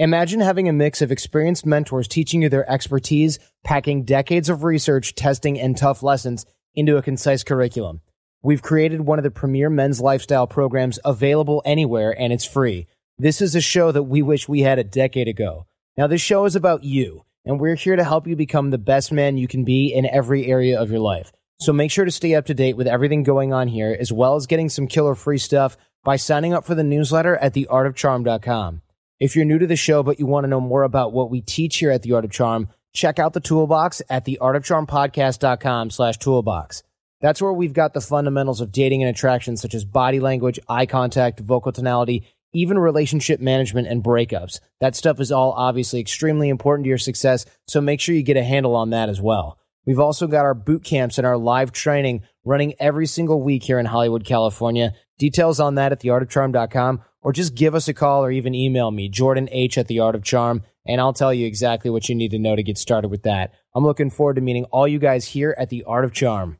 Imagine 0.00 0.38
having 0.38 0.68
a 0.68 0.72
mix 0.72 1.02
of 1.02 1.10
experienced 1.10 1.66
mentors 1.66 2.06
teaching 2.06 2.42
you 2.42 2.48
their 2.48 2.70
expertise, 2.70 3.40
packing 3.64 4.04
decades 4.04 4.48
of 4.48 4.62
research, 4.62 5.16
testing, 5.16 5.58
and 5.58 5.76
tough 5.76 6.04
lessons 6.04 6.46
into 6.76 6.96
a 6.96 7.02
concise 7.02 7.42
curriculum. 7.42 8.00
We've 8.40 8.62
created 8.62 9.00
one 9.00 9.18
of 9.18 9.24
the 9.24 9.32
premier 9.32 9.68
men's 9.68 10.00
lifestyle 10.00 10.46
programs 10.46 11.00
available 11.04 11.62
anywhere, 11.64 12.14
and 12.16 12.32
it's 12.32 12.44
free. 12.44 12.86
This 13.18 13.40
is 13.40 13.56
a 13.56 13.60
show 13.60 13.90
that 13.90 14.04
we 14.04 14.22
wish 14.22 14.48
we 14.48 14.60
had 14.60 14.78
a 14.78 14.84
decade 14.84 15.26
ago. 15.26 15.66
Now, 15.96 16.06
this 16.06 16.20
show 16.20 16.44
is 16.44 16.54
about 16.54 16.84
you, 16.84 17.24
and 17.44 17.58
we're 17.58 17.74
here 17.74 17.96
to 17.96 18.04
help 18.04 18.28
you 18.28 18.36
become 18.36 18.70
the 18.70 18.78
best 18.78 19.10
man 19.10 19.36
you 19.36 19.48
can 19.48 19.64
be 19.64 19.92
in 19.92 20.06
every 20.06 20.46
area 20.46 20.80
of 20.80 20.92
your 20.92 21.00
life. 21.00 21.32
So 21.58 21.72
make 21.72 21.90
sure 21.90 22.04
to 22.04 22.12
stay 22.12 22.36
up 22.36 22.46
to 22.46 22.54
date 22.54 22.76
with 22.76 22.86
everything 22.86 23.24
going 23.24 23.52
on 23.52 23.66
here, 23.66 23.96
as 23.98 24.12
well 24.12 24.36
as 24.36 24.46
getting 24.46 24.68
some 24.68 24.86
killer 24.86 25.16
free 25.16 25.38
stuff 25.38 25.76
by 26.04 26.14
signing 26.14 26.54
up 26.54 26.64
for 26.64 26.76
the 26.76 26.84
newsletter 26.84 27.36
at 27.38 27.54
theartofcharm.com. 27.54 28.82
If 29.20 29.34
you're 29.34 29.44
new 29.44 29.58
to 29.58 29.66
the 29.66 29.74
show, 29.74 30.04
but 30.04 30.20
you 30.20 30.26
want 30.26 30.44
to 30.44 30.48
know 30.48 30.60
more 30.60 30.84
about 30.84 31.12
what 31.12 31.28
we 31.28 31.40
teach 31.40 31.78
here 31.78 31.90
at 31.90 32.02
The 32.02 32.12
Art 32.12 32.24
of 32.24 32.30
Charm, 32.30 32.68
check 32.92 33.18
out 33.18 33.32
the 33.32 33.40
toolbox 33.40 34.00
at 34.08 34.24
theartofcharmpodcast.com 34.24 35.90
slash 35.90 36.18
toolbox. 36.18 36.84
That's 37.20 37.42
where 37.42 37.52
we've 37.52 37.72
got 37.72 37.94
the 37.94 38.00
fundamentals 38.00 38.60
of 38.60 38.70
dating 38.70 39.02
and 39.02 39.10
attraction, 39.10 39.56
such 39.56 39.74
as 39.74 39.84
body 39.84 40.20
language, 40.20 40.60
eye 40.68 40.86
contact, 40.86 41.40
vocal 41.40 41.72
tonality, 41.72 42.28
even 42.52 42.78
relationship 42.78 43.40
management 43.40 43.88
and 43.88 44.04
breakups. 44.04 44.60
That 44.80 44.94
stuff 44.94 45.18
is 45.18 45.32
all 45.32 45.50
obviously 45.50 45.98
extremely 45.98 46.48
important 46.48 46.84
to 46.84 46.88
your 46.88 46.98
success, 46.98 47.44
so 47.66 47.80
make 47.80 48.00
sure 48.00 48.14
you 48.14 48.22
get 48.22 48.36
a 48.36 48.44
handle 48.44 48.76
on 48.76 48.90
that 48.90 49.08
as 49.08 49.20
well. 49.20 49.58
We've 49.84 49.98
also 49.98 50.28
got 50.28 50.44
our 50.44 50.54
boot 50.54 50.84
camps 50.84 51.18
and 51.18 51.26
our 51.26 51.36
live 51.36 51.72
training 51.72 52.22
running 52.48 52.74
every 52.80 53.06
single 53.06 53.42
week 53.42 53.62
here 53.62 53.78
in 53.78 53.86
Hollywood, 53.86 54.24
California. 54.24 54.94
Details 55.18 55.60
on 55.60 55.74
that 55.74 55.92
at 55.92 56.00
theartofcharm.com 56.00 57.02
or 57.20 57.32
just 57.32 57.54
give 57.54 57.74
us 57.74 57.88
a 57.88 57.94
call 57.94 58.24
or 58.24 58.30
even 58.30 58.54
email 58.54 58.90
me, 58.90 59.08
Jordan 59.08 59.48
H 59.52 59.76
at 59.76 59.86
the 59.86 60.00
Art 60.00 60.14
of 60.14 60.22
Charm, 60.22 60.62
and 60.86 61.00
I'll 61.00 61.12
tell 61.12 61.34
you 61.34 61.46
exactly 61.46 61.90
what 61.90 62.08
you 62.08 62.14
need 62.14 62.30
to 62.30 62.38
know 62.38 62.56
to 62.56 62.62
get 62.62 62.78
started 62.78 63.08
with 63.08 63.24
that. 63.24 63.52
I'm 63.74 63.84
looking 63.84 64.08
forward 64.08 64.36
to 64.36 64.40
meeting 64.40 64.64
all 64.66 64.88
you 64.88 64.98
guys 64.98 65.26
here 65.26 65.54
at 65.58 65.68
the 65.68 65.84
Art 65.84 66.06
of 66.06 66.12
Charm. 66.12 66.58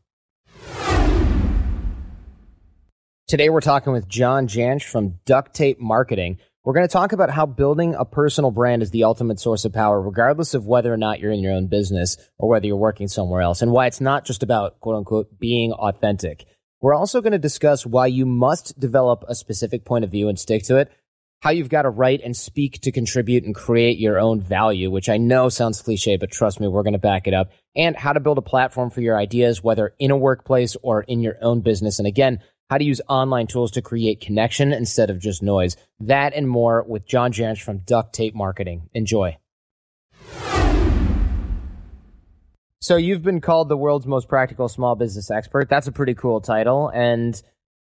Today 3.27 3.49
we're 3.49 3.61
talking 3.61 3.93
with 3.93 4.09
John 4.09 4.47
Jantsch 4.47 4.85
from 4.85 5.21
Duct 5.25 5.55
Tape 5.55 5.81
Marketing. 5.81 6.39
We're 6.69 6.75
going 6.75 6.87
to 6.87 6.93
talk 6.93 7.13
about 7.13 7.31
how 7.31 7.47
building 7.47 7.95
a 7.95 8.05
personal 8.05 8.51
brand 8.51 8.83
is 8.83 8.91
the 8.91 9.05
ultimate 9.05 9.41
source 9.41 9.65
of 9.65 9.73
power, 9.73 10.03
regardless 10.03 10.53
of 10.53 10.67
whether 10.67 10.93
or 10.93 10.99
not 10.99 11.19
you're 11.19 11.33
in 11.33 11.41
your 11.41 11.55
own 11.55 11.67
business 11.67 12.19
or 12.37 12.51
whether 12.51 12.67
you're 12.67 12.77
working 12.77 13.09
somewhere 13.09 13.41
else, 13.41 13.63
and 13.63 13.73
why 13.73 13.87
it's 13.87 14.03
not 14.03 14.27
just 14.27 14.43
about 14.43 14.79
quote 14.81 14.97
unquote 14.97 15.39
being 15.39 15.73
authentic. 15.73 16.45
We're 16.83 16.95
also 16.95 17.23
going 17.23 17.33
to 17.33 17.39
discuss 17.39 17.87
why 17.87 18.09
you 18.09 18.27
must 18.27 18.79
develop 18.79 19.25
a 19.27 19.35
specific 19.35 19.87
point 19.87 20.05
of 20.05 20.11
view 20.11 20.29
and 20.29 20.39
stick 20.39 20.63
to 20.65 20.77
it, 20.77 20.93
how 21.41 21.53
you've 21.53 21.71
got 21.71 21.83
to 21.83 21.89
write 21.89 22.21
and 22.23 22.37
speak 22.37 22.83
to 22.83 22.93
contribute 22.93 23.45
and 23.45 23.55
create 23.55 23.99
your 23.99 24.19
own 24.19 24.43
value, 24.43 24.91
which 24.91 25.09
I 25.09 25.17
know 25.17 25.49
sounds 25.49 25.81
cliche, 25.81 26.19
but 26.19 26.31
trust 26.31 26.61
me, 26.61 26.69
we're 26.69 26.83
going 26.83 26.93
to 26.93 26.99
back 26.99 27.27
it 27.27 27.33
up, 27.33 27.51
and 27.77 27.97
how 27.97 28.13
to 28.13 28.21
build 28.21 28.37
a 28.37 28.43
platform 28.43 28.91
for 28.91 29.01
your 29.01 29.19
ideas, 29.19 29.65
whether 29.65 29.95
in 29.99 30.11
a 30.11 30.19
workplace 30.19 30.77
or 30.83 31.01
in 31.01 31.21
your 31.21 31.37
own 31.41 31.63
business. 31.63 31.99
And 31.99 32.07
again, 32.07 32.41
how 32.71 32.79
to 32.79 32.85
use 32.85 33.01
online 33.09 33.47
tools 33.47 33.71
to 33.73 33.83
create 33.83 34.21
connection 34.21 34.73
instead 34.73 35.11
of 35.11 35.19
just 35.19 35.43
noise. 35.43 35.77
That 36.01 36.35
and 36.35 36.49
more 36.49 36.85
with 36.87 37.07
John 37.07 37.33
Jantsch 37.33 37.63
from 37.63 37.79
Duct 37.79 38.13
Tape 38.15 38.35
Marketing. 38.35 38.89
Enjoy. 38.95 39.39
So 42.81 42.97
you've 42.97 43.23
been 43.23 43.41
called 43.41 43.69
the 43.69 43.77
world's 43.77 44.07
most 44.07 44.29
practical 44.29 44.69
small 44.69 44.95
business 44.95 45.31
expert. 45.31 45.69
That's 45.69 45.89
a 45.89 45.93
pretty 45.93 46.15
cool 46.15 46.41
title. 46.41 46.91
And 46.95 47.41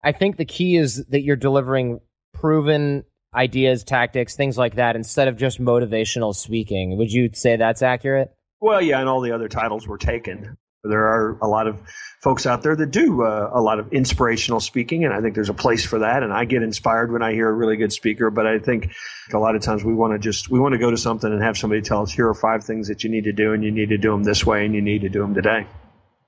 I 0.04 0.12
think 0.14 0.38
the 0.38 0.46
key 0.46 0.78
is 0.78 1.06
that 1.08 1.22
you're 1.22 1.36
delivering 1.36 2.00
proven 2.34 3.04
ideas, 3.36 3.84
tactics, 3.84 4.36
things 4.36 4.58
like 4.58 4.76
that, 4.76 4.96
instead 4.96 5.28
of 5.28 5.38
just 5.38 5.62
motivational 5.62 6.36
speaking. 6.36 6.98
Would 6.98 7.12
you 7.12 7.30
say 7.34 7.56
that's 7.56 7.82
accurate? 7.82 8.34
Well, 8.62 8.82
yeah, 8.82 9.00
and 9.00 9.08
all 9.08 9.22
the 9.22 9.32
other 9.32 9.48
titles 9.48 9.88
were 9.88 9.98
taken. 9.98 10.58
There 10.84 11.08
are 11.08 11.38
a 11.42 11.48
lot 11.48 11.68
of 11.68 11.82
folks 12.22 12.46
out 12.46 12.64
there 12.64 12.76
that 12.76 12.92
do 12.92 13.24
uh, 13.24 13.50
a 13.54 13.62
lot 13.62 13.80
of 13.80 13.92
inspirational 13.92 14.60
speaking, 14.60 15.04
and 15.04 15.14
I 15.14 15.22
think 15.22 15.36
there's 15.36 15.50
a 15.50 15.54
place 15.54 15.86
for 15.86 16.00
that. 16.00 16.24
And 16.24 16.32
I 16.32 16.46
get 16.46 16.64
inspired 16.64 17.12
when 17.12 17.22
I 17.22 17.34
hear 17.34 17.50
a 17.50 17.54
really 17.54 17.78
good 17.78 17.92
speaker. 17.92 18.30
But 18.30 18.48
I 18.48 18.60
think 18.60 18.92
a 19.34 19.38
lot 19.38 19.56
of 19.56 19.62
times 19.62 19.84
we 19.84 19.94
want 19.94 20.14
to 20.14 20.20
just 20.20 20.50
we 20.50 20.60
want 20.60 20.74
to 20.74 20.78
go 20.78 20.92
to 20.92 20.98
something 20.98 21.32
and 21.32 21.42
have 21.42 21.58
somebody 21.58 21.82
tell 21.82 22.02
us 22.02 22.12
here 22.12 22.28
are 22.30 22.34
five 22.34 22.64
things 22.64 22.88
that 22.88 23.04
you 23.04 23.10
need 23.10 23.26
to 23.26 23.34
do, 23.34 23.54
and 23.54 23.64
you 23.64 23.72
need 23.72 23.90
to 23.90 23.98
do 23.98 24.12
them 24.12 24.24
this 24.24 24.46
way, 24.46 24.66
and 24.66 24.74
you 24.74 24.82
need 24.82 25.02
to 25.02 25.10
do 25.10 25.20
them 25.20 25.34
today. 25.34 25.68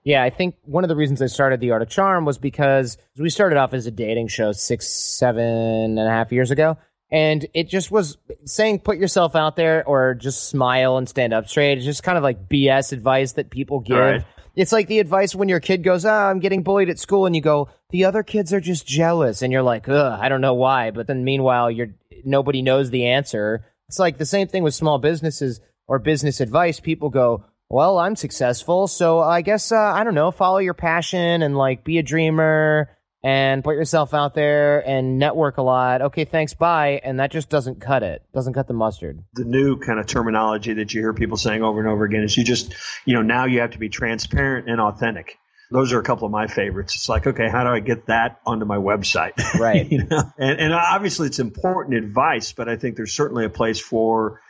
Yeah, 0.04 0.24
I 0.24 0.32
think 0.32 0.56
one 0.64 0.84
of 0.84 0.88
the 0.88 0.96
reasons 0.96 1.22
I 1.22 1.28
started 1.28 1.60
the 1.60 1.72
Art 1.72 1.84
of 1.84 1.90
Charm 1.90 2.26
was 2.26 2.40
because 2.40 2.98
we 3.18 3.30
started 3.30 3.58
off 3.58 3.74
as 3.74 3.86
a 3.86 3.92
dating 3.92 4.30
show 4.30 4.52
six, 4.52 4.88
seven 4.88 5.46
and 5.46 6.00
a 6.00 6.10
half 6.10 6.32
years 6.32 6.50
ago. 6.50 6.78
And 7.12 7.46
it 7.54 7.68
just 7.68 7.92
was 7.92 8.18
saying 8.46 8.80
put 8.80 8.98
yourself 8.98 9.36
out 9.36 9.58
there 9.58 9.86
or 9.86 10.16
just 10.16 10.48
smile 10.50 10.98
and 10.98 11.08
stand 11.08 11.34
up 11.34 11.48
straight. 11.50 11.78
It's 11.78 11.86
just 11.86 12.04
kind 12.04 12.18
of 12.18 12.24
like 12.24 12.48
BS 12.48 12.94
advice 12.94 13.34
that 13.34 13.50
people 13.50 13.82
give. 13.82 13.98
Right. 13.98 14.26
It's 14.56 14.72
like 14.72 14.88
the 14.88 15.00
advice 15.00 15.34
when 15.34 15.50
your 15.50 15.60
kid 15.60 15.84
goes, 15.84 16.06
"Ah, 16.06 16.30
I'm 16.30 16.40
getting 16.40 16.64
bullied 16.64 16.90
at 16.90 17.00
school," 17.00 17.26
and 17.26 17.36
you 17.36 17.42
go, 17.42 17.70
"The 17.90 18.06
other 18.06 18.24
kids 18.24 18.54
are 18.54 18.60
just 18.60 18.86
jealous," 18.86 19.42
and 19.42 19.52
you're 19.52 19.62
like, 19.62 19.88
"Ugh, 19.88 20.20
I 20.20 20.30
don't 20.30 20.42
know 20.42 20.54
why." 20.54 20.92
But 20.92 21.08
then 21.08 21.24
meanwhile, 21.24 21.72
you're 21.72 21.94
nobody 22.26 22.62
knows 22.62 22.90
the 22.90 23.08
answer. 23.08 23.66
It's 23.88 24.00
like 24.00 24.18
the 24.18 24.26
same 24.26 24.48
thing 24.48 24.64
with 24.64 24.74
small 24.74 25.00
businesses 25.00 25.62
or 25.88 26.00
business 26.00 26.42
advice. 26.42 26.80
People 26.80 27.10
go, 27.10 27.46
"Well, 27.70 27.98
I'm 27.98 28.16
successful, 28.16 28.88
so 28.88 29.20
I 29.20 29.42
guess 29.42 29.72
uh, 29.72 29.78
I 29.78 30.04
don't 30.04 30.16
know. 30.16 30.32
Follow 30.32 30.60
your 30.60 30.74
passion 30.74 31.42
and 31.42 31.58
like 31.58 31.84
be 31.84 31.98
a 31.98 32.04
dreamer." 32.04 32.90
And 33.24 33.64
put 33.64 33.76
yourself 33.76 34.16
out 34.16 34.34
there 34.34 34.80
and 34.80 35.20
network 35.20 35.58
a 35.58 35.62
lot. 35.62 36.02
Okay, 36.02 36.26
thanks, 36.26 36.56
bye. 36.56 37.02
And 37.04 37.20
that 37.20 37.32
just 37.32 37.50
doesn't 37.50 37.80
cut 37.80 38.02
it. 38.02 38.24
Doesn't 38.34 38.54
cut 38.54 38.68
the 38.68 38.74
mustard. 38.74 39.24
The 39.34 39.46
new 39.46 39.78
kind 39.78 40.00
of 40.00 40.08
terminology 40.08 40.74
that 40.74 40.92
you 40.94 41.02
hear 41.02 41.14
people 41.14 41.38
saying 41.38 41.62
over 41.62 41.80
and 41.80 41.88
over 41.88 42.04
again 42.04 42.24
is 42.24 42.36
you 42.36 42.44
just, 42.44 42.74
you 43.06 43.14
know, 43.14 43.22
now 43.22 43.46
you 43.46 43.60
have 43.60 43.72
to 43.72 43.78
be 43.78 43.90
transparent 43.90 44.68
and 44.68 44.82
authentic. 44.82 45.38
Those 45.70 45.94
are 45.94 46.00
a 46.00 46.04
couple 46.04 46.26
of 46.26 46.32
my 46.32 46.48
favorites. 46.48 46.96
It's 46.96 47.08
like, 47.08 47.28
okay, 47.28 47.48
how 47.48 47.64
do 47.64 47.70
I 47.70 47.80
get 47.80 48.08
that 48.08 48.42
onto 48.46 48.66
my 48.66 48.78
website? 48.78 49.34
Right. 49.60 49.90
you 49.92 50.04
know? 50.04 50.24
and, 50.38 50.60
and 50.60 50.74
obviously 50.74 51.28
it's 51.28 51.40
important 51.40 51.96
advice, 51.96 52.52
but 52.54 52.68
I 52.68 52.76
think 52.76 52.96
there's 52.96 53.14
certainly 53.14 53.46
a 53.46 53.50
place 53.50 53.80
for 53.80 54.42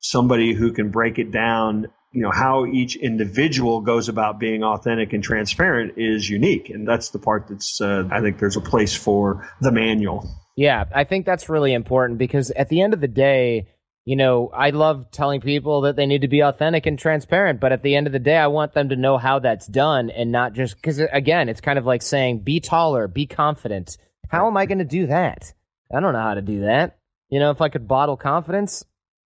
somebody 0.00 0.54
who 0.54 0.72
can 0.72 0.90
break 0.90 1.18
it 1.18 1.30
down 1.30 1.88
you 2.14 2.22
know 2.22 2.30
how 2.30 2.64
each 2.66 2.96
individual 2.96 3.80
goes 3.80 4.08
about 4.08 4.38
being 4.38 4.62
authentic 4.62 5.12
and 5.12 5.22
transparent 5.22 5.98
is 5.98 6.30
unique 6.30 6.70
and 6.70 6.86
that's 6.88 7.10
the 7.10 7.18
part 7.18 7.48
that's 7.48 7.80
uh, 7.80 8.04
i 8.10 8.20
think 8.20 8.38
there's 8.38 8.56
a 8.56 8.60
place 8.60 8.94
for 8.96 9.48
the 9.60 9.72
manual 9.72 10.26
Yeah, 10.56 10.84
I 10.94 11.04
think 11.04 11.26
that's 11.26 11.48
really 11.48 11.72
important 11.72 12.18
because 12.18 12.50
at 12.52 12.68
the 12.68 12.80
end 12.80 12.94
of 12.94 13.00
the 13.00 13.08
day, 13.08 13.66
you 14.04 14.16
know, 14.16 14.50
I 14.54 14.70
love 14.70 15.10
telling 15.10 15.40
people 15.40 15.82
that 15.82 15.96
they 15.96 16.06
need 16.06 16.20
to 16.20 16.28
be 16.28 16.42
authentic 16.42 16.86
and 16.86 16.98
transparent, 16.98 17.58
but 17.58 17.72
at 17.72 17.82
the 17.82 17.96
end 17.96 18.06
of 18.06 18.12
the 18.12 18.18
day, 18.18 18.36
I 18.36 18.46
want 18.48 18.74
them 18.74 18.90
to 18.90 18.96
know 18.96 19.18
how 19.18 19.38
that's 19.40 19.66
done 19.66 20.10
and 20.10 20.30
not 20.30 20.52
just 20.52 20.76
because, 20.76 21.00
again, 21.00 21.48
it's 21.48 21.60
kind 21.60 21.78
of 21.78 21.86
like 21.86 22.02
saying, 22.02 22.40
be 22.40 22.60
taller, 22.60 23.08
be 23.08 23.26
confident. 23.26 23.96
How 24.28 24.46
am 24.46 24.56
I 24.56 24.66
going 24.66 24.78
to 24.78 24.84
do 24.84 25.06
that? 25.08 25.52
I 25.94 26.00
don't 26.00 26.12
know 26.12 26.20
how 26.20 26.34
to 26.34 26.42
do 26.42 26.60
that. 26.60 26.98
You 27.30 27.40
know, 27.40 27.50
if 27.50 27.60
I 27.60 27.68
could 27.68 27.88
bottle 27.88 28.16
confidence, 28.16 28.84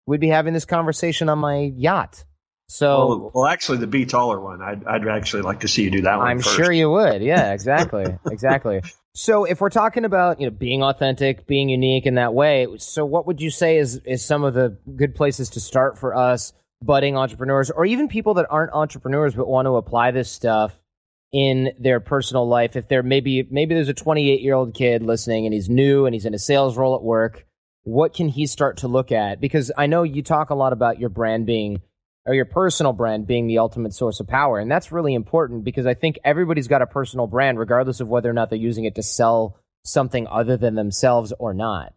we'd 0.06 0.19
be 0.19 0.28
having 0.28 0.53
this 0.53 0.66
conversation 0.66 1.29
on 1.29 1.40
my 1.40 1.72
yacht. 1.76 2.23
So 2.67 2.97
well, 2.97 3.32
well 3.34 3.46
actually 3.46 3.78
the 3.78 3.88
be 3.88 4.06
taller 4.06 4.41
one 4.41 4.62
i'd, 4.62 4.84
I'd 4.85 5.08
actually 5.08 5.44
like 5.44 5.59
to 5.59 5.67
see 5.67 5.84
you 5.84 5.91
do 5.91 6.02
that 6.02 6.17
one 6.17 6.28
I'm 6.28 6.40
first. 6.40 6.56
sure 6.56 6.72
you 6.72 6.90
would. 6.90 7.22
Yeah, 7.22 7.53
exactly. 7.53 8.06
exactly. 8.29 8.82
So 9.14 9.46
if 9.46 9.62
we're 9.62 9.70
talking 9.70 10.03
about, 10.03 10.41
you 10.41 10.47
know, 10.47 10.52
being 10.52 10.84
authentic, 10.84 11.47
being 11.47 11.70
unique 11.70 12.06
in 12.06 12.16
that 12.16 12.34
way, 12.34 12.67
so 12.79 13.06
what 13.06 13.28
would 13.28 13.40
you 13.40 13.50
say 13.50 13.78
is 13.78 13.97
is 13.97 14.26
some 14.26 14.44
of 14.44 14.53
the 14.53 14.78
good 14.96 15.16
places 15.16 15.50
to 15.52 15.59
start 15.59 15.97
for 15.97 16.16
us 16.16 16.53
budding 16.82 17.16
entrepreneurs 17.16 17.72
or 17.72 17.85
even 17.85 18.08
people 18.08 18.35
that 18.35 18.46
aren't 18.50 18.73
entrepreneurs 18.73 19.34
but 19.34 19.47
want 19.47 19.66
to 19.66 19.76
apply 19.76 20.12
this 20.12 20.29
stuff 20.29 20.79
in 21.32 21.72
their 21.79 22.00
personal 22.00 22.47
life 22.47 22.76
if 22.76 22.88
they're 22.88 23.03
maybe 23.03 23.47
maybe 23.50 23.73
there's 23.73 23.90
a 23.90 23.94
28 23.94 24.41
year 24.41 24.53
old 24.53 24.73
kid 24.73 25.02
listening 25.02 25.46
and 25.46 25.53
he's 25.53 25.70
new 25.70 26.06
and 26.06 26.14
he's 26.14 26.26
in 26.26 26.34
a 26.34 26.40
sales 26.40 26.78
role 26.78 26.96
at 26.96 27.02
work 27.02 27.46
what 27.84 28.14
can 28.14 28.29
he 28.29 28.46
start 28.46 28.78
to 28.78 28.88
look 28.88 29.12
at 29.12 29.41
because 29.41 29.72
i 29.78 29.88
know 29.88 30.03
you 30.03 30.22
talk 30.22 30.50
a 30.50 30.56
lot 30.56 30.73
about 30.73 31.00
your 31.00 31.09
brand 31.09 31.46
being 31.46 31.82
or 32.26 32.34
your 32.34 32.46
personal 32.46 32.94
brand 32.94 33.28
being 33.28 33.48
the 33.48 33.60
ultimate 33.60 33.94
source 33.94 34.20
of 34.20 34.28
power. 34.28 34.60
And 34.60 34.70
that's 34.70 34.92
really 34.92 35.14
important 35.14 35.64
because 35.64 35.86
I 35.86 35.94
think 35.94 36.18
everybody's 36.24 36.68
got 36.68 36.82
a 36.82 36.88
personal 36.88 37.28
brand, 37.28 37.60
regardless 37.60 38.00
of 38.00 38.08
whether 38.08 38.30
or 38.30 38.34
not 38.34 38.50
they're 38.50 38.60
using 38.60 38.86
it 38.86 38.96
to 38.96 39.04
sell 39.04 39.60
something 39.84 40.28
other 40.28 40.58
than 40.58 40.76
themselves 40.76 41.34
or 41.38 41.54
not. 41.54 41.94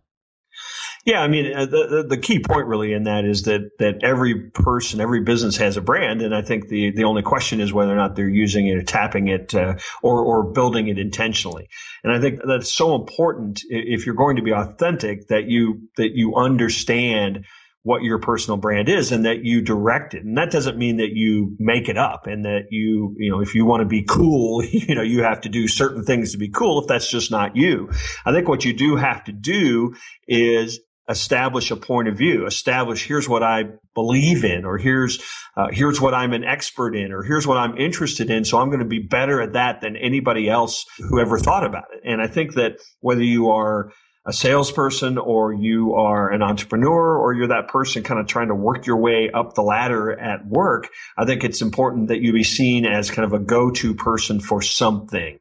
Yeah, 1.04 1.22
I 1.22 1.28
mean, 1.28 1.54
uh, 1.54 1.64
the, 1.64 2.04
the 2.06 2.18
key 2.18 2.40
point 2.40 2.66
really 2.66 2.92
in 2.92 3.04
that 3.04 3.24
is 3.24 3.44
that 3.44 3.70
that 3.78 4.02
every 4.02 4.50
person, 4.50 5.00
every 5.00 5.22
business 5.22 5.56
has 5.56 5.78
a 5.78 5.80
brand, 5.80 6.20
and 6.20 6.34
I 6.34 6.42
think 6.42 6.68
the 6.68 6.90
the 6.90 7.04
only 7.04 7.22
question 7.22 7.60
is 7.60 7.72
whether 7.72 7.92
or 7.92 7.96
not 7.96 8.14
they're 8.14 8.28
using 8.28 8.66
it 8.66 8.76
or 8.76 8.82
tapping 8.82 9.28
it 9.28 9.54
uh, 9.54 9.76
or 10.02 10.22
or 10.22 10.52
building 10.52 10.88
it 10.88 10.98
intentionally. 10.98 11.68
And 12.04 12.12
I 12.12 12.20
think 12.20 12.40
that's 12.44 12.70
so 12.70 12.94
important 12.94 13.62
if 13.70 14.04
you're 14.04 14.16
going 14.16 14.36
to 14.36 14.42
be 14.42 14.52
authentic 14.52 15.28
that 15.28 15.44
you 15.44 15.88
that 15.96 16.10
you 16.14 16.34
understand 16.34 17.46
what 17.82 18.02
your 18.02 18.18
personal 18.18 18.58
brand 18.58 18.88
is 18.88 19.12
and 19.12 19.24
that 19.24 19.44
you 19.44 19.62
direct 19.62 20.14
it. 20.14 20.24
And 20.24 20.36
that 20.36 20.50
doesn't 20.50 20.76
mean 20.76 20.96
that 20.98 21.12
you 21.12 21.56
make 21.58 21.88
it 21.88 21.96
up 21.96 22.26
and 22.26 22.44
that 22.44 22.66
you, 22.70 23.14
you 23.18 23.30
know, 23.30 23.40
if 23.40 23.54
you 23.54 23.64
want 23.64 23.80
to 23.80 23.86
be 23.86 24.02
cool, 24.02 24.62
you 24.70 24.94
know, 24.94 25.02
you 25.02 25.22
have 25.22 25.40
to 25.42 25.48
do 25.48 25.68
certain 25.68 26.04
things 26.04 26.32
to 26.32 26.38
be 26.38 26.50
cool 26.50 26.80
if 26.80 26.88
that's 26.88 27.10
just 27.10 27.30
not 27.30 27.56
you. 27.56 27.90
I 28.26 28.32
think 28.32 28.48
what 28.48 28.64
you 28.64 28.72
do 28.72 28.96
have 28.96 29.24
to 29.24 29.32
do 29.32 29.94
is 30.26 30.80
establish 31.08 31.70
a 31.70 31.76
point 31.76 32.08
of 32.08 32.18
view, 32.18 32.46
establish 32.46 33.06
here's 33.06 33.28
what 33.28 33.42
I 33.42 33.64
believe 33.94 34.44
in, 34.44 34.64
or 34.64 34.76
here's 34.76 35.18
uh, 35.56 35.68
here's 35.72 36.00
what 36.00 36.14
I'm 36.14 36.32
an 36.32 36.44
expert 36.44 36.94
in, 36.94 37.12
or 37.12 37.22
here's 37.22 37.46
what 37.46 37.56
I'm 37.56 37.76
interested 37.78 38.30
in. 38.30 38.44
So 38.44 38.58
I'm 38.58 38.68
going 38.68 38.80
to 38.80 38.84
be 38.84 39.00
better 39.00 39.40
at 39.40 39.54
that 39.54 39.80
than 39.80 39.96
anybody 39.96 40.48
else 40.48 40.84
who 40.98 41.18
ever 41.20 41.38
thought 41.38 41.64
about 41.64 41.86
it. 41.94 42.02
And 42.04 42.20
I 42.20 42.26
think 42.26 42.54
that 42.54 42.72
whether 43.00 43.22
you 43.22 43.50
are 43.50 43.90
a 44.28 44.32
salesperson 44.32 45.16
or 45.16 45.54
you 45.54 45.94
are 45.94 46.30
an 46.30 46.42
entrepreneur 46.42 47.16
or 47.16 47.32
you're 47.32 47.48
that 47.48 47.66
person 47.68 48.02
kind 48.02 48.20
of 48.20 48.26
trying 48.26 48.48
to 48.48 48.54
work 48.54 48.84
your 48.84 48.98
way 48.98 49.30
up 49.32 49.54
the 49.54 49.62
ladder 49.62 50.12
at 50.12 50.46
work, 50.46 50.90
I 51.16 51.24
think 51.24 51.44
it's 51.44 51.62
important 51.62 52.08
that 52.08 52.20
you 52.20 52.34
be 52.34 52.44
seen 52.44 52.84
as 52.84 53.10
kind 53.10 53.24
of 53.24 53.32
a 53.32 53.38
go-to 53.38 53.94
person 53.94 54.38
for 54.38 54.60
something. 54.60 55.40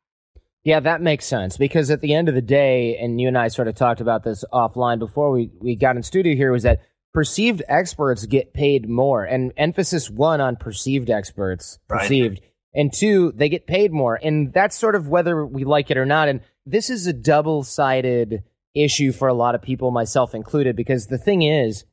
Yeah, 0.63 0.79
that 0.79 1.01
makes 1.01 1.25
sense 1.25 1.57
because 1.57 1.91
at 1.91 1.99
the 1.99 2.13
end 2.13 2.29
of 2.29 2.35
the 2.35 2.41
day, 2.41 2.97
and 2.97 3.19
you 3.19 3.27
and 3.27 3.37
I 3.37 3.49
sort 3.49 3.67
of 3.67 3.75
talked 3.75 3.99
about 3.99 4.23
this 4.23 4.45
offline 4.53 4.99
before 4.99 5.31
we, 5.31 5.51
we 5.59 5.75
got 5.75 5.97
in 5.97 6.03
studio 6.03 6.33
here, 6.33 6.53
was 6.53 6.63
that 6.63 6.81
perceived 7.13 7.63
experts 7.67 8.25
get 8.25 8.53
paid 8.53 8.87
more, 8.87 9.25
and 9.25 9.51
emphasis 9.57 10.09
one 10.09 10.39
on 10.39 10.55
perceived 10.55 11.09
experts, 11.09 11.77
perceived, 11.89 12.39
right. 12.39 12.51
and 12.73 12.93
two, 12.93 13.33
they 13.35 13.49
get 13.49 13.67
paid 13.67 13.91
more, 13.91 14.17
and 14.21 14.53
that's 14.53 14.77
sort 14.77 14.95
of 14.95 15.09
whether 15.09 15.45
we 15.45 15.65
like 15.65 15.91
it 15.91 15.97
or 15.97 16.05
not. 16.05 16.29
And 16.29 16.39
this 16.65 16.89
is 16.89 17.05
a 17.05 17.13
double 17.13 17.63
sided 17.63 18.43
issue 18.83 19.11
for 19.11 19.27
a 19.27 19.33
lot 19.33 19.55
of 19.55 19.61
people, 19.61 19.91
myself 19.91 20.33
included, 20.35 20.75
because 20.75 21.07
the 21.07 21.17
thing 21.17 21.41
is, 21.41 21.85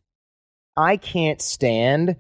I 0.77 0.97
can't 0.97 1.41
stand 1.41 2.17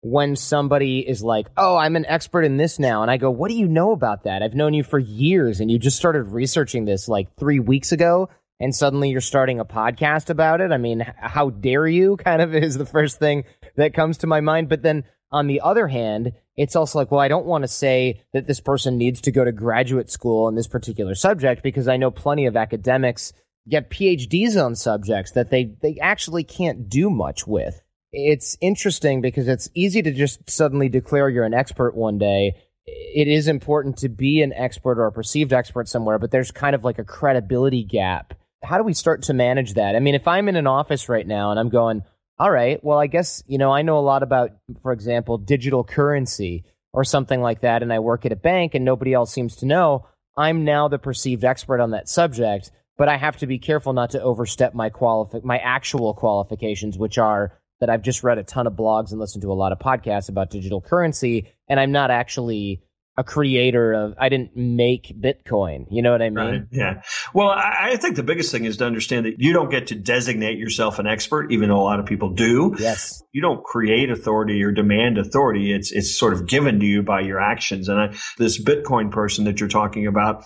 when 0.00 0.36
somebody 0.36 1.00
is 1.06 1.22
like, 1.22 1.48
"Oh, 1.56 1.76
I'm 1.76 1.96
an 1.96 2.06
expert 2.06 2.42
in 2.42 2.56
this 2.56 2.78
now," 2.78 3.02
and 3.02 3.10
I 3.10 3.16
go, 3.16 3.30
"What 3.30 3.50
do 3.50 3.56
you 3.56 3.68
know 3.68 3.92
about 3.92 4.24
that? 4.24 4.42
I've 4.42 4.54
known 4.54 4.74
you 4.74 4.82
for 4.82 4.98
years, 4.98 5.60
and 5.60 5.70
you 5.70 5.78
just 5.78 5.96
started 5.96 6.24
researching 6.24 6.84
this 6.84 7.08
like 7.08 7.34
three 7.36 7.58
weeks 7.58 7.92
ago, 7.92 8.28
and 8.60 8.74
suddenly 8.74 9.10
you're 9.10 9.20
starting 9.20 9.60
a 9.60 9.64
podcast 9.64 10.30
about 10.30 10.60
it. 10.60 10.72
I 10.72 10.78
mean, 10.78 11.00
how 11.00 11.50
dare 11.50 11.86
you?" 11.86 12.16
Kind 12.24 12.42
of 12.42 12.54
is 12.54 12.78
the 12.78 12.86
first 12.86 13.18
thing 13.18 13.44
that 13.76 13.94
comes 13.94 14.18
to 14.18 14.26
my 14.26 14.40
mind. 14.40 14.68
But 14.68 14.82
then 14.82 15.04
on 15.30 15.46
the 15.46 15.60
other 15.60 15.88
hand, 15.88 16.32
it's 16.56 16.74
also 16.74 16.98
like, 16.98 17.10
well, 17.10 17.20
I 17.20 17.28
don't 17.28 17.46
want 17.46 17.62
to 17.62 17.68
say 17.68 18.22
that 18.32 18.46
this 18.46 18.60
person 18.60 18.98
needs 18.98 19.20
to 19.22 19.32
go 19.32 19.44
to 19.44 19.52
graduate 19.52 20.10
school 20.10 20.48
in 20.48 20.54
this 20.54 20.66
particular 20.66 21.14
subject 21.14 21.62
because 21.62 21.86
I 21.86 21.96
know 21.98 22.10
plenty 22.10 22.46
of 22.46 22.56
academics 22.56 23.32
get 23.68 23.90
PhDs 23.90 24.62
on 24.62 24.74
subjects 24.74 25.32
that 25.32 25.50
they, 25.50 25.76
they 25.82 25.98
actually 26.00 26.44
can't 26.44 26.88
do 26.88 27.10
much 27.10 27.46
with. 27.46 27.80
It's 28.12 28.56
interesting 28.60 29.20
because 29.20 29.48
it's 29.48 29.68
easy 29.74 30.02
to 30.02 30.12
just 30.12 30.48
suddenly 30.48 30.88
declare 30.88 31.28
you're 31.28 31.44
an 31.44 31.54
expert 31.54 31.94
one 31.94 32.18
day. 32.18 32.54
It 32.86 33.28
is 33.28 33.48
important 33.48 33.98
to 33.98 34.08
be 34.08 34.40
an 34.40 34.54
expert 34.54 34.98
or 34.98 35.06
a 35.06 35.12
perceived 35.12 35.52
expert 35.52 35.88
somewhere, 35.88 36.18
but 36.18 36.30
there's 36.30 36.50
kind 36.50 36.74
of 36.74 36.84
like 36.84 36.98
a 36.98 37.04
credibility 37.04 37.84
gap. 37.84 38.34
How 38.62 38.78
do 38.78 38.84
we 38.84 38.94
start 38.94 39.22
to 39.24 39.34
manage 39.34 39.74
that? 39.74 39.94
I 39.94 40.00
mean, 40.00 40.14
if 40.14 40.26
I'm 40.26 40.48
in 40.48 40.56
an 40.56 40.66
office 40.66 41.08
right 41.08 41.26
now 41.26 41.50
and 41.50 41.60
I'm 41.60 41.68
going, 41.68 42.02
all 42.38 42.50
right, 42.50 42.82
well, 42.82 42.98
I 42.98 43.08
guess, 43.08 43.42
you 43.46 43.58
know, 43.58 43.72
I 43.72 43.82
know 43.82 43.98
a 43.98 44.00
lot 44.00 44.22
about, 44.22 44.52
for 44.82 44.92
example, 44.92 45.38
digital 45.38 45.84
currency 45.84 46.64
or 46.92 47.04
something 47.04 47.42
like 47.42 47.60
that, 47.60 47.82
and 47.82 47.92
I 47.92 47.98
work 47.98 48.24
at 48.24 48.32
a 48.32 48.36
bank 48.36 48.74
and 48.74 48.84
nobody 48.84 49.12
else 49.12 49.32
seems 49.32 49.56
to 49.56 49.66
know. 49.66 50.06
I'm 50.36 50.64
now 50.64 50.88
the 50.88 50.98
perceived 50.98 51.44
expert 51.44 51.80
on 51.80 51.90
that 51.90 52.08
subject 52.08 52.70
but 52.98 53.08
I 53.08 53.16
have 53.16 53.38
to 53.38 53.46
be 53.46 53.58
careful 53.58 53.94
not 53.94 54.10
to 54.10 54.22
overstep 54.22 54.74
my 54.74 54.90
qualifi- 54.90 55.44
my 55.44 55.58
actual 55.58 56.12
qualifications, 56.12 56.98
which 56.98 57.16
are 57.16 57.58
that 57.80 57.88
I've 57.88 58.02
just 58.02 58.24
read 58.24 58.38
a 58.38 58.42
ton 58.42 58.66
of 58.66 58.74
blogs 58.74 59.12
and 59.12 59.20
listened 59.20 59.42
to 59.42 59.52
a 59.52 59.54
lot 59.54 59.72
of 59.72 59.78
podcasts 59.78 60.28
about 60.28 60.50
digital 60.50 60.80
currency, 60.80 61.54
and 61.68 61.78
I'm 61.78 61.92
not 61.92 62.10
actually 62.10 62.82
a 63.16 63.24
creator 63.24 63.92
of 63.92 64.14
I 64.18 64.28
didn't 64.28 64.56
make 64.56 65.12
Bitcoin. 65.20 65.86
You 65.90 66.02
know 66.02 66.12
what 66.12 66.22
I 66.22 66.30
mean? 66.30 66.36
Right. 66.36 66.62
Yeah. 66.70 67.02
Well, 67.34 67.48
I, 67.48 67.90
I, 67.92 67.96
think 67.96 68.14
the 68.14 68.22
biggest 68.22 68.52
thing 68.52 68.64
is 68.64 68.76
to 68.76 68.86
understand 68.86 69.26
that 69.26 69.40
you 69.40 69.52
don't 69.52 69.70
get 69.70 69.88
to 69.88 69.96
designate 69.96 70.56
yourself 70.56 71.00
an 71.00 71.08
expert, 71.08 71.50
even 71.50 71.68
though 71.68 71.80
a 71.80 71.82
lot 71.82 71.98
of 71.98 72.06
people 72.06 72.30
do. 72.30 72.76
Yes. 72.78 73.20
You 73.32 73.42
don't 73.42 73.64
create 73.64 74.10
authority 74.10 74.62
or 74.62 74.70
demand 74.70 75.18
authority. 75.18 75.72
It's 75.72 75.90
it's 75.90 76.16
sort 76.16 76.32
of 76.32 76.46
given 76.46 76.78
to 76.78 76.86
you 76.86 77.02
by 77.02 77.20
your 77.20 77.40
actions. 77.40 77.88
And 77.88 78.00
I, 78.00 78.16
this 78.38 78.62
Bitcoin 78.62 79.10
person 79.10 79.46
that 79.46 79.58
you're 79.58 79.68
talking 79.68 80.06
about, 80.06 80.44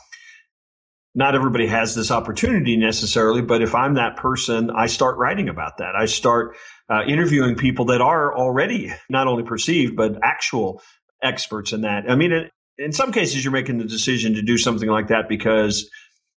not 1.14 1.34
everybody 1.34 1.66
has 1.66 1.94
this 1.94 2.10
opportunity 2.10 2.76
necessarily, 2.76 3.42
but 3.42 3.60
if 3.60 3.74
I'm 3.74 3.94
that 3.94 4.16
person, 4.16 4.70
I 4.70 4.86
start 4.86 5.18
writing 5.18 5.48
about 5.48 5.78
that. 5.78 5.94
I 5.94 6.06
start 6.06 6.56
uh, 6.88 7.02
interviewing 7.06 7.56
people 7.56 7.86
that 7.86 8.00
are 8.00 8.34
already 8.36 8.92
not 9.10 9.26
only 9.26 9.42
perceived, 9.42 9.94
but 9.94 10.18
actual 10.22 10.82
experts 11.22 11.72
in 11.72 11.82
that. 11.82 12.10
I 12.10 12.14
mean, 12.14 12.48
in 12.78 12.92
some 12.92 13.12
cases, 13.12 13.44
you're 13.44 13.52
making 13.52 13.78
the 13.78 13.84
decision 13.84 14.34
to 14.34 14.42
do 14.42 14.56
something 14.56 14.88
like 14.88 15.08
that 15.08 15.28
because 15.28 15.88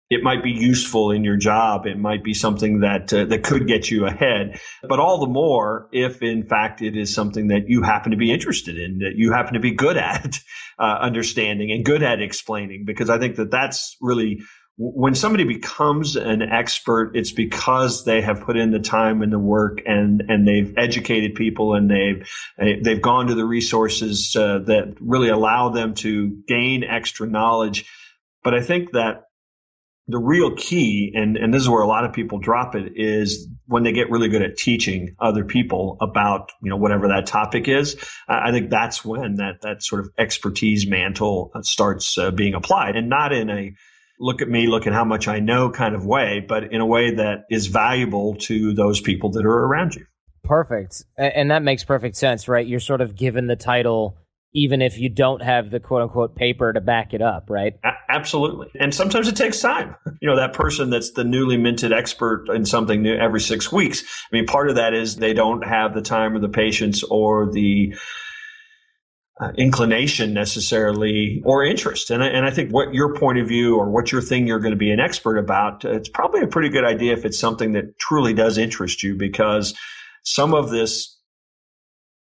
it 0.10 0.22
might 0.22 0.44
be 0.44 0.52
useful 0.52 1.12
in 1.12 1.24
your 1.24 1.38
job. 1.38 1.86
It 1.86 1.98
might 1.98 2.24
be 2.24 2.34
something 2.34 2.82
that 2.82 3.12
uh, 3.14 3.26
that 3.26 3.44
could 3.44 3.68
get 3.68 3.90
you 3.90 4.06
ahead. 4.06 4.60
But 4.88 5.00
all 5.00 5.20
the 5.20 5.28
more 5.28 5.88
if, 5.92 6.22
in 6.22 6.44
fact, 6.44 6.82
it 6.82 6.98
is 6.98 7.14
something 7.14 7.48
that 7.48 7.64
you 7.68 7.82
happen 7.82 8.12
to 8.12 8.18
be 8.18 8.32
interested 8.32 8.78
in, 8.78 9.00
that 9.00 9.14
you 9.16 9.32
happen 9.32 9.54
to 9.54 9.60
be 9.60 9.72
good 9.72 9.98
at 9.98 10.40
uh, 10.80 10.98
understanding 11.02 11.72
and 11.72 11.86
good 11.86 12.04
at 12.04 12.22
explaining. 12.22 12.86
Because 12.86 13.10
I 13.10 13.18
think 13.18 13.38
that 13.38 13.52
that's 13.52 13.96
really 14.02 14.42
when 14.78 15.14
somebody 15.14 15.44
becomes 15.44 16.16
an 16.16 16.42
expert, 16.42 17.16
it's 17.16 17.32
because 17.32 18.06
they 18.06 18.22
have 18.22 18.42
put 18.42 18.58
in 18.58 18.72
the 18.72 18.80
time 18.80 19.22
and 19.22 19.32
the 19.32 19.40
work 19.40 19.82
and, 19.86 20.24
and 20.28 20.48
they've 20.48 20.74
educated 20.78 21.36
people 21.36 21.76
and 21.76 21.92
they've, 21.92 22.28
they've 22.58 23.02
gone 23.02 23.28
to 23.28 23.36
the 23.36 23.46
resources 23.46 24.36
uh, 24.36 24.60
that 24.66 24.96
really 25.00 25.30
allow 25.30 25.70
them 25.70 25.94
to 25.94 26.36
gain 26.48 26.84
extra 26.84 27.28
knowledge. 27.28 27.86
But 28.44 28.56
I 28.56 28.62
think 28.62 28.94
that 28.94 29.26
the 30.08 30.18
real 30.18 30.56
key, 30.56 31.14
and, 31.16 31.38
and 31.38 31.54
this 31.54 31.62
is 31.62 31.70
where 31.70 31.84
a 31.84 31.88
lot 31.88 32.04
of 32.04 32.12
people 32.12 32.40
drop 32.40 32.76
it, 32.76 32.94
is 32.96 33.48
when 33.68 33.84
they 33.84 33.92
get 33.94 34.10
really 34.10 34.28
good 34.28 34.42
at 34.42 34.58
teaching 34.58 35.16
other 35.20 35.46
people 35.46 35.98
about, 36.02 36.52
you 36.62 36.70
know, 36.70 36.78
whatever 36.78 37.08
that 37.10 37.28
topic 37.28 37.68
is. 37.68 37.96
I 38.28 38.52
think 38.52 38.72
that's 38.72 39.06
when 39.06 39.36
that, 39.36 39.62
that 39.62 39.84
sort 39.84 40.02
of 40.02 40.10
expertise 40.18 40.88
mantle 40.88 41.52
starts 41.62 42.18
uh, 42.18 42.32
being 42.32 42.56
applied 42.56 42.96
and 42.96 43.08
not 43.08 43.32
in 43.32 43.50
a, 43.52 43.74
look 44.20 44.42
at 44.42 44.50
me, 44.50 44.68
look 44.68 44.88
at 44.88 44.94
how 44.94 45.04
much 45.04 45.28
I 45.28 45.40
know 45.40 45.70
kind 45.70 45.96
of 45.96 46.06
way, 46.06 46.46
but 46.48 46.72
in 46.72 46.82
a 46.82 46.86
way 46.86 47.16
that 47.16 47.46
is 47.50 47.68
valuable 47.68 48.36
to 48.36 48.74
those 48.74 49.02
people 49.02 49.32
that 49.32 49.46
are 49.46 49.66
around 49.66 49.96
you. 49.96 50.06
Perfect. 50.44 51.04
And 51.18 51.52
that 51.52 51.64
makes 51.64 51.84
perfect 51.84 52.18
sense, 52.18 52.48
right? 52.48 52.66
You're 52.66 52.80
sort 52.80 53.02
of 53.02 53.16
given 53.16 53.48
the 53.48 53.56
title 53.56 54.18
even 54.54 54.82
if 54.82 55.00
you 55.00 55.10
don't 55.10 55.42
have 55.42 55.72
the 55.72 55.80
quote 55.80 56.04
unquote 56.04 56.36
paper 56.36 56.72
to 56.72 56.82
back 56.82 57.14
it 57.14 57.22
up, 57.22 57.50
right? 57.50 57.74
A- 57.84 57.94
absolutely. 58.10 58.70
And 58.80 58.94
sometimes 58.94 59.28
it 59.28 59.36
takes 59.36 59.60
time. 59.60 59.96
You 60.22 60.30
know, 60.30 60.38
that 60.38 60.54
person 60.54 60.90
that's 60.90 61.12
the 61.12 61.26
newly 61.26 61.58
minted 61.58 61.92
expert 61.92 62.46
in 62.48 62.66
something 62.66 63.02
new 63.02 63.14
every 63.14 63.42
six 63.42 63.74
weeks. 63.74 64.04
I 64.32 64.36
mean, 64.36 64.46
part 64.46 64.70
of 64.70 64.76
that 64.78 64.94
is 64.94 65.18
they 65.18 65.34
don't 65.34 65.66
have 65.66 65.94
the 65.94 66.02
time 66.02 66.34
or 66.34 66.40
the 66.40 66.48
patience 66.48 67.04
or 67.04 67.52
the 67.52 67.94
uh, 69.40 69.52
inclination 69.58 70.34
necessarily 70.34 71.42
or 71.46 71.64
interest. 71.64 72.12
And 72.12 72.24
I, 72.24 72.28
and 72.28 72.46
I 72.46 72.52
think 72.52 72.72
what 72.72 72.94
your 72.94 73.16
point 73.16 73.40
of 73.40 73.48
view 73.48 73.76
or 73.76 73.90
what 73.90 74.12
your 74.12 74.22
thing 74.22 74.46
you're 74.46 74.60
going 74.60 74.74
to 74.74 74.78
be 74.78 74.92
an 74.92 75.00
expert 75.00 75.38
about, 75.38 75.84
uh, 75.84 75.92
it's 75.94 76.10
probably 76.10 76.42
a 76.42 76.48
pretty 76.48 76.70
good 76.70 76.86
idea 76.86 77.14
if 77.14 77.26
it's 77.26 77.40
something 77.40 77.74
that 77.74 77.98
truly 77.98 78.34
does 78.34 78.58
interest 78.58 79.02
you 79.02 79.16
because 79.16 79.74
some 80.24 80.54
of 80.54 80.70
this 80.70 81.18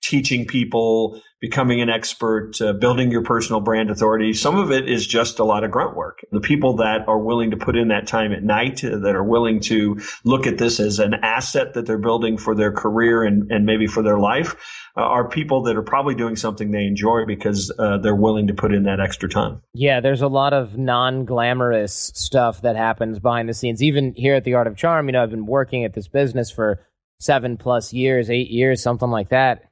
teaching 0.08 0.46
people, 0.46 1.22
becoming 1.42 1.82
an 1.82 1.90
expert, 1.90 2.60
uh, 2.62 2.74
building 2.74 3.12
your 3.12 3.24
personal 3.24 3.60
brand 3.60 3.90
authority. 3.90 4.34
Some 4.34 4.56
of 4.56 4.72
it 4.72 4.90
is 4.90 5.06
just 5.06 5.40
a 5.40 5.44
lot 5.44 5.64
of 5.64 5.72
grunt 5.72 5.96
work. 5.96 6.20
The 6.32 6.40
people 6.40 6.78
that 6.78 7.08
are 7.08 7.20
willing 7.20 7.52
to 7.52 7.58
put 7.58 7.76
in 7.76 7.90
that 7.90 8.08
time 8.08 8.32
at 8.32 8.44
night, 8.44 8.84
uh, 8.84 8.98
that 9.00 9.16
are 9.16 9.24
willing 9.24 9.60
to 9.62 10.00
look 10.24 10.48
at 10.48 10.58
this 10.58 10.80
as 10.80 11.00
an 11.00 11.16
asset 11.16 11.74
that 11.74 11.86
they're 11.86 11.98
building 11.98 12.38
for 12.38 12.56
their 12.56 12.72
career 12.72 13.24
and, 13.24 13.52
and 13.52 13.66
maybe 13.66 13.88
for 13.88 14.02
their 14.02 14.18
life, 14.18 14.56
uh, 14.98 15.02
are 15.02 15.28
people 15.28 15.64
that 15.64 15.76
are 15.76 15.84
probably 15.84 16.16
doing 16.16 16.36
something 16.36 16.72
they 16.72 16.86
enjoy 16.86 17.26
because 17.26 17.72
uh, 17.80 17.98
they're 17.98 18.16
willing 18.16 18.48
to 18.48 18.54
put 18.54 18.74
in 18.74 18.84
that 18.84 19.00
extra 19.00 19.28
time. 19.28 19.62
Yeah, 19.74 20.00
there's 20.00 20.22
a 20.22 20.28
lot 20.28 20.54
of 20.54 20.78
non 20.78 21.26
glamorous 21.26 22.12
stuff 22.16 22.62
that 22.62 22.76
happens 22.76 23.20
behind 23.20 23.50
the 23.50 23.54
scenes. 23.54 23.84
Even 23.84 24.14
here 24.16 24.36
at 24.36 24.44
the 24.44 24.54
Art 24.54 24.68
of 24.68 24.78
Charm, 24.78 25.08
you 25.08 25.14
know, 25.14 25.24
I've 25.24 25.32
been 25.32 25.46
working 25.46 25.84
at 25.84 25.94
this 25.94 26.08
business 26.08 26.50
for 26.50 26.80
seven 27.20 27.58
plus 27.58 27.94
years, 27.94 28.30
eight 28.30 28.50
years, 28.50 28.82
something 28.82 29.10
like 29.10 29.30
that 29.30 29.64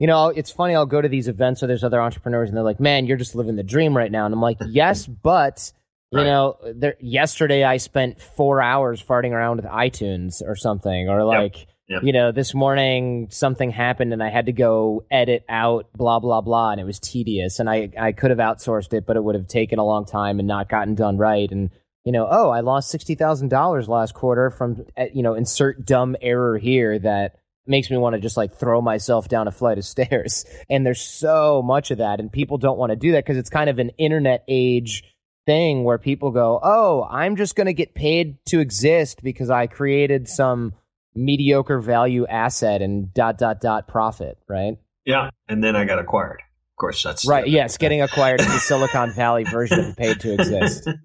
you 0.00 0.06
know, 0.06 0.28
it's 0.28 0.50
funny. 0.50 0.74
I'll 0.74 0.86
go 0.86 1.00
to 1.00 1.08
these 1.08 1.28
events 1.28 1.60
where 1.60 1.68
there's 1.68 1.84
other 1.84 2.00
entrepreneurs, 2.00 2.48
and 2.48 2.56
they're 2.56 2.64
like, 2.64 2.80
"Man, 2.80 3.06
you're 3.06 3.18
just 3.18 3.34
living 3.34 3.54
the 3.54 3.62
dream 3.62 3.96
right 3.96 4.10
now." 4.10 4.24
And 4.24 4.34
I'm 4.34 4.40
like, 4.40 4.56
"Yes, 4.66 5.06
but 5.22 5.72
you 6.10 6.18
right. 6.18 6.24
know, 6.24 6.56
there, 6.74 6.96
yesterday 6.98 7.62
I 7.62 7.76
spent 7.76 8.20
four 8.20 8.60
hours 8.60 9.00
farting 9.00 9.30
around 9.32 9.58
with 9.58 9.66
iTunes 9.66 10.42
or 10.42 10.56
something, 10.56 11.08
or 11.08 11.22
like." 11.24 11.58
Yep. 11.58 11.66
Yep. 11.90 12.04
You 12.04 12.12
know, 12.12 12.30
this 12.30 12.54
morning 12.54 13.26
something 13.32 13.68
happened 13.72 14.12
and 14.12 14.22
I 14.22 14.28
had 14.28 14.46
to 14.46 14.52
go 14.52 15.02
edit 15.10 15.44
out 15.48 15.88
blah 15.92 16.20
blah 16.20 16.40
blah 16.40 16.70
and 16.70 16.80
it 16.80 16.84
was 16.84 17.00
tedious 17.00 17.58
and 17.58 17.68
I 17.68 17.90
I 17.98 18.12
could 18.12 18.30
have 18.30 18.38
outsourced 18.38 18.92
it 18.92 19.06
but 19.06 19.16
it 19.16 19.24
would 19.24 19.34
have 19.34 19.48
taken 19.48 19.80
a 19.80 19.84
long 19.84 20.04
time 20.04 20.38
and 20.38 20.46
not 20.46 20.68
gotten 20.68 20.94
done 20.94 21.18
right 21.18 21.50
and 21.50 21.70
you 22.04 22.12
know, 22.12 22.26
oh, 22.30 22.50
I 22.50 22.60
lost 22.60 22.94
$60,000 22.94 23.88
last 23.88 24.14
quarter 24.14 24.50
from 24.50 24.86
eh, 24.96 25.08
you 25.12 25.22
know, 25.22 25.34
insert 25.34 25.84
dumb 25.84 26.16
error 26.20 26.58
here 26.58 26.98
that 26.98 27.36
makes 27.66 27.90
me 27.90 27.96
want 27.96 28.14
to 28.14 28.20
just 28.20 28.36
like 28.36 28.54
throw 28.54 28.80
myself 28.80 29.28
down 29.28 29.48
a 29.48 29.52
flight 29.52 29.78
of 29.78 29.84
stairs. 29.84 30.44
And 30.70 30.86
there's 30.86 31.00
so 31.00 31.62
much 31.62 31.90
of 31.90 31.98
that 31.98 32.20
and 32.20 32.30
people 32.30 32.58
don't 32.58 32.78
want 32.78 32.90
to 32.90 32.96
do 32.96 33.12
that 33.12 33.24
because 33.24 33.36
it's 33.36 33.50
kind 33.50 33.68
of 33.68 33.78
an 33.78 33.90
internet 33.98 34.44
age 34.48 35.04
thing 35.46 35.84
where 35.84 35.98
people 35.98 36.30
go, 36.30 36.60
"Oh, 36.62 37.06
I'm 37.10 37.36
just 37.36 37.56
going 37.56 37.66
to 37.66 37.72
get 37.72 37.94
paid 37.94 38.44
to 38.46 38.60
exist 38.60 39.22
because 39.22 39.50
I 39.50 39.66
created 39.66 40.28
some 40.28 40.74
mediocre 41.14 41.80
value 41.80 42.26
asset 42.26 42.82
and 42.82 43.12
dot 43.12 43.38
dot 43.38 43.60
dot 43.60 43.88
profit, 43.88 44.38
right? 44.48 44.78
Yeah, 45.04 45.30
and 45.48 45.62
then 45.62 45.76
I 45.76 45.84
got 45.84 45.98
acquired. 45.98 46.42
Course, 46.80 47.02
that's 47.02 47.28
right. 47.28 47.46
Yes, 47.46 47.76
getting 47.76 48.00
acquired 48.10 48.40
in 48.40 48.48
the 48.48 48.58
Silicon 48.58 49.12
Valley 49.12 49.44
version 49.44 49.80
of 49.80 49.96
paid 49.96 50.18
to 50.20 50.32
exist. 50.32 50.88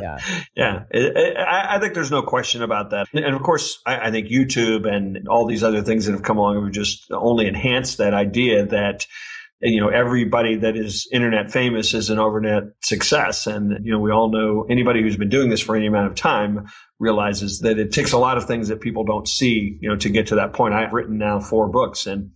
Yeah, 0.00 0.18
yeah. 0.54 0.82
It, 0.90 1.16
it, 1.16 1.36
I, 1.38 1.76
I, 1.76 1.80
think 1.80 1.94
there's 1.94 2.10
no 2.10 2.20
question 2.20 2.62
about 2.62 2.90
that. 2.90 3.06
And 3.14 3.34
of 3.34 3.42
course, 3.42 3.80
I, 3.86 4.08
I, 4.08 4.10
think 4.10 4.28
YouTube 4.28 4.86
and 4.86 5.28
all 5.28 5.46
these 5.46 5.62
other 5.62 5.80
things 5.82 6.04
that 6.04 6.12
have 6.12 6.22
come 6.22 6.36
along 6.36 6.62
have 6.62 6.72
just 6.72 7.10
only 7.10 7.46
enhanced 7.46 7.96
that 7.98 8.12
idea 8.12 8.66
that 8.66 9.06
you 9.62 9.80
know 9.80 9.88
everybody 9.88 10.56
that 10.56 10.76
is 10.76 11.08
internet 11.10 11.50
famous 11.50 11.94
is 11.94 12.10
an 12.10 12.18
overnet 12.18 12.72
success 12.82 13.46
and 13.46 13.84
you 13.86 13.92
know 13.92 13.98
we 13.98 14.10
all 14.10 14.30
know 14.30 14.66
anybody 14.68 15.00
who's 15.00 15.16
been 15.16 15.30
doing 15.30 15.48
this 15.48 15.60
for 15.60 15.74
any 15.74 15.86
amount 15.86 16.08
of 16.08 16.14
time 16.14 16.66
realizes 16.98 17.60
that 17.60 17.78
it 17.78 17.90
takes 17.90 18.12
a 18.12 18.18
lot 18.18 18.36
of 18.36 18.44
things 18.44 18.68
that 18.68 18.82
people 18.82 19.04
don't 19.04 19.28
see 19.28 19.78
you 19.80 19.88
know 19.88 19.96
to 19.96 20.10
get 20.10 20.26
to 20.26 20.34
that 20.34 20.52
point 20.52 20.74
i've 20.74 20.92
written 20.92 21.16
now 21.16 21.40
four 21.40 21.68
books 21.68 22.06
and 22.06 22.30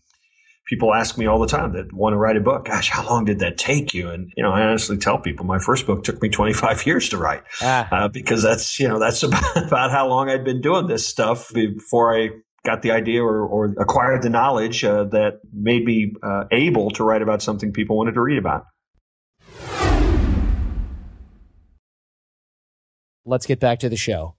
people 0.69 0.95
ask 0.95 1.19
me 1.19 1.27
all 1.27 1.39
the 1.39 1.47
time 1.47 1.73
that 1.73 1.93
want 1.93 2.13
to 2.13 2.19
write 2.19 2.37
a 2.37 2.41
book 2.41 2.67
gosh 2.67 2.91
how 2.91 3.05
long 3.07 3.25
did 3.25 3.39
that 3.41 3.59
take 3.59 3.95
you 3.95 4.09
and 4.11 4.33
you 4.37 4.43
know 4.43 4.53
i 4.53 4.63
honestly 4.63 4.97
tell 4.97 5.19
people 5.19 5.45
my 5.45 5.59
first 5.59 5.87
book 5.87 6.05
took 6.05 6.21
me 6.23 6.29
25 6.29 6.87
years 6.87 7.09
to 7.09 7.17
write 7.19 7.43
ah. 7.63 7.89
uh, 7.91 8.09
because 8.09 8.43
that's 8.43 8.79
you 8.79 8.87
know 8.87 8.99
that's 8.99 9.23
about, 9.25 9.57
about 9.57 9.91
how 9.91 10.07
long 10.09 10.29
i'd 10.29 10.45
been 10.45 10.61
doing 10.61 10.87
this 10.87 11.07
stuff 11.07 11.53
before 11.53 12.17
i 12.17 12.31
got 12.65 12.83
the 12.83 12.91
idea 12.91 13.23
or, 13.23 13.47
or 13.47 13.75
acquired 13.79 14.23
the 14.23 14.29
knowledge 14.29 14.85
uh, 14.85 15.05
that 15.05 15.41
made 15.53 15.85
me 15.85 16.13
uh, 16.23 16.45
able 16.51 16.91
to 16.91 17.05
write 17.05 17.23
about 17.23 17.43
something 17.43 17.73
people 17.73 17.97
wanted 17.97 18.13
to 18.13 18.21
read 18.21 18.39
about. 18.39 18.67
Let's 23.25 23.47
get 23.47 23.61
back 23.61 23.79
to 23.81 23.89
the 23.89 23.97
show. 23.97 24.38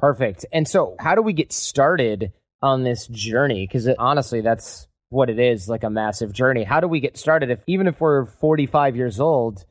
Perfect. 0.00 0.46
And 0.52 0.68
so, 0.68 0.96
how 0.98 1.14
do 1.14 1.22
we 1.22 1.32
get 1.32 1.52
started 1.52 2.32
on 2.62 2.84
this 2.84 3.06
journey? 3.06 3.66
Because 3.66 3.88
honestly, 3.98 4.40
that's 4.40 4.88
what 5.08 5.30
it 5.30 5.38
is 5.38 5.68
like 5.68 5.84
a 5.84 5.90
massive 5.90 6.32
journey. 6.32 6.64
How 6.64 6.80
do 6.80 6.88
we 6.88 7.00
get 7.00 7.16
started? 7.16 7.50
If 7.50 7.60
even 7.66 7.86
if 7.86 8.00
we're 8.00 8.26
45 8.26 8.96
years 8.96 9.20
old, 9.20 9.64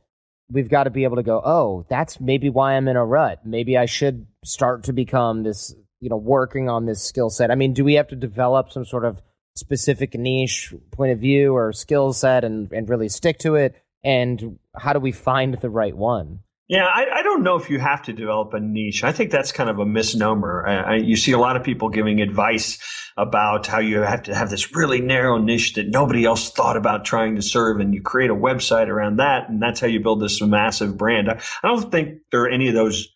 we've 0.49 0.69
got 0.69 0.83
to 0.83 0.89
be 0.89 1.03
able 1.03 1.17
to 1.17 1.23
go, 1.23 1.41
oh, 1.43 1.85
that's 1.89 2.19
maybe 2.19 2.49
why 2.49 2.73
I'm 2.73 2.87
in 2.87 2.95
a 2.95 3.05
rut. 3.05 3.45
Maybe 3.45 3.77
I 3.77 3.85
should 3.85 4.27
start 4.43 4.83
to 4.83 4.93
become 4.93 5.43
this, 5.43 5.73
you 5.99 6.09
know, 6.09 6.17
working 6.17 6.69
on 6.69 6.85
this 6.85 7.03
skill 7.03 7.29
set. 7.29 7.51
I 7.51 7.55
mean, 7.55 7.73
do 7.73 7.83
we 7.83 7.95
have 7.95 8.07
to 8.09 8.15
develop 8.15 8.71
some 8.71 8.85
sort 8.85 9.05
of 9.05 9.21
specific 9.55 10.13
niche 10.13 10.73
point 10.91 11.11
of 11.11 11.19
view 11.19 11.55
or 11.55 11.73
skill 11.73 12.13
set 12.13 12.43
and, 12.43 12.71
and 12.71 12.89
really 12.89 13.09
stick 13.09 13.39
to 13.39 13.55
it? 13.55 13.75
And 14.03 14.59
how 14.75 14.93
do 14.93 14.99
we 14.99 15.11
find 15.11 15.55
the 15.55 15.69
right 15.69 15.95
one? 15.95 16.41
Yeah, 16.67 16.85
I, 16.85 17.19
I, 17.19 17.21
don't 17.21 17.43
know 17.43 17.57
if 17.57 17.69
you 17.69 17.77
have 17.79 18.01
to 18.03 18.13
develop 18.13 18.53
a 18.55 18.59
niche. 18.59 19.03
I 19.03 19.11
think 19.11 19.29
that's 19.29 19.51
kind 19.51 19.69
of 19.69 19.77
a 19.77 19.85
misnomer. 19.85 20.65
I, 20.65 20.75
I, 20.75 20.95
you 20.95 21.15
see 21.15 21.31
a 21.31 21.37
lot 21.37 21.55
of 21.55 21.63
people 21.63 21.89
giving 21.89 22.21
advice 22.21 22.79
about 23.15 23.67
how 23.67 23.77
you 23.77 23.99
have 23.99 24.23
to 24.23 24.33
have 24.33 24.49
this 24.49 24.75
really 24.75 24.99
narrow 24.99 25.37
niche 25.37 25.75
that 25.75 25.87
nobody 25.87 26.25
else 26.25 26.49
thought 26.49 26.75
about 26.75 27.05
trying 27.05 27.35
to 27.35 27.43
serve, 27.43 27.79
and 27.79 27.93
you 27.93 28.01
create 28.01 28.31
a 28.31 28.35
website 28.35 28.87
around 28.87 29.17
that, 29.17 29.47
and 29.47 29.61
that's 29.61 29.79
how 29.79 29.85
you 29.85 29.99
build 29.99 30.21
this 30.21 30.41
massive 30.41 30.97
brand. 30.97 31.29
I, 31.29 31.39
don't 31.61 31.91
think 31.91 32.21
there 32.31 32.41
are 32.41 32.49
any 32.49 32.67
of 32.67 32.73
those 32.73 33.09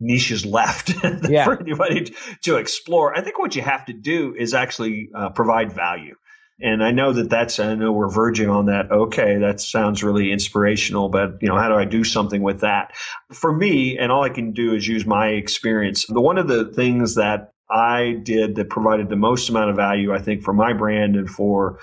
niches 0.00 0.44
left 0.44 0.92
yeah. 1.28 1.44
for 1.44 1.60
anybody 1.60 2.12
to 2.42 2.56
explore. 2.56 3.16
I 3.16 3.22
think 3.22 3.38
what 3.38 3.54
you 3.54 3.62
have 3.62 3.84
to 3.86 3.92
do 3.92 4.34
is 4.36 4.52
actually 4.52 5.10
uh, 5.14 5.30
provide 5.30 5.72
value. 5.72 6.16
And 6.60 6.82
I 6.82 6.90
know 6.90 7.12
that 7.12 7.28
that's, 7.28 7.60
I 7.60 7.74
know 7.74 7.92
we're 7.92 8.10
verging 8.10 8.48
on 8.48 8.66
that. 8.66 8.90
Okay, 8.90 9.38
that 9.38 9.60
sounds 9.60 10.02
really 10.02 10.32
inspirational, 10.32 11.10
but 11.10 11.34
you 11.42 11.48
know, 11.48 11.56
how 11.56 11.68
do 11.68 11.74
I 11.74 11.84
do 11.84 12.02
something 12.02 12.42
with 12.42 12.60
that? 12.60 12.92
For 13.30 13.54
me, 13.54 13.98
and 13.98 14.10
all 14.10 14.24
I 14.24 14.30
can 14.30 14.52
do 14.52 14.74
is 14.74 14.88
use 14.88 15.04
my 15.04 15.28
experience. 15.28 16.06
The 16.06 16.20
one 16.20 16.38
of 16.38 16.48
the 16.48 16.72
things 16.72 17.16
that 17.16 17.52
I 17.70 18.20
did 18.22 18.54
that 18.56 18.70
provided 18.70 19.08
the 19.08 19.16
most 19.16 19.48
amount 19.50 19.70
of 19.70 19.76
value, 19.76 20.14
I 20.14 20.18
think, 20.18 20.42
for 20.42 20.54
my 20.54 20.72
brand 20.72 21.16
and 21.16 21.28
for 21.28 21.78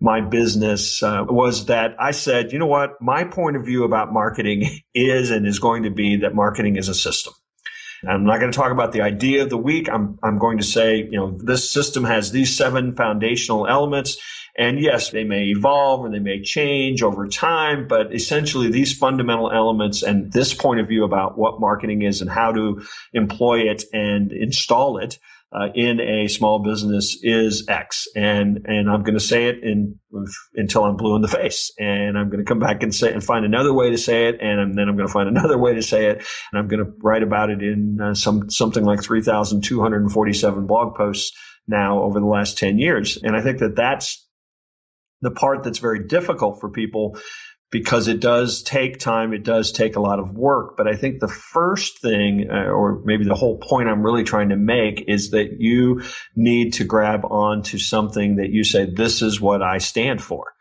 my 0.00 0.20
business 0.20 1.02
uh, 1.02 1.24
was 1.28 1.66
that 1.66 1.94
I 1.98 2.10
said, 2.10 2.52
you 2.52 2.58
know 2.58 2.66
what, 2.66 3.00
my 3.00 3.24
point 3.24 3.56
of 3.56 3.64
view 3.64 3.84
about 3.84 4.12
marketing 4.12 4.80
is 4.94 5.30
and 5.30 5.46
is 5.46 5.58
going 5.58 5.84
to 5.84 5.90
be 5.90 6.16
that 6.16 6.34
marketing 6.34 6.76
is 6.76 6.88
a 6.88 6.94
system. 6.94 7.32
I'm 8.06 8.24
not 8.24 8.40
going 8.40 8.50
to 8.52 8.56
talk 8.56 8.72
about 8.72 8.92
the 8.92 9.02
idea 9.02 9.42
of 9.42 9.50
the 9.50 9.56
week. 9.56 9.88
I'm, 9.88 10.18
I'm 10.22 10.38
going 10.38 10.58
to 10.58 10.64
say, 10.64 10.96
you 10.96 11.18
know, 11.18 11.36
this 11.38 11.70
system 11.70 12.04
has 12.04 12.30
these 12.30 12.56
seven 12.56 12.94
foundational 12.94 13.66
elements. 13.66 14.18
And 14.58 14.80
yes, 14.80 15.10
they 15.10 15.24
may 15.24 15.48
evolve 15.48 16.00
or 16.00 16.10
they 16.10 16.18
may 16.18 16.40
change 16.40 17.02
over 17.02 17.28
time, 17.28 17.86
but 17.88 18.14
essentially 18.14 18.70
these 18.70 18.96
fundamental 18.96 19.52
elements 19.52 20.02
and 20.02 20.32
this 20.32 20.54
point 20.54 20.80
of 20.80 20.88
view 20.88 21.04
about 21.04 21.36
what 21.36 21.60
marketing 21.60 22.02
is 22.02 22.22
and 22.22 22.30
how 22.30 22.52
to 22.52 22.82
employ 23.12 23.70
it 23.70 23.84
and 23.92 24.32
install 24.32 24.98
it 24.98 25.18
uh, 25.52 25.68
in 25.74 26.00
a 26.00 26.28
small 26.28 26.58
business 26.58 27.18
is 27.22 27.66
X, 27.68 28.08
and 28.16 28.66
and 28.66 28.90
I'm 28.90 29.02
going 29.04 29.14
to 29.14 29.20
say 29.20 29.46
it 29.46 29.62
in, 29.62 29.98
until 30.54 30.84
I'm 30.84 30.96
blue 30.96 31.14
in 31.14 31.22
the 31.22 31.28
face, 31.28 31.70
and 31.78 32.18
I'm 32.18 32.28
going 32.28 32.44
to 32.44 32.48
come 32.48 32.58
back 32.58 32.82
and 32.82 32.94
say 32.94 33.12
and 33.12 33.22
find 33.22 33.44
another 33.44 33.72
way 33.72 33.90
to 33.90 33.98
say 33.98 34.28
it, 34.28 34.40
and 34.40 34.76
then 34.76 34.88
I'm 34.88 34.96
going 34.96 35.06
to 35.06 35.12
find 35.12 35.28
another 35.36 35.56
way 35.56 35.74
to 35.74 35.82
say 35.82 36.06
it, 36.06 36.18
and 36.52 36.58
I'm 36.58 36.68
going 36.68 36.84
to 36.84 36.92
write 37.02 37.22
about 37.22 37.50
it 37.50 37.62
in 37.62 37.98
uh, 38.00 38.14
some 38.14 38.50
something 38.50 38.84
like 38.84 39.02
3,247 39.02 40.66
blog 40.66 40.96
posts 40.96 41.36
now 41.68 42.02
over 42.02 42.20
the 42.20 42.26
last 42.26 42.58
10 42.58 42.78
years, 42.78 43.16
and 43.22 43.36
I 43.36 43.40
think 43.40 43.58
that 43.60 43.76
that's 43.76 44.26
the 45.22 45.30
part 45.30 45.62
that's 45.62 45.78
very 45.78 46.06
difficult 46.06 46.60
for 46.60 46.70
people 46.70 47.18
because 47.70 48.06
it 48.08 48.20
does 48.20 48.62
take 48.62 48.98
time. 48.98 49.32
It 49.32 49.42
does 49.42 49.72
take 49.72 49.96
a 49.96 50.00
lot 50.00 50.18
of 50.18 50.32
work. 50.32 50.76
But 50.76 50.86
I 50.86 50.94
think 50.94 51.20
the 51.20 51.28
first 51.28 52.00
thing, 52.00 52.48
uh, 52.50 52.70
or 52.70 53.02
maybe 53.04 53.24
the 53.24 53.34
whole 53.34 53.58
point 53.58 53.88
I'm 53.88 54.02
really 54.02 54.24
trying 54.24 54.50
to 54.50 54.56
make 54.56 55.04
is 55.08 55.30
that 55.30 55.56
you 55.58 56.02
need 56.36 56.74
to 56.74 56.84
grab 56.84 57.24
onto 57.24 57.78
something 57.78 58.36
that 58.36 58.50
you 58.50 58.62
say, 58.64 58.86
this 58.86 59.20
is 59.22 59.40
what 59.40 59.62
I 59.62 59.78
stand 59.78 60.22
for. 60.22 60.52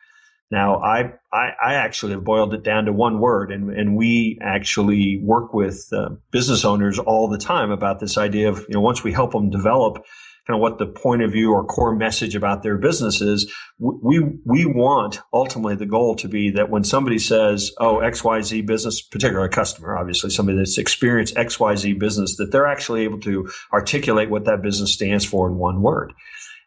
Now, 0.52 0.78
I, 0.78 1.14
I, 1.34 1.50
I 1.64 1.74
actually 1.74 2.14
have 2.14 2.24
boiled 2.24 2.54
it 2.54 2.64
down 2.64 2.86
to 2.86 2.94
one 2.94 3.20
word, 3.20 3.52
and, 3.52 3.72
and 3.72 3.98
we 3.98 4.38
actually 4.42 5.20
work 5.24 5.54
with 5.54 5.88
uh, 5.92 6.10
business 6.32 6.64
owners 6.64 7.00
all 7.00 7.28
the 7.28 7.40
time 7.40 7.72
about 7.72 8.00
this 8.00 8.18
idea 8.18 8.50
of, 8.50 8.60
you 8.60 8.76
know, 8.76 8.82
once 8.82 9.04
we 9.04 9.12
help 9.12 9.32
them 9.32 9.50
develop 9.50 10.06
kind 10.48 10.58
of 10.58 10.62
what 10.62 10.78
the 10.78 10.86
point 10.86 11.24
of 11.24 11.32
view 11.32 11.54
or 11.54 11.66
core 11.66 11.96
message 11.96 12.36
about 12.36 12.62
their 12.62 12.78
business 12.78 13.20
is. 13.20 13.52
We, 13.80 14.20
we 14.46 14.66
want 14.66 15.20
ultimately 15.34 15.76
the 15.76 15.88
goal 15.88 16.16
to 16.18 16.28
be 16.28 16.52
that 16.52 16.70
when 16.70 16.84
somebody 16.84 17.18
says, 17.18 17.72
oh, 17.80 17.98
XYZ 17.98 18.66
business, 18.66 19.02
particular 19.02 19.50
customer, 19.50 19.98
obviously 19.98 20.30
somebody 20.30 20.60
that's 20.60 20.78
experienced 20.78 21.36
XYZ 21.36 21.98
business, 21.98 22.38
that 22.38 22.52
they're 22.52 22.68
actually 22.68 23.04
able 23.04 23.20
to 23.22 23.50
articulate 23.74 24.30
what 24.30 24.46
that 24.46 24.62
business 24.62 24.94
stands 24.94 25.26
for 25.26 25.48
in 25.48 25.56
one 25.56 25.82
word. 25.82 26.14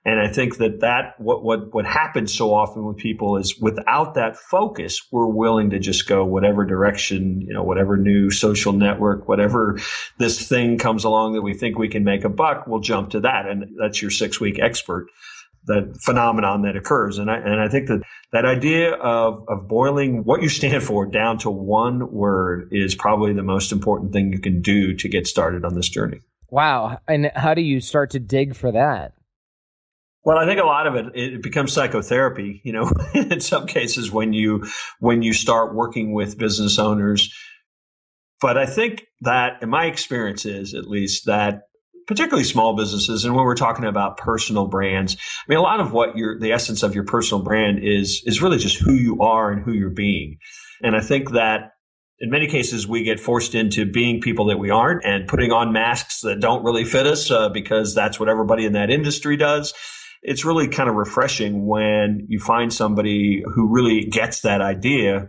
And 0.08 0.20
I 0.20 0.28
think 0.32 0.56
that 0.56 0.80
that 0.80 1.20
what 1.20 1.44
what 1.44 1.74
what 1.74 1.84
happens 1.84 2.32
so 2.32 2.54
often 2.54 2.82
with 2.86 2.96
people 2.96 3.36
is 3.36 3.58
without 3.60 4.14
that 4.14 4.38
focus, 4.38 5.06
we're 5.12 5.26
willing 5.26 5.68
to 5.68 5.78
just 5.78 6.08
go 6.08 6.24
whatever 6.24 6.64
direction, 6.64 7.42
you 7.42 7.52
know, 7.52 7.62
whatever 7.62 7.98
new 7.98 8.30
social 8.30 8.72
network, 8.72 9.28
whatever 9.28 9.78
this 10.16 10.48
thing 10.48 10.78
comes 10.78 11.04
along 11.04 11.34
that 11.34 11.42
we 11.42 11.52
think 11.52 11.78
we 11.78 11.90
can 11.90 12.04
make 12.04 12.24
a 12.24 12.30
buck, 12.30 12.66
we'll 12.66 12.80
jump 12.80 13.10
to 13.10 13.20
that, 13.20 13.46
and 13.46 13.66
that's 13.78 14.00
your 14.00 14.10
six 14.10 14.40
week 14.40 14.58
expert. 14.58 15.08
That 15.66 15.98
phenomenon 16.02 16.62
that 16.62 16.74
occurs, 16.74 17.18
and 17.18 17.30
I 17.30 17.36
and 17.36 17.60
I 17.60 17.68
think 17.68 17.88
that 17.88 18.00
that 18.32 18.46
idea 18.46 18.94
of 18.94 19.44
of 19.46 19.68
boiling 19.68 20.24
what 20.24 20.40
you 20.40 20.48
stand 20.48 20.82
for 20.82 21.04
down 21.04 21.36
to 21.40 21.50
one 21.50 22.10
word 22.10 22.70
is 22.72 22.94
probably 22.94 23.34
the 23.34 23.42
most 23.42 23.72
important 23.72 24.14
thing 24.14 24.32
you 24.32 24.40
can 24.40 24.62
do 24.62 24.94
to 24.94 25.06
get 25.06 25.26
started 25.26 25.66
on 25.66 25.74
this 25.74 25.90
journey. 25.90 26.20
Wow! 26.48 26.98
And 27.06 27.30
how 27.36 27.52
do 27.52 27.60
you 27.60 27.80
start 27.82 28.12
to 28.12 28.18
dig 28.18 28.56
for 28.56 28.72
that? 28.72 29.12
Well, 30.24 30.36
I 30.36 30.46
think 30.46 30.60
a 30.60 30.64
lot 30.64 30.86
of 30.86 30.94
it 30.94 31.06
it 31.14 31.42
becomes 31.42 31.72
psychotherapy. 31.72 32.60
You 32.64 32.72
know, 32.72 32.90
in 33.14 33.40
some 33.40 33.66
cases 33.66 34.10
when 34.10 34.32
you 34.32 34.66
when 35.00 35.22
you 35.22 35.32
start 35.32 35.74
working 35.74 36.12
with 36.12 36.38
business 36.38 36.78
owners. 36.78 37.32
But 38.40 38.56
I 38.56 38.66
think 38.66 39.04
that, 39.22 39.62
in 39.62 39.68
my 39.68 39.86
experience, 39.86 40.46
is 40.46 40.72
at 40.72 40.86
least 40.86 41.26
that 41.26 41.62
particularly 42.06 42.44
small 42.44 42.76
businesses, 42.76 43.24
and 43.24 43.34
when 43.34 43.44
we're 43.44 43.56
talking 43.56 43.84
about 43.84 44.16
personal 44.16 44.66
brands, 44.66 45.16
I 45.16 45.44
mean, 45.48 45.58
a 45.58 45.62
lot 45.62 45.80
of 45.80 45.92
what 45.92 46.16
your 46.16 46.38
the 46.38 46.52
essence 46.52 46.82
of 46.82 46.94
your 46.94 47.04
personal 47.04 47.42
brand 47.42 47.80
is 47.82 48.22
is 48.26 48.40
really 48.40 48.58
just 48.58 48.78
who 48.78 48.92
you 48.92 49.22
are 49.22 49.50
and 49.50 49.62
who 49.64 49.72
you're 49.72 49.90
being. 49.90 50.38
And 50.82 50.94
I 50.94 51.00
think 51.00 51.32
that 51.32 51.72
in 52.20 52.30
many 52.30 52.48
cases, 52.48 52.86
we 52.86 53.04
get 53.04 53.20
forced 53.20 53.54
into 53.54 53.86
being 53.86 54.20
people 54.20 54.46
that 54.46 54.58
we 54.58 54.70
aren't 54.70 55.04
and 55.04 55.28
putting 55.28 55.52
on 55.52 55.72
masks 55.72 56.20
that 56.22 56.40
don't 56.40 56.64
really 56.64 56.84
fit 56.84 57.06
us 57.06 57.30
uh, 57.30 57.48
because 57.48 57.94
that's 57.94 58.18
what 58.18 58.28
everybody 58.28 58.64
in 58.64 58.72
that 58.72 58.90
industry 58.90 59.36
does. 59.36 59.72
It's 60.22 60.44
really 60.44 60.68
kind 60.68 60.88
of 60.88 60.96
refreshing 60.96 61.66
when 61.66 62.26
you 62.28 62.40
find 62.40 62.72
somebody 62.72 63.42
who 63.54 63.68
really 63.68 64.04
gets 64.04 64.40
that 64.42 64.60
idea. 64.60 65.28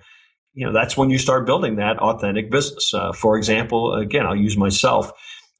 You 0.53 0.67
know, 0.67 0.74
that's 0.74 0.98
when 0.98 1.10
you 1.10 1.17
start 1.17 1.46
building 1.46 1.77
that 1.77 2.00
authentic 2.00 2.51
business. 2.51 2.93
Uh, 2.93 3.12
for 3.13 3.38
example, 3.38 3.93
again, 3.93 4.25
I'll 4.25 4.36
use 4.36 4.58
myself. 4.58 5.12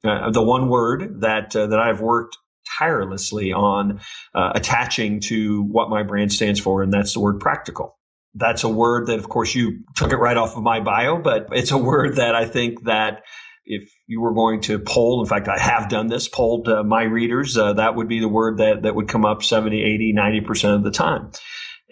Uh, 0.02 0.30
the 0.30 0.42
one 0.42 0.68
word 0.68 1.20
that 1.20 1.54
uh, 1.54 1.66
that 1.66 1.78
I've 1.78 2.00
worked 2.00 2.38
tirelessly 2.78 3.52
on 3.52 4.00
uh, 4.34 4.52
attaching 4.54 5.20
to 5.20 5.62
what 5.62 5.90
my 5.90 6.02
brand 6.02 6.32
stands 6.32 6.58
for, 6.58 6.82
and 6.82 6.92
that's 6.92 7.12
the 7.12 7.20
word 7.20 7.38
practical 7.40 7.98
that's 8.34 8.64
a 8.64 8.68
word 8.68 9.08
that, 9.08 9.18
of 9.18 9.28
course, 9.28 9.54
you 9.54 9.80
took 9.96 10.12
it 10.12 10.16
right 10.16 10.36
off 10.36 10.56
of 10.56 10.62
my 10.62 10.80
bio, 10.80 11.20
but 11.20 11.48
it's 11.52 11.72
a 11.72 11.78
word 11.78 12.16
that 12.16 12.34
I 12.34 12.46
think 12.46 12.84
that 12.84 13.22
if 13.64 13.90
you 14.06 14.20
were 14.20 14.34
going 14.34 14.60
to 14.62 14.78
poll, 14.78 15.20
in 15.20 15.28
fact, 15.28 15.48
I 15.48 15.58
have 15.58 15.88
done 15.88 16.08
this, 16.08 16.28
polled 16.28 16.68
uh, 16.68 16.82
my 16.82 17.02
readers, 17.02 17.56
uh, 17.56 17.74
that 17.74 17.94
would 17.94 18.08
be 18.08 18.20
the 18.20 18.28
word 18.28 18.58
that, 18.58 18.82
that 18.82 18.94
would 18.94 19.08
come 19.08 19.24
up 19.24 19.42
70, 19.42 19.82
80, 19.82 20.14
90% 20.14 20.74
of 20.74 20.84
the 20.84 20.90
time. 20.90 21.30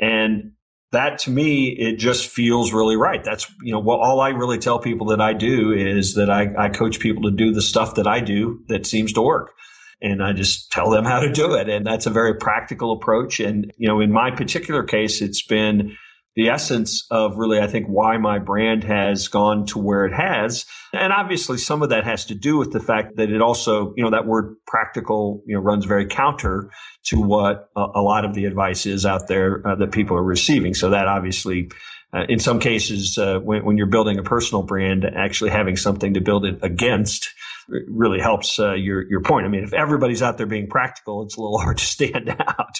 And 0.00 0.52
that 0.92 1.18
to 1.20 1.30
me, 1.30 1.68
it 1.68 1.98
just 1.98 2.28
feels 2.28 2.72
really 2.72 2.96
right. 2.96 3.22
That's, 3.22 3.46
you 3.62 3.72
know, 3.72 3.80
well, 3.80 3.98
all 3.98 4.20
I 4.20 4.30
really 4.30 4.58
tell 4.58 4.78
people 4.78 5.08
that 5.08 5.20
I 5.20 5.34
do 5.34 5.72
is 5.72 6.14
that 6.14 6.30
I, 6.30 6.48
I 6.58 6.68
coach 6.70 6.98
people 6.98 7.25
to 7.25 7.30
do 7.30 7.52
the 7.52 7.62
stuff 7.62 7.96
that 7.96 8.06
I 8.06 8.20
do 8.20 8.62
that 8.68 8.87
seems 8.87 9.12
to 9.14 9.22
work 9.22 9.52
and 10.00 10.22
I 10.22 10.32
just 10.32 10.70
tell 10.70 10.90
them 10.90 11.04
how 11.04 11.20
to 11.20 11.32
do 11.32 11.54
it. 11.54 11.68
And 11.68 11.87
that's 11.87 12.06
a 12.06 12.10
very 12.10 12.34
practical 12.37 12.92
approach. 12.92 13.40
And, 13.40 13.72
you 13.76 13.88
know, 13.88 14.00
in 14.00 14.12
my 14.12 14.30
particular 14.30 14.82
case, 14.82 15.20
it's 15.20 15.42
been 15.42 15.96
the 16.37 16.50
essence 16.50 17.04
of 17.11 17.37
really, 17.37 17.58
I 17.58 17.66
think, 17.66 17.87
why 17.87 18.16
my 18.16 18.38
brand 18.38 18.85
has 18.85 19.28
gone 19.28 19.66
to 19.66 19.78
where 19.78 20.04
it 20.04 20.14
has. 20.14 20.66
And 20.92 21.12
obviously, 21.12 21.58
some 21.58 21.82
of 21.82 21.88
that 21.88 22.04
has 22.04 22.26
to 22.26 22.35
do 22.35 22.56
with 22.56 22.73
the 22.73 22.80
fact 22.80 23.16
that 23.16 23.30
it 23.30 23.42
also, 23.42 23.92
you 23.97 24.04
know, 24.04 24.11
that 24.11 24.26
word 24.26 24.56
practical, 24.66 25.42
you 25.47 25.56
know, 25.56 25.61
runs 25.61 25.85
very 25.85 26.06
counter 26.06 26.70
to 27.06 27.20
what 27.20 27.70
a, 27.76 27.87
a 27.97 28.02
lot 28.02 28.25
of 28.25 28.35
the 28.35 28.44
advice 28.44 28.87
is 28.87 29.04
out 29.04 29.26
there 29.26 29.66
uh, 29.66 29.75
that 29.75 29.90
people 29.90 30.16
are 30.16 30.23
receiving. 30.23 30.75
So 30.75 30.90
that 30.90 31.08
obviously, 31.08 31.70
uh, 32.12 32.25
in 32.28 32.38
some 32.38 32.61
cases, 32.61 33.18
uh, 33.18 33.38
when, 33.40 33.64
when, 33.64 33.76
you're 33.76 33.87
building 33.87 34.18
a 34.18 34.23
personal 34.23 34.62
brand, 34.62 35.04
actually 35.04 35.50
having 35.50 35.76
something 35.76 36.14
to 36.14 36.20
build 36.20 36.47
it 36.47 36.58
against 36.62 37.28
really 37.68 38.18
helps 38.18 38.58
uh, 38.58 38.73
your 38.73 39.08
your 39.11 39.20
point. 39.20 39.44
I 39.44 39.49
mean, 39.49 39.62
if 39.62 39.75
everybody's 39.75 40.23
out 40.23 40.38
there 40.38 40.47
being 40.47 40.68
practical, 40.68 41.23
it's 41.23 41.37
a 41.37 41.40
little 41.40 41.58
hard 41.62 41.78
to 41.78 41.85
stand 41.85 42.28
out. 42.40 42.76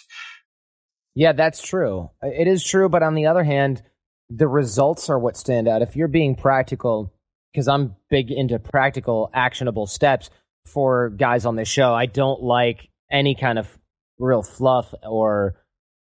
Yeah, 1.19 1.33
that's 1.33 1.61
true. 1.61 2.11
It 2.23 2.47
is 2.47 2.63
true, 2.63 2.89
but 2.89 3.03
on 3.03 3.17
the 3.17 3.27
other 3.27 3.43
hand, 3.43 3.83
the 4.31 4.47
results 4.47 5.11
are 5.11 5.19
what 5.19 5.37
stand 5.37 5.67
out. 5.67 5.83
If 5.83 5.97
you're 5.97 6.07
being 6.07 6.37
practical, 6.37 7.13
because 7.53 7.67
I'm 7.67 7.97
big 8.09 8.31
into 8.31 8.61
practical, 8.61 9.29
actionable 9.35 9.89
steps 9.89 10.31
for 10.65 11.11
guys 11.11 11.45
on 11.45 11.57
this 11.57 11.67
show, 11.67 11.93
I 11.93 12.07
don't 12.07 12.41
like 12.41 12.89
any 13.11 13.35
kind 13.35 13.59
of 13.59 13.67
real 14.21 14.45
fluff 14.45 14.95
or 15.03 15.57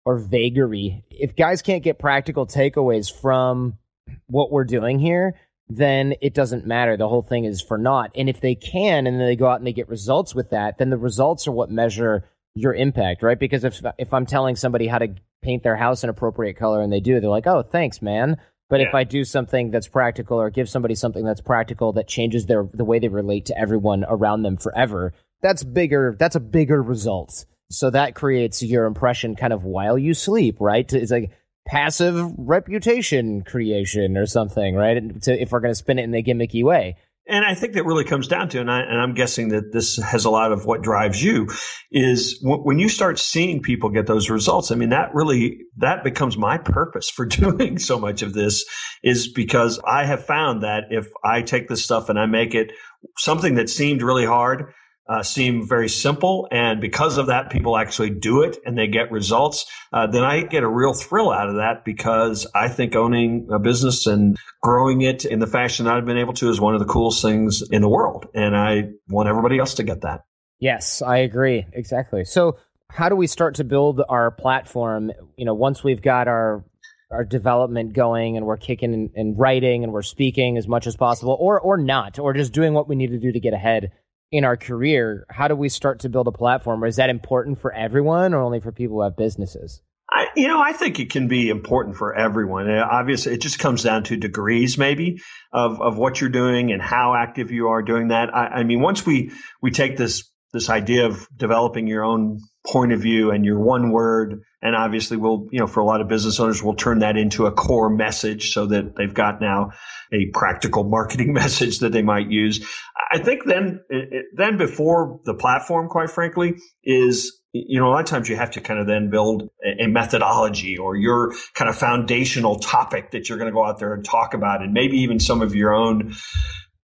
or 0.06 0.20
vagary. 0.20 1.04
If 1.10 1.36
guys 1.36 1.64
can't 1.64 1.82
get 1.82 1.98
practical 1.98 2.46
takeaways 2.46 3.12
from 3.12 3.80
what 4.28 4.52
we're 4.52 4.66
doing 4.66 5.00
here, 5.00 5.34
then 5.68 6.14
it 6.22 6.36
doesn't 6.36 6.68
matter. 6.68 6.96
The 6.96 7.10
whole 7.10 7.24
thing 7.24 7.46
is 7.46 7.60
for 7.60 7.80
naught. 7.80 8.12
And 8.14 8.30
if 8.30 8.40
they 8.40 8.54
can 8.54 9.08
and 9.08 9.20
then 9.20 9.26
they 9.26 9.36
go 9.36 9.48
out 9.48 9.60
and 9.60 9.66
they 9.66 9.74
get 9.74 9.90
results 9.90 10.36
with 10.36 10.52
that, 10.52 10.78
then 10.78 10.92
the 10.92 10.98
results 10.98 11.48
are 11.48 11.52
what 11.52 11.72
measure 11.72 12.24
your 12.58 12.74
impact, 12.74 13.24
right? 13.24 13.40
Because 13.40 13.64
if 13.64 13.82
if 13.98 14.14
I'm 14.14 14.26
telling 14.26 14.56
somebody 14.56 14.88
how 14.88 15.00
to 15.00 15.16
paint 15.42 15.64
their 15.64 15.76
house 15.76 16.04
an 16.04 16.10
appropriate 16.10 16.56
color 16.56 16.82
and 16.82 16.92
they 16.92 17.00
do, 17.00 17.20
they're 17.20 17.30
like, 17.30 17.48
"Oh, 17.48 17.64
thanks, 17.64 18.02
man." 18.02 18.38
But 18.70 18.82
yeah. 18.82 18.88
if 18.88 18.96
I 18.96 19.04
do 19.04 19.24
something 19.24 19.72
that's 19.72 19.88
practical 19.88 20.40
or 20.40 20.50
give 20.50 20.70
somebody 20.70 20.96
something 20.96 21.24
that's 21.24 21.42
practical 21.42 21.94
that 21.94 22.08
changes 22.08 22.46
their 22.46 22.68
the 22.74 22.84
way 22.84 23.00
they 23.00 23.08
relate 23.08 23.46
to 23.46 23.58
everyone 23.58 24.06
around 24.08 24.44
them 24.44 24.58
forever, 24.58 25.14
that's 25.42 25.64
bigger. 25.64 26.16
That's 26.20 26.36
a 26.36 26.42
bigger 26.42 26.82
result. 26.82 27.46
So 27.70 27.90
that 27.90 28.16
creates 28.16 28.64
your 28.64 28.86
impression 28.86 29.36
kind 29.36 29.54
of 29.54 29.64
while 29.64 29.98
you 29.98 30.14
sleep, 30.14 30.58
right? 30.60 30.92
It's 30.92 31.12
like 31.12 31.32
passive 31.66 32.34
reputation 32.38 33.44
creation 33.44 34.18
or 34.18 34.26
something, 34.26 34.76
right? 34.76 34.98
if 34.98 35.52
we're 35.52 35.60
going 35.60 35.72
to 35.72 35.76
spin 35.76 36.00
it 36.00 36.04
in 36.04 36.16
a 36.16 36.24
gimmicky 36.24 36.64
way. 36.64 36.96
And 37.30 37.44
I 37.44 37.56
think 37.56 37.74
that 37.74 37.86
really 37.86 38.06
comes 38.06 38.28
down 38.28 38.48
to, 38.50 38.62
and, 38.62 38.72
I, 38.72 39.04
am 39.04 39.14
guessing 39.14 39.50
that 39.50 39.74
this 39.74 39.98
has 39.98 40.24
a 40.24 40.30
lot 40.30 40.52
of 40.54 40.66
what 40.66 40.82
drives 40.82 41.22
you, 41.22 41.50
is 41.92 42.40
w- 42.40 42.62
when 42.64 42.80
you 42.80 42.88
start 42.88 43.20
seeing 43.20 43.62
people 43.62 43.90
get 43.90 44.08
those 44.08 44.30
results. 44.30 44.72
I 44.72 44.76
mean, 44.76 44.90
that 44.90 45.14
really 45.14 45.60
that 45.78 46.04
becomes 46.04 46.38
my 46.38 46.58
purpose 46.58 47.10
for 47.10 47.26
doing 47.26 47.80
so 47.80 48.00
much 48.00 48.22
of 48.22 48.34
this, 48.34 48.66
is 49.04 49.28
because 49.28 49.80
I 49.86 50.06
have 50.06 50.26
found 50.26 50.64
that 50.64 50.86
if 50.90 51.08
I 51.24 51.42
take 51.42 51.68
this 51.68 51.84
stuff 51.84 52.10
and 52.10 52.18
I 52.18 52.28
make 52.28 52.56
it 52.56 52.72
something 53.18 53.56
that 53.56 53.70
seemed 53.70 54.02
really 54.02 54.26
hard, 54.26 54.74
uh, 55.10 55.24
seem 55.24 55.68
very 55.68 55.90
simple. 55.90 56.48
And 56.52 56.82
because 56.82 57.18
of 57.18 57.28
that, 57.28 57.50
people 57.50 57.78
actually 57.78 58.10
do 58.10 58.44
it 58.44 58.58
and 58.66 58.78
they 58.78 58.88
get 58.88 59.12
results. 59.12 59.66
Uh, 59.94 60.08
then 60.08 60.24
I 60.24 60.42
get 60.42 60.64
a 60.64 60.68
real 60.68 60.94
thrill 60.94 61.32
out 61.32 61.50
of 61.50 61.56
that 61.56 61.86
because 61.86 62.48
I 62.54 62.68
think 62.68 62.96
owning 62.96 63.48
a 63.52 63.60
business 63.60 64.06
and 64.06 64.38
growing 64.62 65.02
it 65.02 65.26
in 65.26 65.40
the 65.40 65.48
fashion 65.48 65.86
that 65.86 65.96
I've 65.96 66.06
been 66.06 66.18
able 66.18 66.34
to 66.34 66.50
is 66.50 66.60
one 66.60 66.74
of 66.74 66.80
the 66.80 66.86
coolest 66.86 67.22
things 67.22 67.64
in 67.70 67.82
the 67.82 67.90
world. 67.90 68.28
And 68.34 68.56
I 68.56 68.90
want 69.08 69.30
everybody 69.30 69.60
else 69.60 69.76
to 69.76 69.84
get 69.84 70.02
that. 70.02 70.26
Yes, 70.60 71.02
I 71.02 71.18
agree. 71.18 71.66
Exactly. 71.74 72.26
So, 72.26 72.58
how 72.90 73.10
do 73.10 73.16
we 73.16 73.28
start 73.28 73.56
to 73.56 73.64
build 73.64 74.02
our 74.08 74.32
platform? 74.32 75.12
You 75.36 75.46
know, 75.46 75.54
once 75.54 75.84
we've 75.84 76.02
got 76.02 76.28
our 76.28 76.64
our 77.12 77.24
development 77.24 77.94
going 77.94 78.36
and 78.36 78.46
we're 78.46 78.58
kicking 78.58 78.94
and, 78.94 79.10
and 79.16 79.40
writing 79.40 79.84
and 79.84 79.94
we're 79.94 80.02
speaking 80.02 80.58
as 80.58 80.68
much 80.68 80.88
as 80.88 80.96
possible, 80.96 81.38
or 81.40 81.60
or 81.60 81.78
not, 81.78 82.18
or 82.18 82.34
just 82.34 82.54
doing 82.54 82.74
what 82.74 82.88
we 82.88 82.96
need 82.96 83.12
to 83.12 83.20
do 83.20 83.32
to 83.32 83.40
get 83.40 83.54
ahead 83.54 83.92
in 84.32 84.44
our 84.44 84.58
career, 84.58 85.26
how 85.30 85.48
do 85.48 85.56
we 85.56 85.70
start 85.70 86.00
to 86.02 86.10
build 86.10 86.28
a 86.28 86.32
platform? 86.32 86.84
Or 86.84 86.88
is 86.88 86.98
that 86.98 87.10
important 87.10 87.60
for 87.60 87.72
everyone 87.72 88.34
or 88.34 88.42
only 88.42 88.60
for 88.60 88.72
people 88.72 88.98
who 88.98 89.04
have 89.04 89.16
businesses? 89.16 89.82
I, 90.10 90.28
you 90.36 90.48
know, 90.48 90.62
I 90.62 90.72
think 90.72 91.00
it 91.00 91.10
can 91.10 91.28
be 91.28 91.50
important 91.50 91.98
for 91.98 92.16
everyone. 92.16 92.70
Uh, 92.70 92.88
obviously, 92.90 93.34
it 93.34 93.42
just 93.42 93.60
comes 93.60 93.84
down 93.84 94.04
to 94.06 94.16
degrees, 94.16 94.78
maybe, 94.78 95.22
of, 95.52 95.82
of 95.82 95.98
what 95.98 96.22
you're 96.22 96.30
doing 96.30 96.72
and 96.72 96.82
how 96.82 97.14
active 97.14 97.52
you 97.52 97.68
are 97.68 97.82
doing 97.82 98.08
that. 98.10 98.34
I, 98.34 98.48
I 98.48 98.64
mean, 98.64 98.82
once 98.82 99.06
we 99.06 99.32
we 99.62 99.72
take 99.72 99.98
this 99.98 100.32
this 100.54 100.70
idea 100.70 101.08
of 101.08 101.28
developing 101.36 101.88
your 101.88 102.06
own 102.06 102.40
point 102.68 102.92
of 102.92 103.00
view 103.00 103.32
and 103.32 103.46
your 103.46 103.60
one 103.60 103.92
word. 103.92 104.42
And 104.62 104.76
obviously 104.76 105.18
we'll, 105.18 105.48
you 105.52 105.60
know, 105.60 105.68
for 105.68 105.80
a 105.80 105.86
lot 105.86 106.02
of 106.02 106.08
business 106.08 106.40
owners, 106.40 106.62
we'll 106.62 106.76
turn 106.76 107.00
that 107.00 107.16
into 107.16 107.46
a 107.46 107.52
core 107.52 107.90
message 107.90 108.52
so 108.52 108.66
that 108.68 108.96
they've 108.96 109.14
got 109.14 109.40
now 109.40 109.72
a 110.12 110.26
practical 110.34 110.84
marketing 110.90 111.34
message 111.34 111.80
that 111.80 111.92
they 111.92 112.02
might 112.02 112.30
use. 112.30 112.66
I 113.12 113.20
think 113.20 113.46
then, 113.46 113.82
eh, 113.92 113.96
eh, 113.96 114.22
then 114.36 114.58
before 114.58 115.20
the 115.26 115.34
platform, 115.34 115.88
quite 115.88 116.10
frankly, 116.10 116.56
is 116.84 117.40
you 117.54 117.80
know, 117.80 117.88
a 117.88 117.92
lot 117.92 118.02
of 118.02 118.06
times 118.06 118.30
you 118.30 118.36
have 118.36 118.52
to 118.52 118.62
kind 118.62 118.80
of 118.80 118.88
then 118.88 119.10
build 119.10 119.50
a 119.80 119.88
methodology 119.88 120.78
or 120.78 120.96
your 120.96 121.34
kind 121.54 121.70
of 121.70 121.76
foundational 121.76 122.60
topic 122.60 123.12
that 123.12 123.30
you're 123.30 123.38
going 123.38 123.50
to 123.50 123.54
go 123.54 123.66
out 123.66 123.80
there 123.80 123.94
and 123.94 124.04
talk 124.04 124.34
about, 124.34 124.62
and 124.62 124.74
maybe 124.74 124.98
even 124.98 125.20
some 125.20 125.42
of 125.42 125.56
your 125.56 125.74
own 125.74 126.14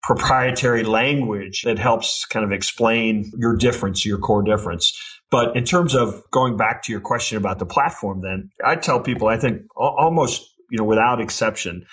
proprietary 0.02 0.82
language 0.82 1.62
that 1.62 1.78
helps 1.78 2.26
kind 2.26 2.44
of 2.44 2.52
explain 2.52 3.30
your 3.38 3.56
difference, 3.56 4.04
your 4.04 4.18
core 4.18 4.42
difference. 4.42 4.92
But 5.30 5.56
in 5.56 5.64
terms 5.64 5.94
of 5.94 6.22
going 6.30 6.56
back 6.56 6.82
to 6.84 6.92
your 6.92 7.00
question 7.00 7.38
about 7.38 7.58
the 7.58 7.66
platform, 7.66 8.20
then 8.20 8.50
I 8.64 8.76
tell 8.76 9.00
people, 9.00 9.28
I 9.28 9.38
think 9.38 9.62
almost, 9.76 10.42
you 10.70 10.78
know, 10.78 10.84
without 10.84 11.20
exception, 11.20 11.86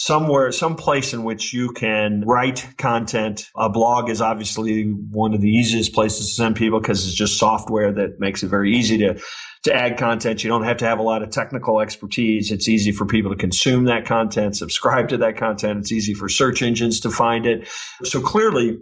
somewhere, 0.00 0.50
some 0.50 0.76
place 0.76 1.12
in 1.12 1.24
which 1.24 1.52
you 1.52 1.72
can 1.72 2.22
write 2.26 2.66
content. 2.78 3.50
A 3.54 3.68
blog 3.68 4.08
is 4.08 4.22
obviously 4.22 4.84
one 4.84 5.34
of 5.34 5.42
the 5.42 5.50
easiest 5.50 5.92
places 5.92 6.28
to 6.28 6.34
send 6.36 6.56
people 6.56 6.80
because 6.80 7.06
it's 7.06 7.14
just 7.14 7.36
software 7.36 7.92
that 7.92 8.18
makes 8.18 8.42
it 8.42 8.48
very 8.48 8.74
easy 8.74 8.96
to, 8.96 9.20
to 9.64 9.74
add 9.74 9.98
content. 9.98 10.42
You 10.42 10.48
don't 10.48 10.64
have 10.64 10.78
to 10.78 10.86
have 10.86 11.00
a 11.00 11.02
lot 11.02 11.22
of 11.22 11.28
technical 11.28 11.80
expertise. 11.80 12.50
It's 12.50 12.66
easy 12.66 12.92
for 12.92 13.04
people 13.04 13.30
to 13.30 13.36
consume 13.36 13.84
that 13.84 14.06
content, 14.06 14.56
subscribe 14.56 15.10
to 15.10 15.18
that 15.18 15.36
content. 15.36 15.80
It's 15.80 15.92
easy 15.92 16.14
for 16.14 16.30
search 16.30 16.62
engines 16.62 17.00
to 17.00 17.10
find 17.10 17.44
it. 17.44 17.68
So 18.04 18.22
clearly 18.22 18.78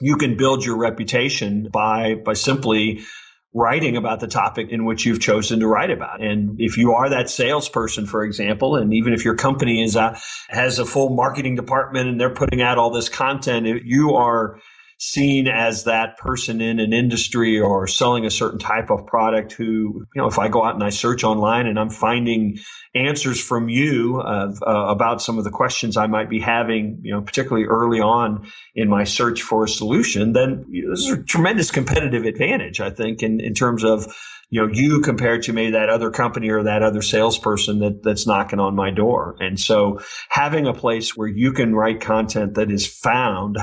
you 0.00 0.14
can 0.14 0.36
build 0.36 0.64
your 0.64 0.78
reputation 0.78 1.68
by, 1.72 2.14
by 2.24 2.34
simply 2.34 3.00
writing 3.52 3.96
about 3.96 4.20
the 4.20 4.28
topic 4.28 4.68
in 4.70 4.84
which 4.84 5.04
you've 5.04 5.20
chosen 5.20 5.58
to 5.60 5.66
write 5.66 5.90
about. 5.90 6.22
And 6.22 6.60
if 6.60 6.78
you 6.78 6.92
are 6.94 7.08
that 7.08 7.28
salesperson, 7.28 8.06
for 8.06 8.24
example, 8.24 8.76
and 8.76 8.94
even 8.94 9.12
if 9.12 9.24
your 9.24 9.34
company 9.34 9.82
is 9.82 9.96
a, 9.96 10.20
has 10.48 10.78
a 10.78 10.86
full 10.86 11.10
marketing 11.10 11.56
department 11.56 12.08
and 12.08 12.20
they're 12.20 12.30
putting 12.30 12.62
out 12.62 12.78
all 12.78 12.90
this 12.90 13.08
content, 13.08 13.66
you 13.84 14.14
are 14.14 14.60
seen 15.00 15.48
as 15.48 15.84
that 15.84 16.18
person 16.18 16.60
in 16.60 16.78
an 16.78 16.92
industry 16.92 17.58
or 17.58 17.86
selling 17.86 18.26
a 18.26 18.30
certain 18.30 18.58
type 18.58 18.90
of 18.90 19.06
product 19.06 19.52
who, 19.52 19.64
you 19.64 20.06
know, 20.14 20.26
if 20.26 20.38
I 20.38 20.48
go 20.48 20.62
out 20.62 20.74
and 20.74 20.84
I 20.84 20.90
search 20.90 21.24
online 21.24 21.66
and 21.66 21.80
I'm 21.80 21.88
finding 21.88 22.58
answers 22.94 23.40
from 23.40 23.70
you 23.70 24.20
uh, 24.20 24.52
uh, 24.60 24.86
about 24.88 25.22
some 25.22 25.38
of 25.38 25.44
the 25.44 25.50
questions 25.50 25.96
I 25.96 26.06
might 26.06 26.28
be 26.28 26.38
having, 26.38 27.00
you 27.02 27.14
know, 27.14 27.22
particularly 27.22 27.66
early 27.66 28.00
on 28.00 28.46
in 28.74 28.90
my 28.90 29.04
search 29.04 29.40
for 29.40 29.64
a 29.64 29.68
solution, 29.68 30.34
then 30.34 30.66
this 30.70 31.00
is 31.00 31.12
a 31.12 31.22
tremendous 31.22 31.70
competitive 31.70 32.26
advantage, 32.26 32.82
I 32.82 32.90
think, 32.90 33.22
in, 33.22 33.40
in 33.40 33.54
terms 33.54 33.84
of, 33.84 34.14
you 34.50 34.60
know, 34.60 34.70
you 34.70 35.00
compared 35.00 35.44
to 35.44 35.54
maybe 35.54 35.70
that 35.72 35.88
other 35.88 36.10
company 36.10 36.50
or 36.50 36.64
that 36.64 36.82
other 36.82 37.00
salesperson 37.00 37.78
that, 37.78 38.02
that's 38.02 38.26
knocking 38.26 38.60
on 38.60 38.76
my 38.76 38.90
door. 38.90 39.36
And 39.40 39.58
so 39.58 40.00
having 40.28 40.66
a 40.66 40.74
place 40.74 41.16
where 41.16 41.28
you 41.28 41.54
can 41.54 41.74
write 41.74 42.02
content 42.02 42.56
that 42.56 42.70
is 42.70 42.86
found 42.86 43.56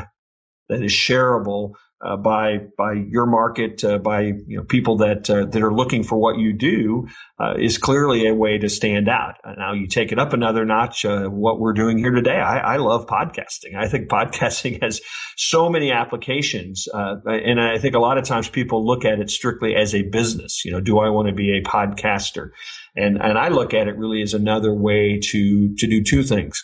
that 0.69 0.83
is 0.83 0.91
shareable 0.91 1.73
uh, 1.99 2.15
by 2.15 2.59
by 2.77 2.93
your 2.93 3.25
market, 3.25 3.83
uh, 3.83 3.97
by 3.97 4.21
you 4.21 4.57
know 4.57 4.63
people 4.63 4.97
that 4.97 5.29
uh, 5.29 5.45
that 5.45 5.63
are 5.63 5.73
looking 5.73 6.03
for 6.03 6.17
what 6.17 6.37
you 6.37 6.53
do, 6.53 7.07
uh, 7.39 7.55
is 7.57 7.79
clearly 7.79 8.27
a 8.27 8.35
way 8.35 8.57
to 8.57 8.69
stand 8.69 9.09
out. 9.09 9.35
Uh, 9.43 9.53
now 9.57 9.73
you 9.73 9.87
take 9.87 10.11
it 10.11 10.19
up 10.19 10.31
another 10.31 10.63
notch. 10.63 11.05
Uh, 11.05 11.27
what 11.27 11.59
we're 11.59 11.73
doing 11.73 11.97
here 11.97 12.11
today, 12.11 12.37
I, 12.39 12.75
I, 12.75 12.77
love 12.77 13.07
podcasting. 13.07 13.75
I 13.75 13.87
think 13.87 14.09
podcasting 14.11 14.81
has 14.83 15.01
so 15.37 15.69
many 15.69 15.91
applications, 15.91 16.87
and 16.93 17.59
I 17.59 17.79
think 17.79 17.95
a 17.95 17.99
lot 17.99 18.19
of 18.19 18.25
times 18.25 18.47
people 18.47 18.85
look 18.85 19.03
at 19.03 19.19
it 19.19 19.31
strictly 19.31 19.75
as 19.75 19.95
a 19.95 20.03
business. 20.03 20.63
You 20.63 20.73
know, 20.73 20.81
do 20.81 20.99
I 20.99 21.09
want 21.09 21.29
to 21.29 21.33
be 21.33 21.57
a 21.57 21.63
podcaster? 21.63 22.49
And 22.95 23.19
and 23.19 23.39
I 23.39 23.47
look 23.47 23.73
at 23.73 23.87
it 23.87 23.97
really 23.97 24.21
as 24.21 24.35
another 24.35 24.73
way 24.73 25.19
to 25.19 25.75
to 25.75 25.87
do 25.87 26.03
two 26.03 26.21
things: 26.21 26.63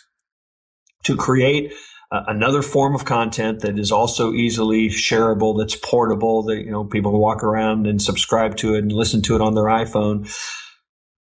to 1.04 1.16
create 1.16 1.72
uh, 2.14 2.22
another 2.28 2.62
form 2.62 2.94
of 2.94 3.04
content 3.04 3.60
that 3.60 3.76
is 3.76 3.90
also 3.90 4.32
easily 4.32 4.88
shareable, 4.88 5.58
that's 5.58 5.74
portable, 5.74 6.44
that 6.44 6.58
you 6.58 6.70
know 6.70 6.84
people 6.84 7.10
can 7.10 7.18
walk 7.18 7.42
around 7.42 7.88
and 7.88 8.00
subscribe 8.00 8.56
to 8.58 8.74
it 8.74 8.78
and 8.78 8.92
listen 8.92 9.20
to 9.22 9.34
it 9.34 9.40
on 9.40 9.54
their 9.54 9.64
iPhone. 9.64 10.32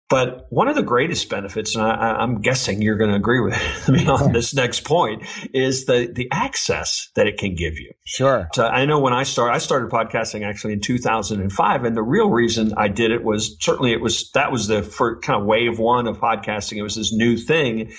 But 0.07 0.45
one 0.51 0.67
of 0.67 0.75
the 0.75 0.83
greatest 0.83 1.29
benefits, 1.29 1.75
and 1.75 1.83
I, 1.83 2.23
am 2.23 2.41
guessing 2.41 2.81
you're 2.81 2.95
going 2.95 3.09
to 3.09 3.15
agree 3.15 3.39
with 3.39 3.57
me 3.89 4.05
on 4.05 4.33
this 4.33 4.53
next 4.53 4.83
point, 4.83 5.23
is 5.51 5.85
the 5.85 6.11
the 6.13 6.29
access 6.31 7.09
that 7.15 7.25
it 7.25 7.39
can 7.39 7.55
give 7.55 7.79
you. 7.79 7.91
Sure. 8.05 8.47
So 8.53 8.67
I 8.67 8.85
know 8.85 8.99
when 8.99 9.13
I 9.13 9.23
started, 9.23 9.55
I 9.55 9.57
started 9.57 9.89
podcasting 9.89 10.45
actually 10.45 10.73
in 10.73 10.81
2005, 10.81 11.85
and 11.85 11.97
the 11.97 12.03
real 12.03 12.29
reason 12.29 12.73
I 12.77 12.87
did 12.87 13.09
it 13.09 13.23
was 13.23 13.57
certainly 13.59 13.93
it 13.93 14.01
was 14.01 14.29
that 14.33 14.51
was 14.51 14.67
the 14.67 14.83
first 14.83 15.23
kind 15.23 15.41
of 15.41 15.47
wave 15.47 15.79
one 15.79 16.05
of 16.05 16.19
podcasting. 16.19 16.77
It 16.77 16.83
was 16.83 16.95
this 16.95 17.11
new 17.11 17.35
thing, 17.35 17.91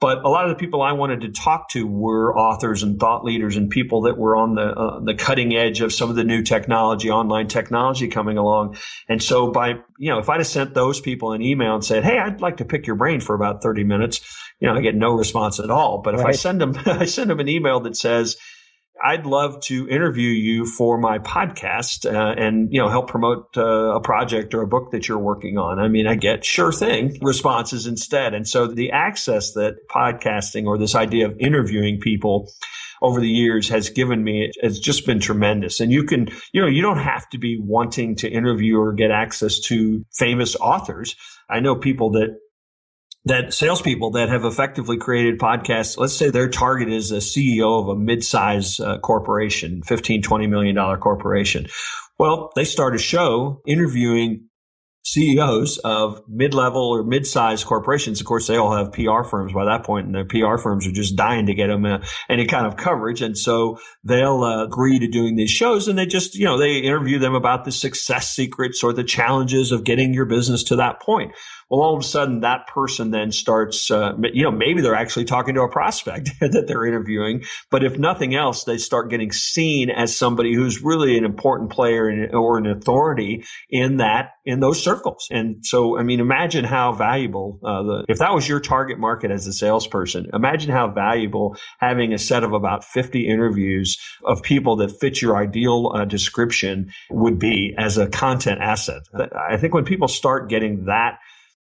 but 0.00 0.24
a 0.24 0.28
lot 0.28 0.44
of 0.44 0.50
the 0.50 0.56
people 0.56 0.80
I 0.80 0.92
wanted 0.92 1.22
to 1.22 1.30
talk 1.30 1.70
to 1.70 1.86
were 1.86 2.36
authors 2.36 2.82
and 2.82 3.00
thought 3.00 3.24
leaders 3.24 3.56
and 3.56 3.68
people 3.68 4.02
that 4.02 4.16
were 4.16 4.36
on 4.36 4.54
the 4.54 4.62
uh, 4.62 5.00
the 5.00 5.14
cutting 5.14 5.56
edge 5.56 5.80
of 5.80 5.92
some 5.92 6.08
of 6.08 6.16
the 6.16 6.24
new 6.24 6.42
technology, 6.42 7.10
online 7.10 7.48
technology 7.48 8.08
coming 8.08 8.38
along. 8.38 8.76
And 9.08 9.22
so 9.22 9.50
by 9.50 9.80
you 9.98 10.10
know, 10.10 10.18
if 10.18 10.28
I'd 10.28 10.38
have 10.38 10.46
sent 10.46 10.74
those 10.74 11.00
people 11.00 11.32
an 11.32 11.42
email 11.42 11.74
and 11.74 11.84
said, 11.84 12.04
"Hey, 12.04 12.18
I'd 12.18 12.40
like 12.40 12.58
to 12.58 12.64
pick 12.64 12.86
your 12.86 12.96
brain 12.96 13.20
for 13.20 13.34
about 13.34 13.62
30 13.62 13.84
minutes," 13.84 14.20
you 14.60 14.68
know, 14.68 14.74
I 14.74 14.80
get 14.80 14.94
no 14.94 15.14
response 15.14 15.58
at 15.58 15.70
all. 15.70 15.98
But 16.02 16.14
if 16.14 16.20
right. 16.20 16.28
I 16.28 16.32
send 16.32 16.60
them 16.60 16.74
I 16.86 17.06
send 17.06 17.30
them 17.30 17.40
an 17.40 17.48
email 17.48 17.80
that 17.80 17.96
says, 17.96 18.36
I'd 19.02 19.26
love 19.26 19.60
to 19.62 19.88
interview 19.88 20.28
you 20.28 20.66
for 20.66 20.98
my 20.98 21.18
podcast 21.18 22.04
uh, 22.04 22.34
and 22.40 22.72
you 22.72 22.80
know 22.80 22.88
help 22.88 23.08
promote 23.08 23.56
uh, 23.56 23.94
a 23.94 24.00
project 24.00 24.54
or 24.54 24.62
a 24.62 24.66
book 24.66 24.90
that 24.90 25.08
you're 25.08 25.18
working 25.18 25.58
on. 25.58 25.78
I 25.78 25.88
mean, 25.88 26.06
I 26.06 26.14
get 26.14 26.44
sure 26.44 26.72
thing 26.72 27.18
responses 27.22 27.86
instead, 27.86 28.34
and 28.34 28.46
so 28.46 28.66
the 28.66 28.90
access 28.90 29.52
that 29.52 29.76
podcasting 29.90 30.66
or 30.66 30.78
this 30.78 30.94
idea 30.94 31.26
of 31.26 31.38
interviewing 31.38 32.00
people 32.00 32.50
over 33.00 33.20
the 33.20 33.28
years 33.28 33.68
has 33.68 33.90
given 33.90 34.24
me 34.24 34.50
has 34.62 34.80
just 34.80 35.06
been 35.06 35.20
tremendous. 35.20 35.80
And 35.80 35.92
you 35.92 36.04
can 36.04 36.28
you 36.52 36.60
know 36.60 36.68
you 36.68 36.82
don't 36.82 36.98
have 36.98 37.28
to 37.30 37.38
be 37.38 37.58
wanting 37.60 38.16
to 38.16 38.28
interview 38.28 38.78
or 38.78 38.92
get 38.92 39.10
access 39.10 39.60
to 39.60 40.04
famous 40.12 40.56
authors. 40.56 41.16
I 41.48 41.60
know 41.60 41.76
people 41.76 42.10
that 42.12 42.38
that 43.28 43.54
salespeople 43.54 44.12
that 44.12 44.28
have 44.28 44.44
effectively 44.44 44.96
created 44.96 45.38
podcasts, 45.38 45.96
let's 45.96 46.14
say 46.14 46.30
their 46.30 46.48
target 46.48 46.88
is 46.88 47.12
a 47.12 47.18
CEO 47.18 47.82
of 47.82 47.88
a 47.88 47.96
mid-size 47.96 48.80
uh, 48.80 48.98
corporation, 48.98 49.82
15, 49.82 50.22
20 50.22 50.46
million 50.46 50.74
dollar 50.74 50.98
corporation. 50.98 51.66
Well, 52.18 52.50
they 52.56 52.64
start 52.64 52.94
a 52.94 52.98
show 52.98 53.62
interviewing 53.66 54.48
CEOs 55.04 55.78
of 55.78 56.22
mid-level 56.28 56.82
or 56.82 57.02
mid-sized 57.02 57.64
corporations. 57.64 58.20
Of 58.20 58.26
course, 58.26 58.46
they 58.46 58.56
all 58.56 58.76
have 58.76 58.92
PR 58.92 59.22
firms 59.22 59.52
by 59.52 59.64
that 59.64 59.84
point, 59.84 60.06
and 60.06 60.14
the 60.14 60.24
PR 60.24 60.60
firms 60.60 60.86
are 60.86 60.92
just 60.92 61.16
dying 61.16 61.46
to 61.46 61.54
get 61.54 61.68
them 61.68 61.86
uh, 61.86 62.04
any 62.28 62.46
kind 62.46 62.66
of 62.66 62.76
coverage. 62.76 63.22
And 63.22 63.36
so 63.36 63.78
they'll 64.04 64.42
uh, 64.42 64.64
agree 64.64 64.98
to 64.98 65.08
doing 65.08 65.36
these 65.36 65.50
shows, 65.50 65.88
and 65.88 65.98
they 65.98 66.06
just, 66.06 66.34
you 66.34 66.44
know, 66.44 66.58
they 66.58 66.78
interview 66.78 67.18
them 67.18 67.34
about 67.34 67.64
the 67.64 67.72
success 67.72 68.28
secrets 68.28 68.82
or 68.82 68.92
the 68.92 69.04
challenges 69.04 69.72
of 69.72 69.84
getting 69.84 70.12
your 70.12 70.26
business 70.26 70.64
to 70.64 70.76
that 70.76 71.00
point. 71.00 71.32
Well, 71.70 71.82
all 71.82 71.94
of 71.94 72.00
a 72.00 72.06
sudden, 72.06 72.40
that 72.40 72.66
person 72.66 73.10
then 73.10 73.30
starts, 73.30 73.90
uh, 73.90 74.14
you 74.32 74.42
know, 74.42 74.50
maybe 74.50 74.80
they're 74.80 74.94
actually 74.94 75.26
talking 75.26 75.54
to 75.54 75.62
a 75.62 75.68
prospect 75.68 76.30
that 76.40 76.64
they're 76.66 76.86
interviewing. 76.86 77.44
But 77.70 77.84
if 77.84 77.98
nothing 77.98 78.34
else, 78.34 78.64
they 78.64 78.78
start 78.78 79.10
getting 79.10 79.32
seen 79.32 79.90
as 79.90 80.16
somebody 80.16 80.54
who's 80.54 80.82
really 80.82 81.18
an 81.18 81.24
important 81.24 81.70
player 81.70 82.08
in, 82.08 82.34
or 82.34 82.56
an 82.56 82.66
authority 82.66 83.44
in 83.68 83.98
that, 83.98 84.30
in 84.46 84.60
those 84.60 84.82
circles. 84.82 85.28
And 85.30 85.64
so, 85.64 85.98
I 85.98 86.04
mean, 86.04 86.20
imagine 86.20 86.64
how 86.64 86.92
valuable, 86.92 87.60
uh, 87.62 87.82
the, 87.82 88.04
if 88.08 88.18
that 88.18 88.32
was 88.32 88.48
your 88.48 88.60
target 88.60 88.98
market 88.98 89.30
as 89.30 89.46
a 89.46 89.52
salesperson, 89.52 90.30
imagine 90.32 90.70
how 90.70 90.88
valuable 90.88 91.56
having 91.80 92.14
a 92.14 92.18
set 92.18 92.44
of 92.44 92.54
about 92.54 92.82
50 92.82 93.28
interviews 93.28 93.98
of 94.24 94.42
people 94.42 94.76
that 94.76 94.98
fit 94.98 95.20
your 95.20 95.36
ideal 95.36 95.92
uh, 95.94 96.06
description 96.06 96.90
would 97.10 97.38
be 97.38 97.74
as 97.76 97.98
a 97.98 98.08
content 98.08 98.60
asset. 98.62 99.02
I 99.34 99.58
think 99.58 99.74
when 99.74 99.84
people 99.84 100.08
start 100.08 100.48
getting 100.48 100.86
that 100.86 101.18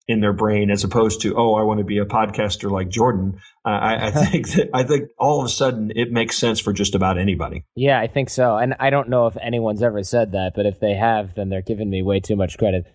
in 0.08 0.20
their 0.20 0.34
brain 0.34 0.70
as 0.70 0.84
opposed 0.84 1.22
to 1.22 1.36
oh 1.36 1.54
I 1.56 1.64
want 1.64 1.78
to 1.80 1.84
be 1.84 1.98
a 1.98 2.06
podcaster 2.06 2.70
like 2.70 2.90
Jordan. 2.90 3.40
Uh, 3.66 3.70
I, 3.70 4.08
I, 4.08 4.12
think 4.26 4.50
that 4.50 4.70
I 4.74 4.84
think 4.84 5.10
all 5.18 5.40
of 5.40 5.46
a 5.46 5.50
sudden 5.50 5.92
it 5.96 6.12
makes 6.12 6.38
sense 6.38 6.60
for 6.60 6.74
just 6.74 6.96
about 6.96 7.18
anybody. 7.18 7.64
Yeah, 7.76 8.00
I 8.00 8.08
think 8.08 8.30
so, 8.30 8.58
and 8.58 8.76
I 8.80 8.90
don't 8.90 9.10
know 9.10 9.28
if 9.28 9.38
anyone's 9.42 9.82
ever 9.82 10.04
said 10.04 10.34
that, 10.34 10.54
but 10.56 10.66
if 10.66 10.80
they 10.80 10.94
have, 10.96 11.36
then 11.36 11.50
they're 11.50 11.62
giving 11.62 11.90
me 11.90 12.02
way 12.02 12.20
too 12.20 12.36
much 12.36 12.58
credit. 12.58 12.86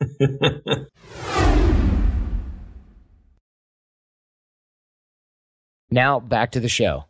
now 5.90 6.20
back 6.20 6.52
to 6.52 6.60
the 6.60 6.68
show. 6.68 7.04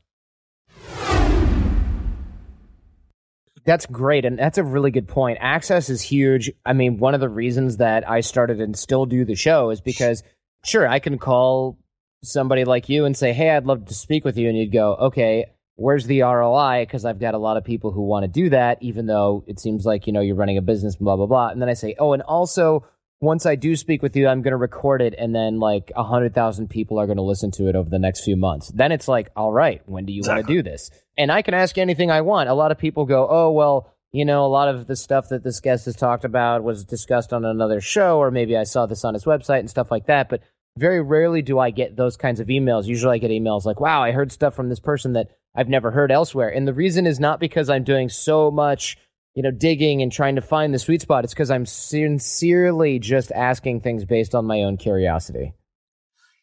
That's 3.69 3.85
great. 3.85 4.25
And 4.25 4.39
that's 4.39 4.57
a 4.57 4.65
really 4.65 4.91
good 4.91 5.09
point. 5.09 5.37
Access 5.43 5.91
is 5.91 6.01
huge. 6.01 6.51
I 6.65 6.73
mean, 6.73 6.97
one 6.97 7.13
of 7.13 7.21
the 7.21 7.29
reasons 7.29 7.77
that 7.77 8.09
I 8.09 8.21
started 8.21 8.63
and 8.63 8.75
still 8.75 9.05
do 9.05 9.27
the 9.27 9.35
show 9.35 9.69
is 9.69 9.83
because, 9.83 10.23
sure, 10.65 10.89
I 10.89 11.01
can 11.01 11.19
call 11.19 11.77
somebody 12.25 12.65
like 12.65 12.89
you 12.89 13.05
and 13.05 13.15
say, 13.15 13.35
Hey, 13.35 13.51
I'd 13.51 13.67
love 13.67 13.85
to 13.85 13.95
speak 13.95 14.25
with 14.25 14.39
you. 14.39 14.49
And 14.49 14.57
you'd 14.57 14.73
go, 14.73 14.95
Okay, 14.95 15.45
where's 15.77 16.07
the 16.07 16.23
ROI? 16.23 16.87
Because 16.87 17.05
I've 17.05 17.21
got 17.21 17.35
a 17.35 17.39
lot 17.39 17.59
of 17.59 17.65
people 17.65 17.93
who 17.93 18.01
want 18.01 18.25
to 18.25 18.29
do 18.29 18.49
that, 18.49 18.79
even 18.81 19.05
though 19.05 19.45
it 19.47 19.61
seems 19.61 19.85
like, 19.85 20.07
you 20.07 20.15
know, 20.15 20.23
you're 20.23 20.35
running 20.35 20.57
a 20.57 20.63
business, 20.63 20.97
blah, 20.97 21.17
blah, 21.17 21.27
blah. 21.27 21.49
And 21.49 21.61
then 21.61 21.69
I 21.69 21.75
say, 21.75 21.95
Oh, 21.99 22.15
and 22.15 22.23
also, 22.23 22.87
once 23.21 23.47
I 23.47 23.57
do 23.57 23.75
speak 23.75 24.03
with 24.03 24.15
you, 24.15 24.29
I'm 24.29 24.43
going 24.43 24.53
to 24.53 24.59
record 24.59 25.03
it, 25.03 25.15
and 25.19 25.35
then 25.35 25.59
like 25.59 25.91
a 25.97 26.05
hundred 26.05 26.35
thousand 26.35 26.69
people 26.69 26.99
are 26.99 27.07
going 27.07 27.17
to 27.17 27.23
listen 27.23 27.51
to 27.53 27.69
it 27.69 27.75
over 27.75 27.91
the 27.91 27.99
next 27.99 28.25
few 28.25 28.37
months. 28.37 28.69
Then 28.69 28.93
it's 28.93 29.09
like, 29.09 29.31
all 29.35 29.53
right, 29.53 29.83
when 29.87 30.07
do 30.07 30.13
you 30.13 30.21
exactly. 30.21 30.37
want 30.37 30.47
to 30.49 30.55
do 30.55 30.63
this? 30.63 30.91
And 31.17 31.33
I 31.33 31.43
can 31.43 31.55
ask 31.55 31.77
anything 31.79 32.11
I 32.11 32.21
want. 32.21 32.49
A 32.49 32.55
lot 32.55 32.71
of 32.71 32.79
people 32.79 33.07
go, 33.07 33.27
oh 33.29 33.51
well, 33.51 33.93
you 34.13 34.25
know, 34.25 34.45
a 34.45 34.49
lot 34.49 34.69
of 34.69 34.87
the 34.87 34.97
stuff 34.97 35.29
that 35.31 35.43
this 35.43 35.61
guest 35.61 35.85
has 35.87 35.97
talked 35.97 36.25
about 36.25 36.63
was 36.63 36.85
discussed 36.85 37.33
on 37.33 37.45
another 37.45 37.81
show, 37.81 38.19
or 38.19 38.31
maybe 38.31 38.57
I 38.57 38.65
saw 38.65 38.87
this 38.87 39.05
on 39.05 39.15
his 39.15 39.25
website 39.25 39.61
and 39.61 39.71
stuff 39.71 39.91
like 39.91 40.07
that. 40.07 40.29
But 40.29 40.43
very 40.77 41.03
rarely 41.03 41.43
do 41.43 41.59
I 41.59 41.71
get 41.71 41.97
those 41.97 42.17
kinds 42.17 42.39
of 42.39 42.47
emails. 42.47 42.87
Usually, 42.87 43.17
I 43.17 43.19
get 43.19 43.33
emails 43.33 43.65
like, 43.65 43.81
wow, 43.81 44.03
I 44.03 44.13
heard 44.13 44.31
stuff 44.31 44.55
from 44.55 44.69
this 44.69 44.81
person 44.81 45.15
that 45.15 45.29
I've 45.55 45.69
never 45.69 45.91
heard 45.91 46.13
elsewhere. 46.13 46.49
And 46.49 46.69
the 46.69 46.73
reason 46.73 47.07
is 47.07 47.19
not 47.19 47.41
because 47.41 47.69
I'm 47.69 47.83
doing 47.83 48.09
so 48.09 48.51
much 48.51 48.97
you 49.39 49.43
know, 49.45 49.53
digging 49.53 50.03
and 50.03 50.11
trying 50.11 50.35
to 50.35 50.41
find 50.41 50.75
the 50.75 50.81
sweet 50.81 51.01
spot. 51.01 51.23
It's 51.23 51.33
because 51.33 51.49
I'm 51.49 51.65
sincerely 51.65 52.99
just 52.99 53.31
asking 53.31 53.83
things 53.83 54.05
based 54.05 54.35
on 54.35 54.45
my 54.47 54.63
own 54.65 54.79
curiosity. 54.79 55.55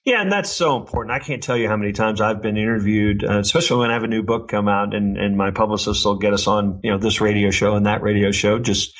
Yeah, 0.05 0.21
and 0.21 0.31
that's 0.31 0.49
so 0.49 0.77
important. 0.77 1.13
I 1.13 1.19
can't 1.19 1.43
tell 1.43 1.57
you 1.57 1.67
how 1.67 1.75
many 1.75 1.91
times 1.91 2.21
I've 2.21 2.41
been 2.41 2.55
interviewed, 2.55 3.25
uh, 3.25 3.39
especially 3.39 3.81
when 3.81 3.89
I 3.89 3.95
have 3.95 4.05
a 4.05 4.07
new 4.07 4.23
book 4.23 4.47
come 4.47 4.69
out, 4.69 4.95
and, 4.95 5.17
and 5.17 5.35
my 5.35 5.51
publicist 5.51 6.05
will 6.05 6.15
get 6.15 6.31
us 6.31 6.47
on, 6.47 6.79
you 6.83 6.91
know, 6.91 6.97
this 6.97 7.19
radio 7.19 7.51
show 7.51 7.75
and 7.75 7.85
that 7.85 8.01
radio 8.01 8.31
show, 8.31 8.59
just 8.59 8.95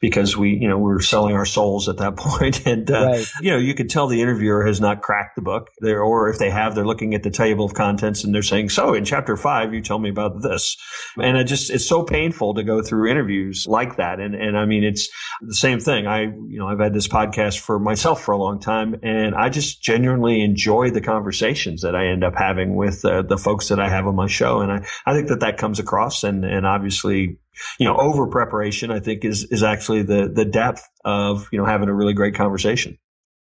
because 0.00 0.36
we, 0.36 0.50
you 0.50 0.68
know, 0.68 0.78
we're 0.78 1.00
selling 1.00 1.34
our 1.34 1.46
souls 1.46 1.88
at 1.88 1.98
that 1.98 2.16
point. 2.16 2.66
And, 2.66 2.90
uh, 2.90 3.06
right. 3.06 3.26
you 3.40 3.50
know, 3.50 3.58
you 3.58 3.74
could 3.74 3.90
tell 3.90 4.06
the 4.06 4.22
interviewer 4.22 4.64
has 4.66 4.80
not 4.80 5.02
cracked 5.02 5.36
the 5.36 5.42
book 5.42 5.70
there, 5.80 6.02
or 6.02 6.28
if 6.28 6.38
they 6.38 6.50
have, 6.50 6.74
they're 6.74 6.86
looking 6.86 7.14
at 7.14 7.22
the 7.22 7.30
table 7.30 7.64
of 7.64 7.74
contents 7.74 8.24
and 8.24 8.34
they're 8.34 8.42
saying, 8.42 8.70
so 8.70 8.94
in 8.94 9.04
chapter 9.04 9.36
five, 9.36 9.72
you 9.72 9.80
tell 9.80 9.98
me 9.98 10.10
about 10.10 10.42
this. 10.42 10.76
And 11.16 11.36
it 11.36 11.44
just, 11.44 11.70
it's 11.70 11.86
so 11.86 12.02
painful 12.02 12.54
to 12.54 12.64
go 12.64 12.82
through 12.82 13.10
interviews 13.10 13.66
like 13.68 13.96
that. 13.96 14.20
And, 14.20 14.34
and 14.34 14.58
I 14.58 14.66
mean, 14.66 14.84
it's 14.84 15.08
the 15.40 15.54
same 15.54 15.80
thing. 15.80 16.06
I, 16.06 16.22
you 16.22 16.58
know, 16.58 16.68
I've 16.68 16.80
had 16.80 16.94
this 16.94 17.08
podcast 17.08 17.60
for 17.60 17.78
myself 17.78 18.22
for 18.22 18.32
a 18.32 18.38
long 18.38 18.60
time 18.60 18.96
and 19.02 19.34
I 19.34 19.48
just 19.48 19.82
genuinely 19.82 20.42
enjoy 20.42 20.90
the 20.90 21.00
conversations 21.00 21.82
that 21.82 21.94
I 21.94 22.06
end 22.08 22.24
up 22.24 22.34
having 22.36 22.74
with 22.74 23.04
uh, 23.04 23.22
the 23.22 23.38
folks 23.38 23.68
that 23.68 23.80
I 23.80 23.88
have 23.88 24.06
on 24.06 24.14
my 24.14 24.26
show. 24.26 24.60
And 24.60 24.72
I, 24.72 24.86
I 25.06 25.14
think 25.14 25.28
that 25.28 25.40
that 25.40 25.58
comes 25.58 25.78
across 25.78 26.24
and, 26.24 26.44
and 26.44 26.66
obviously 26.66 27.38
you 27.78 27.86
know, 27.86 27.96
over 27.96 28.26
preparation, 28.26 28.90
I 28.90 29.00
think 29.00 29.24
is, 29.24 29.44
is 29.44 29.62
actually 29.62 30.02
the, 30.02 30.28
the 30.32 30.44
depth 30.44 30.88
of, 31.04 31.48
you 31.52 31.58
know, 31.58 31.64
having 31.64 31.88
a 31.88 31.94
really 31.94 32.14
great 32.14 32.34
conversation. 32.34 32.98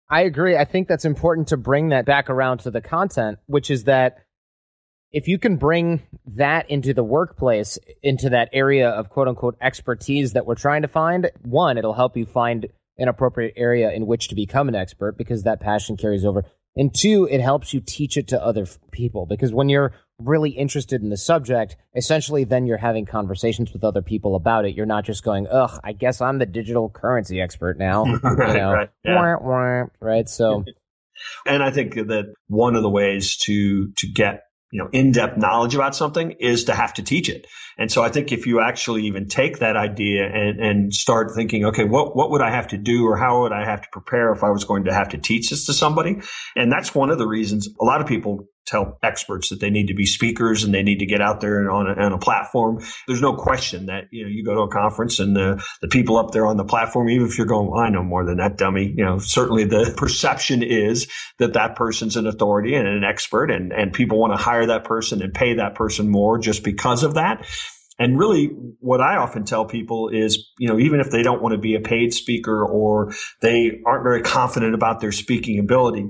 I 0.09 0.21
agree. 0.21 0.57
I 0.57 0.65
think 0.65 0.87
that's 0.87 1.05
important 1.05 1.47
to 1.49 1.57
bring 1.57 1.89
that 1.89 2.05
back 2.05 2.29
around 2.29 2.59
to 2.59 2.71
the 2.71 2.81
content, 2.81 3.39
which 3.47 3.71
is 3.71 3.85
that 3.85 4.17
if 5.11 5.27
you 5.27 5.37
can 5.37 5.57
bring 5.57 6.01
that 6.25 6.69
into 6.69 6.93
the 6.93 7.03
workplace, 7.03 7.77
into 8.01 8.29
that 8.29 8.49
area 8.51 8.89
of 8.89 9.09
quote 9.09 9.27
unquote 9.27 9.57
expertise 9.61 10.33
that 10.33 10.45
we're 10.45 10.55
trying 10.55 10.81
to 10.81 10.87
find, 10.87 11.31
one, 11.43 11.77
it'll 11.77 11.93
help 11.93 12.17
you 12.17 12.25
find 12.25 12.67
an 12.97 13.07
appropriate 13.07 13.53
area 13.55 13.91
in 13.91 14.05
which 14.05 14.27
to 14.27 14.35
become 14.35 14.67
an 14.67 14.75
expert 14.75 15.17
because 15.17 15.43
that 15.43 15.59
passion 15.59 15.97
carries 15.97 16.25
over. 16.25 16.43
And 16.75 16.93
two, 16.93 17.27
it 17.29 17.41
helps 17.41 17.73
you 17.73 17.81
teach 17.81 18.17
it 18.17 18.29
to 18.29 18.43
other 18.43 18.65
people 18.91 19.27
because 19.27 19.53
when 19.53 19.69
you're 19.69 19.93
really 20.19 20.51
interested 20.51 21.01
in 21.01 21.09
the 21.09 21.17
subject, 21.17 21.75
essentially 21.95 22.43
then 22.43 22.65
you're 22.65 22.77
having 22.77 23.05
conversations 23.05 23.73
with 23.73 23.83
other 23.83 24.01
people 24.01 24.35
about 24.35 24.65
it. 24.65 24.75
You're 24.75 24.85
not 24.85 25.05
just 25.05 25.23
going, 25.23 25.47
ugh, 25.47 25.79
I 25.83 25.93
guess 25.93 26.21
I'm 26.21 26.39
the 26.39 26.45
digital 26.45 26.89
currency 26.89 27.41
expert 27.41 27.77
now. 27.77 28.05
right, 28.23 28.47
you 28.53 28.59
know? 28.59 28.71
right, 28.71 28.89
yeah. 29.03 29.15
wah, 29.15 29.37
wah, 29.41 29.85
right. 29.99 30.29
So, 30.29 30.63
and 31.45 31.63
I 31.63 31.71
think 31.71 31.95
that 31.95 32.33
one 32.47 32.75
of 32.75 32.83
the 32.83 32.89
ways 32.89 33.37
to 33.37 33.91
to 33.93 34.07
get 34.07 34.43
you 34.73 34.79
know 34.79 34.89
in-depth 34.91 35.37
knowledge 35.37 35.75
about 35.75 35.95
something 35.95 36.31
is 36.39 36.65
to 36.65 36.73
have 36.73 36.95
to 36.95 37.03
teach 37.03 37.29
it 37.29 37.45
and 37.77 37.91
so 37.91 38.03
i 38.03 38.09
think 38.09 38.31
if 38.31 38.47
you 38.47 38.59
actually 38.59 39.05
even 39.05 39.27
take 39.27 39.59
that 39.59 39.77
idea 39.77 40.25
and, 40.25 40.59
and 40.59 40.93
start 40.93 41.31
thinking 41.35 41.63
okay 41.63 41.85
what, 41.85 42.15
what 42.17 42.31
would 42.31 42.41
i 42.41 42.49
have 42.49 42.67
to 42.67 42.77
do 42.77 43.05
or 43.05 43.15
how 43.15 43.41
would 43.41 43.51
i 43.51 43.63
have 43.63 43.83
to 43.83 43.87
prepare 43.91 44.33
if 44.33 44.43
i 44.43 44.49
was 44.49 44.63
going 44.63 44.85
to 44.85 44.93
have 44.93 45.09
to 45.09 45.17
teach 45.17 45.51
this 45.51 45.67
to 45.67 45.73
somebody 45.73 46.19
and 46.55 46.71
that's 46.71 46.95
one 46.95 47.11
of 47.11 47.19
the 47.19 47.27
reasons 47.27 47.69
a 47.79 47.85
lot 47.85 48.01
of 48.01 48.07
people 48.07 48.47
tell 48.65 48.97
experts 49.03 49.49
that 49.49 49.59
they 49.59 49.69
need 49.69 49.87
to 49.87 49.93
be 49.93 50.05
speakers 50.05 50.63
and 50.63 50.73
they 50.73 50.83
need 50.83 50.99
to 50.99 51.05
get 51.05 51.21
out 51.21 51.41
there 51.41 51.59
and 51.59 51.69
on 51.69 51.87
a, 51.87 51.93
on 51.93 52.13
a 52.13 52.17
platform. 52.17 52.79
There's 53.07 53.21
no 53.21 53.35
question 53.35 53.87
that, 53.87 54.05
you 54.11 54.23
know, 54.23 54.29
you 54.29 54.43
go 54.43 54.55
to 54.55 54.61
a 54.61 54.67
conference 54.69 55.19
and 55.19 55.35
the, 55.35 55.63
the 55.81 55.87
people 55.87 56.17
up 56.17 56.31
there 56.31 56.45
on 56.45 56.57
the 56.57 56.65
platform, 56.65 57.09
even 57.09 57.27
if 57.27 57.37
you're 57.37 57.47
going, 57.47 57.69
well, 57.69 57.79
I 57.79 57.89
know 57.89 58.03
more 58.03 58.25
than 58.25 58.37
that 58.37 58.57
dummy, 58.57 58.93
you 58.95 59.03
know, 59.03 59.19
certainly 59.19 59.65
the 59.65 59.93
perception 59.97 60.63
is 60.63 61.07
that 61.39 61.53
that 61.53 61.75
person's 61.75 62.15
an 62.15 62.27
authority 62.27 62.75
and 62.75 62.87
an 62.87 63.03
expert 63.03 63.51
and, 63.51 63.73
and 63.73 63.93
people 63.93 64.19
want 64.19 64.33
to 64.33 64.37
hire 64.37 64.67
that 64.67 64.85
person 64.85 65.21
and 65.21 65.33
pay 65.33 65.55
that 65.55 65.75
person 65.75 66.09
more 66.09 66.37
just 66.37 66.63
because 66.63 67.03
of 67.03 67.15
that. 67.15 67.45
And 67.99 68.17
really, 68.17 68.47
what 68.79 69.01
I 69.01 69.17
often 69.17 69.45
tell 69.45 69.65
people 69.65 70.09
is, 70.09 70.49
you 70.57 70.67
know, 70.67 70.79
even 70.79 70.99
if 70.99 71.11
they 71.11 71.21
don't 71.21 71.43
want 71.43 71.53
to 71.53 71.59
be 71.59 71.75
a 71.75 71.79
paid 71.79 72.13
speaker 72.13 72.65
or 72.65 73.13
they 73.41 73.81
aren't 73.85 74.03
very 74.03 74.23
confident 74.23 74.73
about 74.73 74.99
their 74.99 75.11
speaking 75.11 75.59
ability, 75.59 76.09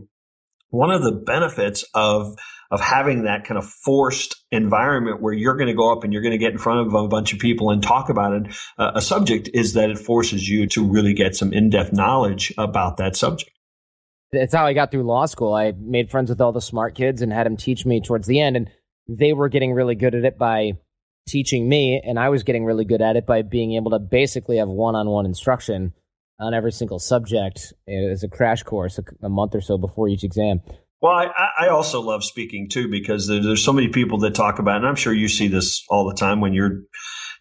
one 0.73 0.89
of 0.89 1.03
the 1.03 1.11
benefits 1.11 1.85
of 1.93 2.35
of 2.71 2.81
having 2.81 3.25
that 3.25 3.45
kind 3.45 3.59
of 3.59 3.69
forced 3.69 4.35
environment 4.51 5.21
where 5.21 5.31
you're 5.31 5.55
going 5.55 5.67
to 5.67 5.75
go 5.75 5.91
up 5.91 6.03
and 6.03 6.11
you're 6.11 6.23
going 6.23 6.31
to 6.31 6.39
get 6.39 6.51
in 6.51 6.57
front 6.57 6.87
of 6.87 6.93
a 6.95 7.07
bunch 7.07 7.31
of 7.31 7.37
people 7.37 7.69
and 7.69 7.83
talk 7.83 8.09
about 8.09 8.33
it, 8.33 8.47
uh, 8.79 8.93
a 8.95 9.01
subject 9.01 9.47
is 9.53 9.73
that 9.73 9.91
it 9.91 9.99
forces 9.99 10.49
you 10.49 10.65
to 10.65 10.83
really 10.83 11.13
get 11.13 11.35
some 11.35 11.53
in-depth 11.53 11.93
knowledge 11.93 12.51
about 12.57 12.97
that 12.97 13.15
subject. 13.15 13.51
That's 14.31 14.55
how 14.55 14.65
I 14.65 14.73
got 14.73 14.89
through 14.89 15.03
law 15.03 15.27
school. 15.27 15.53
I 15.53 15.73
made 15.77 16.09
friends 16.09 16.31
with 16.31 16.41
all 16.41 16.51
the 16.51 16.61
smart 16.61 16.95
kids 16.95 17.21
and 17.21 17.31
had 17.31 17.45
them 17.45 17.57
teach 17.57 17.85
me 17.85 18.01
towards 18.01 18.25
the 18.25 18.39
end 18.39 18.55
and 18.55 18.71
they 19.07 19.33
were 19.33 19.49
getting 19.49 19.73
really 19.73 19.93
good 19.93 20.15
at 20.15 20.25
it 20.25 20.39
by 20.39 20.71
teaching 21.27 21.69
me 21.69 22.01
and 22.03 22.17
I 22.17 22.29
was 22.29 22.41
getting 22.41 22.65
really 22.65 22.85
good 22.85 23.03
at 23.03 23.15
it 23.15 23.27
by 23.27 23.43
being 23.43 23.73
able 23.75 23.91
to 23.91 23.99
basically 23.99 24.57
have 24.57 24.67
one-on-one 24.67 25.27
instruction 25.27 25.93
on 26.43 26.53
every 26.53 26.71
single 26.71 26.99
subject 26.99 27.73
as 27.87 28.23
a 28.23 28.27
crash 28.27 28.63
course 28.63 28.99
a, 29.21 29.29
month 29.29 29.55
or 29.55 29.61
so 29.61 29.77
before 29.77 30.07
each 30.07 30.23
exam. 30.23 30.61
Well, 31.01 31.13
I, 31.13 31.65
I, 31.65 31.67
also 31.67 32.01
love 32.01 32.23
speaking 32.23 32.69
too 32.69 32.89
because 32.89 33.27
there, 33.27 33.41
there's 33.41 33.63
so 33.63 33.73
many 33.73 33.89
people 33.89 34.19
that 34.19 34.35
talk 34.35 34.59
about, 34.59 34.77
and 34.77 34.87
I'm 34.87 34.95
sure 34.95 35.13
you 35.13 35.27
see 35.27 35.47
this 35.47 35.83
all 35.89 36.07
the 36.07 36.15
time 36.15 36.39
when 36.39 36.53
you're 36.53 36.81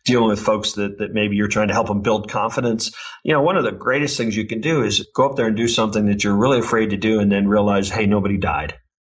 dealing 0.05 0.29
with 0.29 0.41
folks 0.41 0.73
that, 0.73 0.99
that 0.99 1.13
maybe 1.13 1.37
you're 1.37 1.49
trying 1.49 1.69
to 1.69 1.75
help 1.75 1.87
them 1.87 2.03
build 2.03 2.29
confidence. 2.29 2.93
You 3.23 3.35
know, 3.35 3.43
one 3.43 3.57
of 3.57 3.65
the 3.65 3.73
greatest 3.73 4.17
things 4.17 4.37
you 4.37 4.47
can 4.47 4.61
do 4.61 4.83
is 4.83 5.07
go 5.15 5.29
up 5.29 5.37
there 5.37 5.47
and 5.47 5.57
do 5.57 5.69
something 5.69 6.07
that 6.07 6.25
you're 6.25 6.37
really 6.37 6.59
afraid 6.59 6.91
to 6.91 6.97
do 6.97 7.21
and 7.21 7.31
then 7.31 7.47
realize, 7.47 7.89
hey, 7.89 8.07
nobody 8.07 8.37
died. 8.37 8.75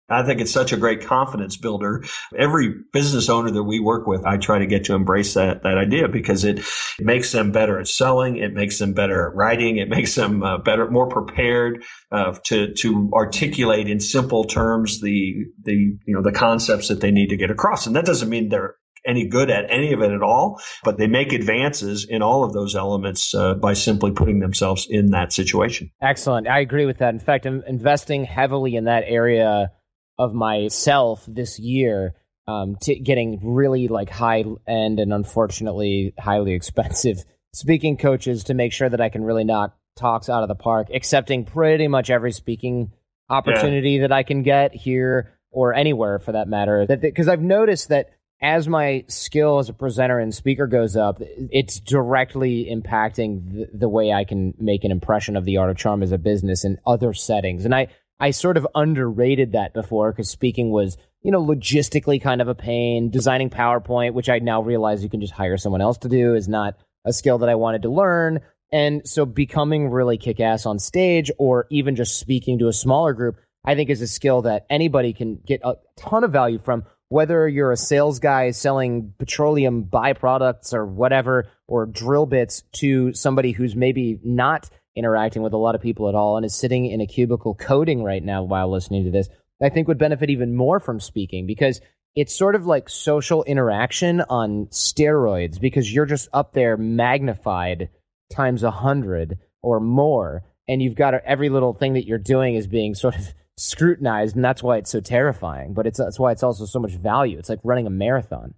I 0.09 0.23
think 0.23 0.41
it's 0.41 0.53
such 0.53 0.73
a 0.73 0.77
great 0.77 1.05
confidence 1.05 1.57
builder. 1.57 2.05
Every 2.37 2.75
business 2.93 3.29
owner 3.29 3.51
that 3.51 3.65
we 3.65 3.81
work 3.81 4.07
with, 4.07 4.25
I 4.25 4.37
try 4.37 4.59
to 4.61 4.67
get 4.67 4.85
to 4.85 4.95
embrace 4.95 5.35
that, 5.35 5.63
that 5.65 5.79
idea 5.79 6.09
because 6.09 6.45
it, 6.45 6.61
it 6.61 7.05
makes 7.05 7.33
them 7.33 7.51
better 7.51 7.81
at 7.81 7.89
selling. 7.89 8.37
It 8.37 8.55
makes 8.55 8.79
them 8.79 8.93
better 8.93 9.29
at 9.29 9.35
writing. 9.35 9.79
It 9.79 9.89
makes 9.89 10.15
them 10.15 10.43
uh, 10.43 10.59
better, 10.59 10.89
more 10.91 11.09
prepared, 11.09 11.85
uh, 12.13 12.37
to, 12.45 12.73
to 12.75 13.11
articulate 13.15 13.89
in 13.89 13.99
simple 13.99 14.45
terms 14.45 15.01
the, 15.01 15.35
the, 15.63 15.73
you 15.73 16.15
know, 16.15 16.23
the 16.23 16.33
concepts 16.33 16.89
that 16.89 17.01
they 17.01 17.11
need 17.11 17.29
to 17.29 17.37
get 17.37 17.51
across. 17.51 17.87
And 17.87 17.97
that 17.97 18.07
doesn't 18.07 18.29
mean 18.29 18.49
they're 18.49 18.77
any 19.07 19.27
good 19.27 19.51
at 19.51 19.65
any 19.71 19.93
of 19.93 20.03
it 20.03 20.11
at 20.11 20.23
all, 20.23 20.61
but 20.85 20.99
they 20.99 21.07
make 21.07 21.33
advances 21.33 22.05
in 22.09 22.23
all 22.23 22.45
of 22.45 22.53
those 22.53 22.75
elements 22.75 23.35
uh, 23.35 23.55
by 23.55 23.73
simply 23.73 24.11
putting 24.11 24.41
themselves 24.41 24.87
in 24.91 25.11
that 25.11 25.33
situation. 25.33 25.91
Excellent. 26.03 26.49
I 26.49 26.61
agree 26.61 26.87
with 26.87 26.99
that. 26.99 27.15
In 27.15 27.21
fact, 27.21 27.47
I'm 27.47 27.63
investing 27.67 28.25
heavily 28.25 28.75
in 28.75 28.85
that 28.85 29.05
area 29.07 29.71
of 30.19 30.35
myself 30.35 31.25
this 31.27 31.59
year 31.59 32.15
um, 32.49 32.77
to 32.83 32.95
getting 32.95 33.41
really 33.43 33.89
like 33.89 34.11
high 34.11 34.45
end 34.67 35.01
and 35.01 35.13
unfortunately 35.13 36.15
highly 36.19 36.53
expensive 36.55 37.25
speaking 37.53 37.97
coaches 37.97 38.45
to 38.45 38.55
make 38.55 38.73
sure 38.73 38.89
that 38.89 39.01
I 39.01 39.09
can 39.09 39.25
really 39.25 39.45
knock 39.45 39.77
talks 39.97 40.29
out 40.29 40.43
of 40.43 40.49
the 40.49 40.55
park, 40.55 40.89
accepting 40.95 41.45
pretty 41.45 41.89
much 41.89 42.11
every 42.11 42.33
speaking 42.33 42.93
opportunity 43.29 43.93
yeah. 43.93 44.03
that 44.03 44.13
I 44.13 44.23
can 44.23 44.43
get 44.43 44.75
here 44.75 45.33
or 45.51 45.75
anywhere 45.75 46.19
for 46.19 46.33
that 46.33 46.49
matter. 46.49 46.87
That 46.87 47.01
because 47.01 47.29
I've 47.29 47.41
noticed 47.41 47.89
that 47.89 48.11
as 48.43 48.69
my 48.69 49.05
skill 49.09 49.59
as 49.59 49.71
a 49.71 49.73
presenter 49.73 50.19
and 50.19 50.35
speaker 50.35 50.67
goes 50.67 50.97
up, 50.97 51.23
it's 51.51 51.81
directly 51.81 52.69
impacting 52.71 53.53
the, 53.53 53.69
the 53.73 53.89
way 53.89 54.13
I 54.13 54.25
can 54.25 54.53
make 54.59 54.85
an 54.85 54.91
impression 54.91 55.37
of 55.37 55.47
the 55.47 55.57
art 55.57 55.71
of 55.71 55.79
charm 55.79 56.03
as 56.03 56.13
a 56.13 56.19
business 56.19 56.65
in 56.65 56.79
other 56.87 57.15
settings. 57.15 57.65
And 57.65 57.75
I 57.75 57.89
I 58.19 58.31
sort 58.31 58.57
of 58.57 58.67
underrated 58.75 59.53
that 59.53 59.75
before 59.75 60.13
because 60.13 60.31
speaking 60.31 60.71
was, 60.71 60.97
you 61.23 61.31
know, 61.31 61.45
logistically 61.45 62.23
kind 62.23 62.41
of 62.41 62.49
a 62.49 62.55
pain. 62.55 63.11
Designing 63.11 63.51
PowerPoint, 63.51 64.15
which 64.15 64.29
I 64.29 64.39
now 64.39 64.63
realize 64.63 65.03
you 65.03 65.11
can 65.11 65.21
just 65.21 65.33
hire 65.33 65.57
someone 65.57 65.81
else 65.83 65.99
to 65.99 66.09
do, 66.09 66.35
is 66.35 66.49
not 66.49 66.77
a 67.05 67.13
skill 67.13 67.39
that 67.39 67.49
I 67.49 67.55
wanted 67.55 67.83
to 67.83 67.91
learn. 67.91 68.41
And 68.73 69.07
so 69.07 69.27
becoming 69.27 69.91
really 69.91 70.19
kick 70.19 70.41
ass 70.41 70.67
on 70.67 70.79
stage 70.79 71.31
or 71.39 71.67
even 71.71 71.95
just 71.95 72.19
speaking 72.19 72.59
to 72.59 72.69
a 72.69 72.73
smaller 72.73 73.13
group, 73.13 73.37
I 73.65 73.75
think 73.75 73.91
is 73.91 74.03
a 74.03 74.09
skill 74.09 74.43
that 74.43 74.67
anybody 74.71 75.13
can 75.13 75.39
get 75.47 75.61
a 75.63 75.75
ton 75.97 76.25
of 76.25 76.33
value 76.33 76.59
from, 76.59 76.85
whether 77.09 77.49
you're 77.49 77.71
a 77.71 77.77
sales 77.77 78.19
guy 78.19 78.51
selling 78.51 79.13
petroleum 79.19 79.85
byproducts 79.85 80.75
or 80.75 80.85
whatever, 80.85 81.49
or 81.69 81.87
drill 81.87 82.27
bits 82.27 82.63
to 82.73 83.13
somebody 83.13 83.53
who's 83.53 83.77
maybe 83.77 84.19
not 84.25 84.69
interacting 84.97 85.43
with 85.43 85.53
a 85.53 85.59
lot 85.59 85.75
of 85.75 85.81
people 85.81 86.09
at 86.09 86.15
all 86.15 86.37
and 86.37 86.47
is 86.47 86.55
sitting 86.55 86.87
in 86.87 87.01
a 87.01 87.07
cubicle 87.07 87.55
coding 87.55 88.03
right 88.03 88.25
now 88.25 88.43
while 88.43 88.71
listening 88.71 89.05
to 89.05 89.11
this, 89.11 89.29
I 89.63 89.69
think 89.69 89.89
would 89.89 89.99
benefit 89.99 90.31
even 90.31 90.55
more 90.55 90.81
from 90.81 91.01
speaking 91.01 91.47
because 91.47 91.81
it's 92.15 92.35
sort 92.35 92.55
of 92.55 92.67
like 92.67 92.89
social 92.89 93.45
interaction 93.45 94.23
on 94.23 94.67
steroids 94.67 95.61
because 95.61 95.93
you're 95.93 96.07
just 96.07 96.29
up 96.33 96.55
there 96.55 96.77
magnified 96.77 97.91
times 98.31 98.63
a 98.63 98.71
hundred 98.71 99.39
or 99.63 99.81
more. 99.81 100.43
And 100.67 100.83
you've 100.83 100.97
got 100.97 101.15
every 101.15 101.51
little 101.51 101.75
thing 101.75 101.93
that 101.93 102.07
you're 102.07 102.19
doing 102.19 102.57
is 102.57 102.67
being 102.67 102.95
sort 102.95 103.17
of 103.17 103.35
scrutinized. 103.57 104.35
And 104.35 104.45
that's 104.45 104.63
why 104.63 104.79
it's 104.79 104.91
so 104.91 105.01
terrifying. 105.01 105.75
But 105.75 105.87
it's, 105.87 105.99
that's 105.99 106.19
why 106.19 106.33
it's 106.33 106.43
also 106.43 106.65
so 106.65 106.81
much 106.81 106.93
value. 106.93 107.39
It's 107.39 107.49
like 107.49 107.61
running 107.63 107.87
a 107.87 107.91
marathon. 107.91 108.55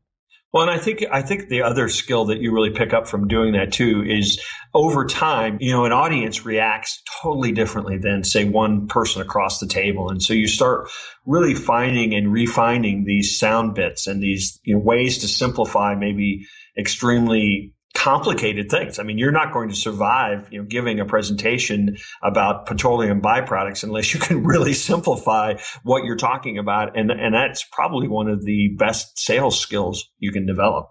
Well, 0.53 0.63
and 0.63 0.71
I 0.71 0.79
think 0.79 1.05
I 1.11 1.21
think 1.21 1.49
the 1.49 1.63
other 1.63 1.89
skill 1.89 2.27
that 2.27 2.39
you 2.39 2.55
really 2.55 2.71
pick 2.71 2.95
up 2.95 3.07
from 3.07 3.29
doing 3.29 3.53
that 3.53 3.71
too 3.71 4.03
is 4.03 4.43
over 4.73 5.05
time, 5.05 5.59
you 5.61 5.73
know, 5.73 5.85
an 5.85 5.93
audience 5.93 6.47
reacts 6.47 7.03
totally 7.23 7.53
differently 7.53 7.99
than 7.99 8.25
say 8.25 8.47
one 8.47 8.87
person 8.87 9.21
across 9.21 9.59
the 9.59 9.67
table, 9.67 10.09
and 10.09 10.23
so 10.23 10.33
you 10.33 10.47
start 10.47 10.89
really 11.27 11.55
finding 11.55 12.15
and 12.15 12.33
refining 12.33 13.05
these 13.05 13.39
sound 13.39 13.75
bits 13.75 14.07
and 14.07 14.23
these 14.23 14.59
you 14.65 14.75
know, 14.75 14.81
ways 14.81 15.19
to 15.19 15.29
simplify 15.29 15.95
maybe 15.95 16.47
extremely 16.79 17.75
complicated 17.95 18.71
things. 18.71 18.99
I 18.99 19.03
mean, 19.03 19.19
you're 19.19 19.33
not 19.33 19.53
going 19.53 19.71
to 19.71 19.75
survive, 19.75 20.49
you 20.53 20.61
know, 20.61 20.67
giving 20.69 21.01
a 21.01 21.05
presentation 21.05 21.97
about 22.23 22.67
petroleum 22.67 23.21
byproducts 23.21 23.83
unless 23.83 24.15
you 24.15 24.21
can 24.21 24.45
really 24.45 24.73
simplify 24.73 25.55
what 25.83 26.05
you're 26.05 26.17
talking 26.17 26.59
about. 26.59 26.97
And, 26.97 27.11
and 27.11 27.35
that's 27.35 27.65
probably 27.73 28.09
one 28.09 28.29
of 28.29 28.45
the 28.45 28.75
best 28.79 29.19
sales 29.19 29.59
skills 29.59 30.09
you 30.19 30.33
can 30.33 30.47
develop. 30.47 30.91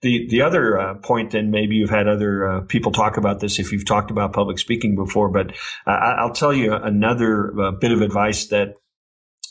The 0.00 0.28
the 0.30 0.42
other 0.42 0.78
uh, 0.78 0.94
point, 0.94 1.32
then 1.32 1.50
maybe 1.50 1.74
you've 1.74 1.90
had 1.90 2.06
other 2.06 2.48
uh, 2.48 2.60
people 2.60 2.92
talk 2.92 3.16
about 3.16 3.40
this 3.40 3.58
if 3.58 3.72
you've 3.72 3.84
talked 3.84 4.12
about 4.12 4.32
public 4.32 4.60
speaking 4.60 4.94
before, 4.94 5.28
but 5.28 5.56
uh, 5.88 5.90
I'll 5.90 6.32
tell 6.32 6.54
you 6.54 6.72
another 6.72 7.52
uh, 7.60 7.72
bit 7.72 7.90
of 7.90 8.00
advice 8.00 8.46
that 8.48 8.74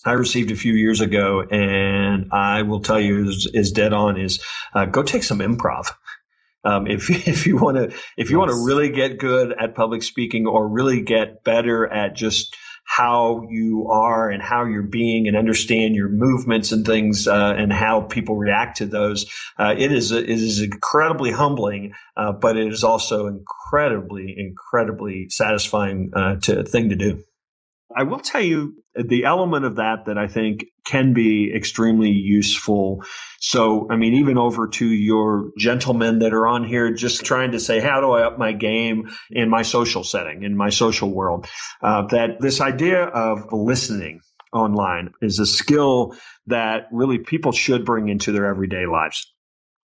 I 0.05 0.13
received 0.13 0.51
a 0.51 0.55
few 0.55 0.73
years 0.73 1.01
ago, 1.01 1.41
and 1.41 2.31
I 2.31 2.61
will 2.61 2.79
tell 2.79 2.99
you 2.99 3.27
is, 3.27 3.51
is 3.53 3.71
dead 3.73 3.91
on. 3.91 4.17
Is 4.17 4.41
uh, 4.73 4.85
go 4.85 5.03
take 5.03 5.23
some 5.23 5.39
improv. 5.39 5.91
Um, 6.67 6.85
if 6.85 7.09
if 7.27 7.47
you 7.47 7.57
want 7.57 7.77
to 7.77 7.97
if 8.17 8.29
you 8.29 8.39
yes. 8.39 8.47
want 8.47 8.51
to 8.51 8.65
really 8.65 8.89
get 8.89 9.17
good 9.17 9.55
at 9.57 9.73
public 9.73 10.03
speaking 10.03 10.45
or 10.45 10.67
really 10.67 11.01
get 11.01 11.43
better 11.43 11.87
at 11.87 12.15
just 12.15 12.55
how 12.83 13.45
you 13.49 13.89
are 13.89 14.29
and 14.29 14.41
how 14.41 14.65
you're 14.65 14.81
being 14.81 15.27
and 15.27 15.35
understand 15.35 15.93
your 15.93 16.07
movements 16.07 16.71
and 16.71 16.85
things 16.85 17.27
uh, 17.27 17.53
and 17.57 17.71
how 17.71 18.01
people 18.01 18.37
react 18.37 18.77
to 18.77 18.85
those. 18.85 19.25
Uh, 19.59 19.75
it 19.77 19.91
is 19.91 20.11
it 20.11 20.29
is 20.29 20.61
incredibly 20.61 21.31
humbling, 21.31 21.93
uh, 22.15 22.31
but 22.31 22.57
it 22.57 22.71
is 22.71 22.83
also 22.83 23.27
incredibly 23.27 24.35
incredibly 24.37 25.29
satisfying 25.29 26.11
uh, 26.13 26.35
to 26.37 26.63
thing 26.63 26.89
to 26.89 26.95
do. 26.95 27.23
I 27.95 28.03
will 28.03 28.19
tell 28.19 28.41
you 28.41 28.75
the 28.95 29.25
element 29.25 29.63
of 29.65 29.77
that 29.77 30.05
that 30.05 30.17
I 30.17 30.27
think 30.27 30.65
can 30.85 31.13
be 31.13 31.53
extremely 31.55 32.11
useful. 32.11 33.03
So, 33.39 33.87
I 33.89 33.95
mean, 33.95 34.15
even 34.15 34.37
over 34.37 34.67
to 34.67 34.85
your 34.85 35.51
gentlemen 35.57 36.19
that 36.19 36.33
are 36.33 36.47
on 36.47 36.65
here, 36.65 36.93
just 36.93 37.23
trying 37.23 37.51
to 37.51 37.59
say, 37.59 37.79
how 37.79 38.01
do 38.01 38.11
I 38.11 38.23
up 38.23 38.37
my 38.37 38.51
game 38.51 39.09
in 39.31 39.49
my 39.49 39.61
social 39.61 40.03
setting, 40.03 40.43
in 40.43 40.57
my 40.57 40.69
social 40.69 41.13
world? 41.13 41.47
Uh, 41.81 42.07
that 42.07 42.41
this 42.41 42.59
idea 42.59 43.03
of 43.03 43.51
listening 43.53 44.21
online 44.51 45.13
is 45.21 45.39
a 45.39 45.45
skill 45.45 46.15
that 46.47 46.87
really 46.91 47.19
people 47.19 47.51
should 47.51 47.85
bring 47.85 48.09
into 48.09 48.31
their 48.31 48.45
everyday 48.45 48.85
lives. 48.85 49.31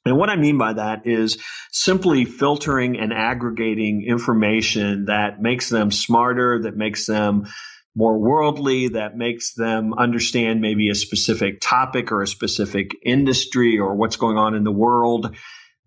And 0.05 0.17
what 0.17 0.29
I 0.29 0.35
mean 0.35 0.57
by 0.57 0.73
that 0.73 1.07
is 1.07 1.37
simply 1.71 2.25
filtering 2.25 2.99
and 2.99 3.13
aggregating 3.13 4.05
information 4.05 5.05
that 5.05 5.41
makes 5.41 5.69
them 5.69 5.91
smarter, 5.91 6.63
that 6.63 6.75
makes 6.75 7.05
them 7.05 7.47
more 7.95 8.17
worldly 8.17 8.89
that 8.89 9.15
makes 9.15 9.53
them 9.53 9.93
understand 9.93 10.62
maybe 10.62 10.89
a 10.89 10.95
specific 10.95 11.60
topic 11.62 12.12
or 12.12 12.21
a 12.21 12.27
specific 12.27 12.95
industry 13.03 13.77
or 13.77 13.95
what's 13.95 14.15
going 14.15 14.38
on 14.38 14.56
in 14.56 14.63
the 14.63 14.71
world 14.71 15.36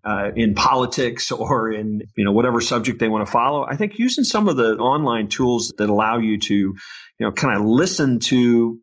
uh, 0.04 0.30
in 0.36 0.54
politics 0.54 1.32
or 1.32 1.72
in 1.72 2.02
you 2.16 2.24
know 2.24 2.30
whatever 2.30 2.60
subject 2.60 3.00
they 3.00 3.08
want 3.08 3.26
to 3.26 3.30
follow. 3.30 3.66
I 3.68 3.76
think 3.76 3.98
using 3.98 4.22
some 4.22 4.48
of 4.48 4.56
the 4.56 4.76
online 4.76 5.28
tools 5.28 5.74
that 5.78 5.90
allow 5.90 6.18
you 6.18 6.38
to 6.38 6.54
you 6.54 6.76
know 7.18 7.32
kind 7.32 7.58
of 7.58 7.66
listen 7.66 8.20
to 8.20 8.78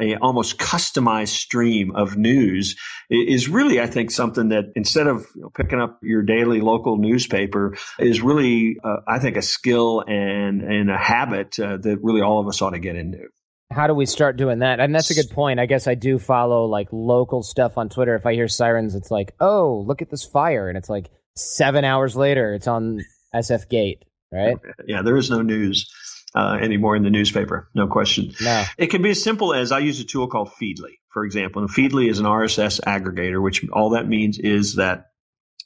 a 0.00 0.16
almost 0.16 0.58
customized 0.58 1.28
stream 1.28 1.94
of 1.94 2.16
news 2.16 2.76
is 3.10 3.48
really, 3.48 3.80
I 3.80 3.86
think, 3.86 4.10
something 4.10 4.48
that 4.48 4.72
instead 4.74 5.06
of 5.06 5.26
you 5.34 5.42
know, 5.42 5.50
picking 5.50 5.80
up 5.80 5.98
your 6.02 6.22
daily 6.22 6.60
local 6.60 6.96
newspaper 6.96 7.76
is 7.98 8.20
really, 8.20 8.76
uh, 8.82 8.96
I 9.06 9.18
think, 9.18 9.36
a 9.36 9.42
skill 9.42 10.02
and 10.06 10.62
and 10.62 10.90
a 10.90 10.98
habit 10.98 11.58
uh, 11.58 11.76
that 11.78 11.98
really 12.02 12.22
all 12.22 12.40
of 12.40 12.48
us 12.48 12.60
ought 12.60 12.70
to 12.70 12.78
get 12.78 12.96
into. 12.96 13.28
How 13.72 13.86
do 13.86 13.94
we 13.94 14.06
start 14.06 14.36
doing 14.36 14.60
that? 14.60 14.78
And 14.78 14.94
that's 14.94 15.10
a 15.10 15.14
good 15.14 15.30
point. 15.30 15.58
I 15.58 15.66
guess 15.66 15.86
I 15.86 15.94
do 15.94 16.18
follow 16.18 16.66
like 16.66 16.88
local 16.92 17.42
stuff 17.42 17.78
on 17.78 17.88
Twitter. 17.88 18.14
If 18.14 18.26
I 18.26 18.34
hear 18.34 18.46
sirens, 18.46 18.94
it's 18.94 19.10
like, 19.10 19.34
oh, 19.40 19.84
look 19.86 20.02
at 20.02 20.10
this 20.10 20.24
fire, 20.24 20.68
and 20.68 20.78
it's 20.78 20.88
like 20.88 21.10
seven 21.36 21.84
hours 21.84 22.16
later, 22.16 22.54
it's 22.54 22.68
on 22.68 23.00
SF 23.34 23.68
Gate, 23.68 24.04
right? 24.32 24.56
Yeah, 24.86 25.02
there 25.02 25.16
is 25.16 25.30
no 25.30 25.42
news 25.42 25.90
uh, 26.34 26.58
anymore 26.60 26.96
in 26.96 27.02
the 27.02 27.10
newspaper. 27.10 27.68
No 27.74 27.86
question. 27.86 28.32
No. 28.40 28.64
It 28.76 28.88
can 28.88 29.02
be 29.02 29.10
as 29.10 29.22
simple 29.22 29.54
as 29.54 29.72
I 29.72 29.78
use 29.78 30.00
a 30.00 30.04
tool 30.04 30.28
called 30.28 30.50
Feedly, 30.60 30.98
for 31.12 31.24
example. 31.24 31.62
And 31.62 31.70
Feedly 31.70 32.10
is 32.10 32.18
an 32.18 32.26
RSS 32.26 32.80
aggregator, 32.80 33.42
which 33.42 33.64
all 33.70 33.90
that 33.90 34.08
means 34.08 34.38
is 34.38 34.76
that 34.76 35.06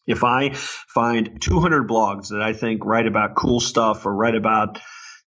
if 0.07 0.25
I 0.25 0.51
find 0.55 1.41
200 1.41 1.89
blogs 1.89 2.29
that 2.31 2.43
I 2.43 2.53
think 2.53 2.85
write 2.85 3.07
about 3.07 3.35
cool 3.35 3.61
stuff 3.61 4.07
or 4.07 4.15
write 4.15 4.35
about 4.35 4.81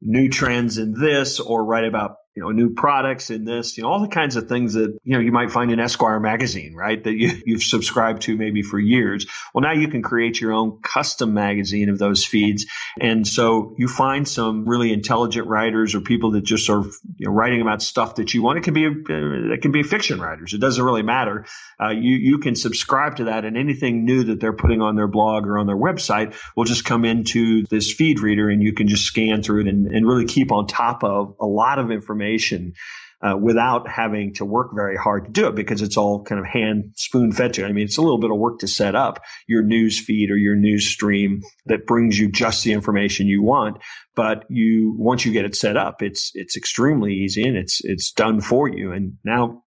new 0.01 0.29
trends 0.29 0.79
in 0.79 0.95
this 0.95 1.41
or 1.41 1.65
write 1.65 1.85
about 1.85 2.17
you 2.39 2.45
know, 2.45 2.51
new 2.51 2.73
products 2.73 3.31
in 3.31 3.45
this, 3.45 3.77
you 3.77 3.83
know, 3.83 3.91
all 3.91 4.01
the 4.01 4.07
kinds 4.07 4.37
of 4.37 4.49
things 4.49 4.75
that, 4.75 4.97
you 5.03 5.15
know, 5.15 5.19
you 5.19 5.33
might 5.33 5.51
find 5.51 5.73
in 5.73 5.81
Esquire 5.81 6.21
magazine, 6.21 6.73
right? 6.73 7.03
That 7.03 7.15
you, 7.15 7.33
you've 7.45 7.65
subscribed 7.65 8.23
to 8.23 8.37
maybe 8.37 8.63
for 8.63 8.79
years. 8.79 9.27
Well, 9.53 9.63
now 9.63 9.73
you 9.73 9.89
can 9.89 10.03
create 10.03 10.41
your 10.41 10.53
own 10.53 10.79
custom 10.81 11.35
magazine 11.35 11.89
of 11.89 11.99
those 11.99 12.25
feeds. 12.25 12.65
And 13.01 13.27
so 13.27 13.75
you 13.77 13.89
find 13.89 14.29
some 14.29 14.69
really 14.69 14.93
intelligent 14.93 15.49
writers 15.49 15.97
or 15.97 16.01
people 16.01 16.31
that 16.33 16.43
just 16.43 16.71
are 16.71 16.85
you 17.17 17.27
know, 17.27 17.33
writing 17.33 17.61
about 17.61 17.83
stuff 17.83 18.15
that 18.15 18.33
you 18.33 18.41
want. 18.41 18.59
It 18.59 18.63
can 18.63 18.75
be, 18.75 18.87
uh, 18.87 19.55
it 19.55 19.61
can 19.61 19.73
be 19.73 19.83
fiction 19.83 20.21
writers. 20.21 20.55
It 20.55 20.61
doesn't 20.61 20.85
really 20.85 21.03
matter. 21.03 21.45
Uh, 21.83 21.89
you, 21.91 22.15
you 22.15 22.39
can 22.39 22.55
subscribe 22.55 23.17
to 23.17 23.25
that 23.25 23.47
and 23.47 23.57
anything 23.57 24.05
new 24.05 24.23
that 24.23 24.39
they're 24.39 24.53
putting 24.53 24.81
on 24.81 24.95
their 24.95 25.09
blog 25.09 25.49
or 25.49 25.59
on 25.59 25.67
their 25.67 25.77
website 25.77 26.37
will 26.55 26.65
just 26.65 26.85
come 26.85 27.05
into 27.05 27.65
this 27.65 27.93
feed 27.93 28.21
reader 28.21 28.49
and 28.49 28.63
you 28.63 28.73
can 28.73 28.87
just 28.87 29.07
scan 29.07 29.43
through 29.43 29.63
it 29.63 29.67
and, 29.67 29.89
and 29.89 30.07
really 30.07 30.25
keep 30.25 30.53
on 30.53 30.69
top 30.69 31.03
of 31.03 31.35
a 31.41 31.47
lot 31.47 31.81
of 31.81 31.91
information 31.91 32.28
information 32.29 32.75
uh, 33.21 33.37
without 33.37 33.89
having 33.89 34.33
to 34.33 34.45
work 34.45 34.71
very 34.73 34.97
hard 34.97 35.25
to 35.25 35.31
do 35.31 35.49
it 35.49 35.55
because 35.57 35.83
it's 35.83 35.97
all 35.97 36.23
kind 36.23 36.39
of 36.39 36.47
hand 36.47 36.93
spoon 36.95 37.33
fed 37.33 37.53
to. 37.53 37.65
I 37.65 37.73
mean, 37.73 37.85
it's 37.85 37.99
a 37.99 38.03
little 38.03 38.21
bit 38.21 38.31
of 38.31 38.39
work 38.39 38.61
to 38.61 38.69
set 38.69 38.95
up 38.95 39.21
your 39.49 39.63
news 39.63 39.99
feed 39.99 40.31
or 40.31 40.37
your 40.37 40.55
news 40.55 40.87
stream 40.87 41.43
that 41.67 41.85
brings 41.85 42.17
you 42.17 42.31
just 42.31 42.63
the 42.63 42.73
information 42.73 43.27
you 43.27 43.43
want. 43.43 43.79
But 44.15 44.45
you, 44.49 44.95
once 44.97 45.25
you 45.25 45.33
get 45.33 45.45
it 45.45 45.57
set 45.57 45.77
up, 45.77 46.01
it's, 46.01 46.31
it's 46.35 46.57
extremely 46.57 47.13
easy 47.13 47.43
and 47.43 47.57
it's, 47.57 47.81
it's 47.83 48.13
done 48.13 48.41
for 48.41 48.69
you. 48.69 48.93
And 48.93 49.15
now, 49.25 49.65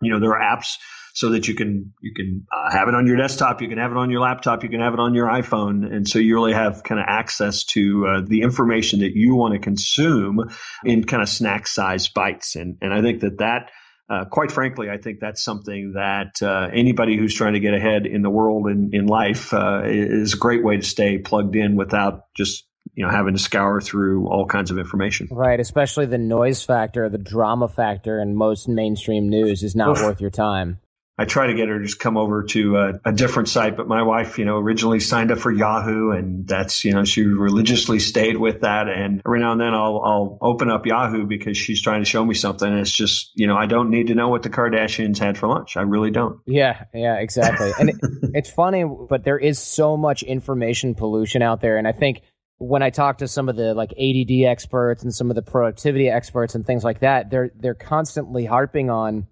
you 0.00 0.10
know, 0.10 0.18
there 0.18 0.34
are 0.34 0.56
apps 0.56 0.76
so 1.18 1.30
that 1.30 1.48
you 1.48 1.54
can 1.56 1.92
you 2.00 2.14
can 2.14 2.46
uh, 2.52 2.70
have 2.70 2.86
it 2.86 2.94
on 2.94 3.04
your 3.04 3.16
desktop, 3.16 3.60
you 3.60 3.66
can 3.66 3.78
have 3.78 3.90
it 3.90 3.96
on 3.96 4.08
your 4.08 4.20
laptop, 4.20 4.62
you 4.62 4.68
can 4.68 4.78
have 4.78 4.94
it 4.94 5.00
on 5.00 5.14
your 5.14 5.26
iPhone, 5.26 5.92
and 5.92 6.06
so 6.06 6.20
you 6.20 6.36
really 6.36 6.52
have 6.52 6.84
kind 6.84 7.00
of 7.00 7.06
access 7.08 7.64
to 7.64 8.06
uh, 8.06 8.20
the 8.24 8.42
information 8.42 9.00
that 9.00 9.16
you 9.16 9.34
want 9.34 9.52
to 9.52 9.58
consume 9.58 10.48
in 10.84 11.02
kind 11.02 11.20
of 11.20 11.28
snack 11.28 11.66
size 11.66 12.06
bites. 12.06 12.54
And 12.54 12.76
and 12.80 12.94
I 12.94 13.02
think 13.02 13.20
that 13.20 13.38
that. 13.38 13.70
Uh, 14.10 14.24
quite 14.24 14.50
frankly, 14.50 14.88
I 14.88 14.96
think 14.96 15.20
that's 15.20 15.44
something 15.44 15.92
that 15.92 16.40
uh, 16.40 16.70
anybody 16.72 17.18
who's 17.18 17.34
trying 17.34 17.52
to 17.52 17.60
get 17.60 17.74
ahead 17.74 18.06
in 18.06 18.22
the 18.22 18.30
world 18.30 18.64
and 18.64 18.94
in, 18.94 19.00
in 19.00 19.06
life 19.06 19.52
uh, 19.52 19.82
is 19.84 20.32
a 20.32 20.38
great 20.38 20.64
way 20.64 20.78
to 20.78 20.82
stay 20.82 21.18
plugged 21.18 21.54
in 21.54 21.76
without 21.76 22.22
just 22.34 22.64
you 22.94 23.04
know 23.04 23.10
having 23.10 23.34
to 23.34 23.38
scour 23.38 23.82
through 23.82 24.26
all 24.28 24.46
kinds 24.46 24.70
of 24.70 24.78
information. 24.78 25.28
Right, 25.30 25.60
especially 25.60 26.06
the 26.06 26.16
noise 26.16 26.62
factor, 26.62 27.10
the 27.10 27.18
drama 27.18 27.68
factor, 27.68 28.18
in 28.18 28.34
most 28.34 28.66
mainstream 28.66 29.28
news 29.28 29.62
is 29.62 29.76
not 29.76 29.98
Oof. 29.98 30.04
worth 30.04 30.20
your 30.22 30.30
time. 30.30 30.78
I 31.20 31.24
try 31.24 31.48
to 31.48 31.54
get 31.54 31.68
her 31.68 31.80
to 31.80 31.84
just 31.84 31.98
come 31.98 32.16
over 32.16 32.44
to 32.44 32.76
a, 32.76 33.00
a, 33.06 33.12
different 33.12 33.48
site, 33.48 33.76
but 33.76 33.88
my 33.88 34.02
wife, 34.02 34.38
you 34.38 34.44
know, 34.44 34.56
originally 34.58 35.00
signed 35.00 35.32
up 35.32 35.38
for 35.40 35.50
Yahoo, 35.50 36.12
and 36.12 36.46
that's 36.46 36.84
you 36.84 36.92
know 36.92 37.04
she 37.04 37.24
religiously 37.24 37.98
stayed 37.98 38.36
with 38.36 38.60
that. 38.60 38.88
And 38.88 39.20
every 39.26 39.40
now 39.40 39.50
and 39.50 39.60
then 39.60 39.74
I'll 39.74 40.00
I'll 40.04 40.38
open 40.40 40.70
up 40.70 40.86
Yahoo 40.86 41.26
because 41.26 41.56
she's 41.56 41.82
trying 41.82 42.02
to 42.02 42.08
show 42.08 42.24
me 42.24 42.34
something. 42.34 42.68
And 42.68 42.78
it's 42.78 42.92
just 42.92 43.32
you 43.34 43.48
know 43.48 43.56
I 43.56 43.66
don't 43.66 43.90
need 43.90 44.06
to 44.06 44.14
know 44.14 44.28
what 44.28 44.44
the 44.44 44.50
Kardashians 44.50 45.18
had 45.18 45.36
for 45.36 45.48
lunch. 45.48 45.76
I 45.76 45.82
really 45.82 46.12
don't. 46.12 46.38
Yeah, 46.46 46.84
yeah, 46.94 47.16
exactly. 47.16 47.72
and 47.80 47.90
it, 47.90 47.96
it's 48.34 48.50
funny, 48.50 48.84
but 48.84 49.24
there 49.24 49.38
is 49.38 49.58
so 49.58 49.96
much 49.96 50.22
information 50.22 50.94
pollution 50.94 51.42
out 51.42 51.60
there, 51.60 51.78
and 51.78 51.88
I 51.88 51.92
think 51.92 52.22
when 52.58 52.82
I 52.82 52.90
talk 52.90 53.18
to 53.18 53.28
some 53.28 53.48
of 53.48 53.56
the 53.56 53.74
like 53.74 53.92
ADD 53.92 54.46
experts 54.46 55.02
and 55.02 55.12
some 55.12 55.30
of 55.30 55.36
the 55.36 55.42
productivity 55.42 56.08
experts 56.08 56.54
and 56.54 56.64
things 56.64 56.84
like 56.84 57.00
that, 57.00 57.30
they're 57.30 57.50
they're 57.56 57.74
constantly 57.74 58.44
harping 58.44 58.88
on 58.88 59.26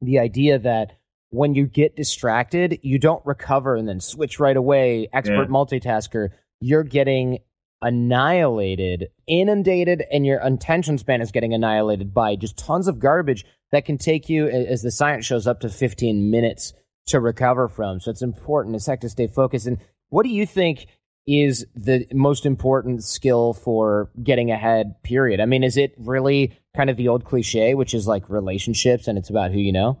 the 0.00 0.18
idea 0.18 0.58
that 0.60 0.92
when 1.36 1.54
you 1.54 1.66
get 1.66 1.96
distracted, 1.96 2.78
you 2.82 2.98
don't 2.98 3.24
recover 3.26 3.76
and 3.76 3.86
then 3.86 4.00
switch 4.00 4.40
right 4.40 4.56
away, 4.56 5.08
expert 5.12 5.42
yeah. 5.42 5.48
multitasker. 5.48 6.30
You're 6.60 6.82
getting 6.82 7.40
annihilated, 7.82 9.08
inundated, 9.26 10.02
and 10.10 10.24
your 10.24 10.40
attention 10.40 10.96
span 10.96 11.20
is 11.20 11.30
getting 11.30 11.52
annihilated 11.52 12.14
by 12.14 12.36
just 12.36 12.56
tons 12.56 12.88
of 12.88 12.98
garbage 12.98 13.44
that 13.70 13.84
can 13.84 13.98
take 13.98 14.30
you, 14.30 14.48
as 14.48 14.80
the 14.80 14.90
science 14.90 15.26
shows, 15.26 15.46
up 15.46 15.60
to 15.60 15.68
15 15.68 16.30
minutes 16.30 16.72
to 17.08 17.20
recover 17.20 17.68
from. 17.68 18.00
So 18.00 18.10
it's 18.10 18.22
important 18.22 18.74
as 18.74 18.86
heck 18.86 19.02
to 19.02 19.08
stay 19.10 19.26
focused. 19.26 19.66
And 19.66 19.78
what 20.08 20.22
do 20.22 20.30
you 20.30 20.46
think 20.46 20.86
is 21.26 21.66
the 21.74 22.06
most 22.14 22.46
important 22.46 23.04
skill 23.04 23.52
for 23.52 24.10
getting 24.22 24.50
ahead, 24.50 25.02
period? 25.02 25.40
I 25.40 25.44
mean, 25.44 25.64
is 25.64 25.76
it 25.76 25.94
really 25.98 26.56
kind 26.74 26.88
of 26.88 26.96
the 26.96 27.08
old 27.08 27.24
cliche, 27.24 27.74
which 27.74 27.92
is 27.92 28.06
like 28.06 28.30
relationships 28.30 29.06
and 29.06 29.18
it's 29.18 29.28
about 29.28 29.50
who 29.52 29.58
you 29.58 29.72
know? 29.72 29.98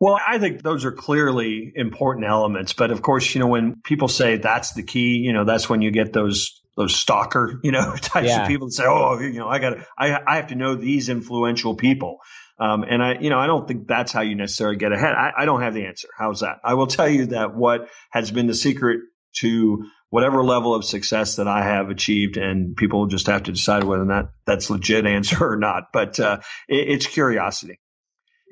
Well, 0.00 0.18
I 0.26 0.38
think 0.38 0.62
those 0.62 0.84
are 0.84 0.92
clearly 0.92 1.72
important 1.74 2.26
elements. 2.26 2.72
But 2.72 2.90
of 2.90 3.02
course, 3.02 3.34
you 3.34 3.38
know, 3.38 3.46
when 3.46 3.80
people 3.84 4.08
say 4.08 4.36
that's 4.36 4.72
the 4.72 4.82
key, 4.82 5.16
you 5.16 5.32
know, 5.32 5.44
that's 5.44 5.68
when 5.68 5.82
you 5.82 5.90
get 5.90 6.12
those 6.12 6.60
those 6.76 6.96
stalker, 6.96 7.60
you 7.64 7.72
know, 7.72 7.94
types 7.96 8.28
yeah. 8.28 8.42
of 8.42 8.48
people 8.48 8.68
that 8.68 8.72
say, 8.72 8.84
"Oh, 8.86 9.18
you 9.20 9.38
know, 9.38 9.48
I 9.48 9.58
got 9.58 9.70
to, 9.70 9.86
I, 9.96 10.20
I 10.26 10.36
have 10.36 10.48
to 10.48 10.54
know 10.54 10.74
these 10.74 11.08
influential 11.08 11.76
people." 11.76 12.18
Um, 12.58 12.84
and 12.84 13.02
I, 13.02 13.18
you 13.18 13.30
know, 13.30 13.38
I 13.38 13.46
don't 13.46 13.66
think 13.66 13.88
that's 13.88 14.12
how 14.12 14.20
you 14.20 14.36
necessarily 14.36 14.76
get 14.76 14.92
ahead. 14.92 15.14
I, 15.14 15.32
I 15.38 15.44
don't 15.44 15.62
have 15.62 15.74
the 15.74 15.86
answer. 15.86 16.08
How's 16.16 16.40
that? 16.40 16.58
I 16.62 16.74
will 16.74 16.86
tell 16.86 17.08
you 17.08 17.26
that 17.26 17.54
what 17.54 17.88
has 18.10 18.30
been 18.30 18.46
the 18.46 18.54
secret 18.54 19.00
to 19.38 19.84
whatever 20.10 20.44
level 20.44 20.72
of 20.72 20.84
success 20.84 21.36
that 21.36 21.48
I 21.48 21.64
have 21.64 21.90
achieved, 21.90 22.36
and 22.36 22.76
people 22.76 23.06
just 23.06 23.26
have 23.26 23.44
to 23.44 23.52
decide 23.52 23.84
whether 23.84 24.02
or 24.02 24.06
not 24.06 24.30
that's 24.44 24.70
legit 24.70 25.06
answer 25.06 25.48
or 25.48 25.56
not. 25.56 25.84
But 25.92 26.20
uh, 26.20 26.40
it, 26.68 26.88
it's 26.88 27.06
curiosity 27.06 27.78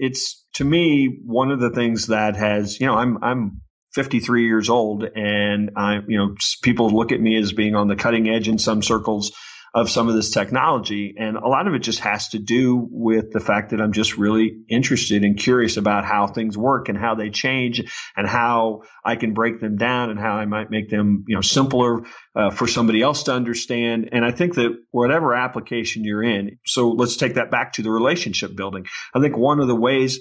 it's 0.03 0.45
to 0.55 0.65
me 0.65 1.21
one 1.25 1.53
of 1.53 1.61
the 1.61 1.71
things 1.71 2.09
that 2.09 2.37
has 2.37 2.81
you 2.81 2.87
know 2.87 2.97
I'm 2.97 3.23
I'm 3.23 3.62
53 3.95 4.47
years 4.47 4.71
old, 4.71 5.05
and 5.05 5.71
I, 5.77 6.01
you 6.07 6.17
know, 6.17 6.35
people 6.62 6.91
look 6.91 7.12
at 7.12 7.21
me 7.21 7.37
as 7.37 7.53
being 7.53 7.75
on 7.75 7.88
the 7.88 7.97
cutting 7.97 8.29
edge 8.29 8.49
in 8.49 8.59
some 8.59 8.83
circles 8.83 9.33
of 9.74 9.88
some 9.88 10.08
of 10.08 10.14
this 10.14 10.30
technology. 10.30 11.14
And 11.18 11.37
a 11.37 11.48
lot 11.48 11.66
of 11.66 11.74
it 11.74 11.80
just 11.80 12.00
has 12.00 12.28
to 12.28 12.38
do 12.38 12.87
with 12.90 13.32
the 13.32 13.40
fact 13.40 13.70
that 13.70 13.80
I'm 13.80 13.92
just 13.92 14.18
really 14.18 14.58
interested 14.68 15.25
and 15.25 15.38
curious 15.38 15.77
about 15.77 16.04
how 16.04 16.27
things 16.27 16.58
work 16.58 16.88
and 16.88 16.98
how 16.98 17.14
they 17.14 17.31
change 17.31 17.83
and 18.16 18.29
how 18.29 18.83
I 19.04 19.16
can 19.16 19.33
break 19.33 19.60
them 19.60 19.77
down 19.77 20.10
and 20.10 20.18
how 20.18 20.35
I 20.35 20.44
might 20.44 20.70
make 20.70 20.90
them, 20.90 21.25
you 21.27 21.35
know, 21.35 21.40
simpler 21.40 22.02
uh, 22.37 22.50
for 22.50 22.66
somebody 22.66 23.00
else 23.00 23.23
to 23.25 23.33
understand. 23.33 24.10
And 24.12 24.25
I 24.25 24.31
think 24.31 24.56
that 24.56 24.77
whatever 24.90 25.35
application 25.35 26.04
you're 26.04 26.23
in, 26.23 26.58
so 26.66 26.90
let's 26.90 27.16
take 27.16 27.35
that 27.35 27.50
back 27.50 27.75
to 27.75 27.83
the 27.83 27.90
relationship 27.90 28.54
building. 28.54 28.87
I 29.14 29.20
think 29.20 29.37
one 29.38 29.60
of 29.60 29.68
the 29.68 29.77
ways 29.77 30.18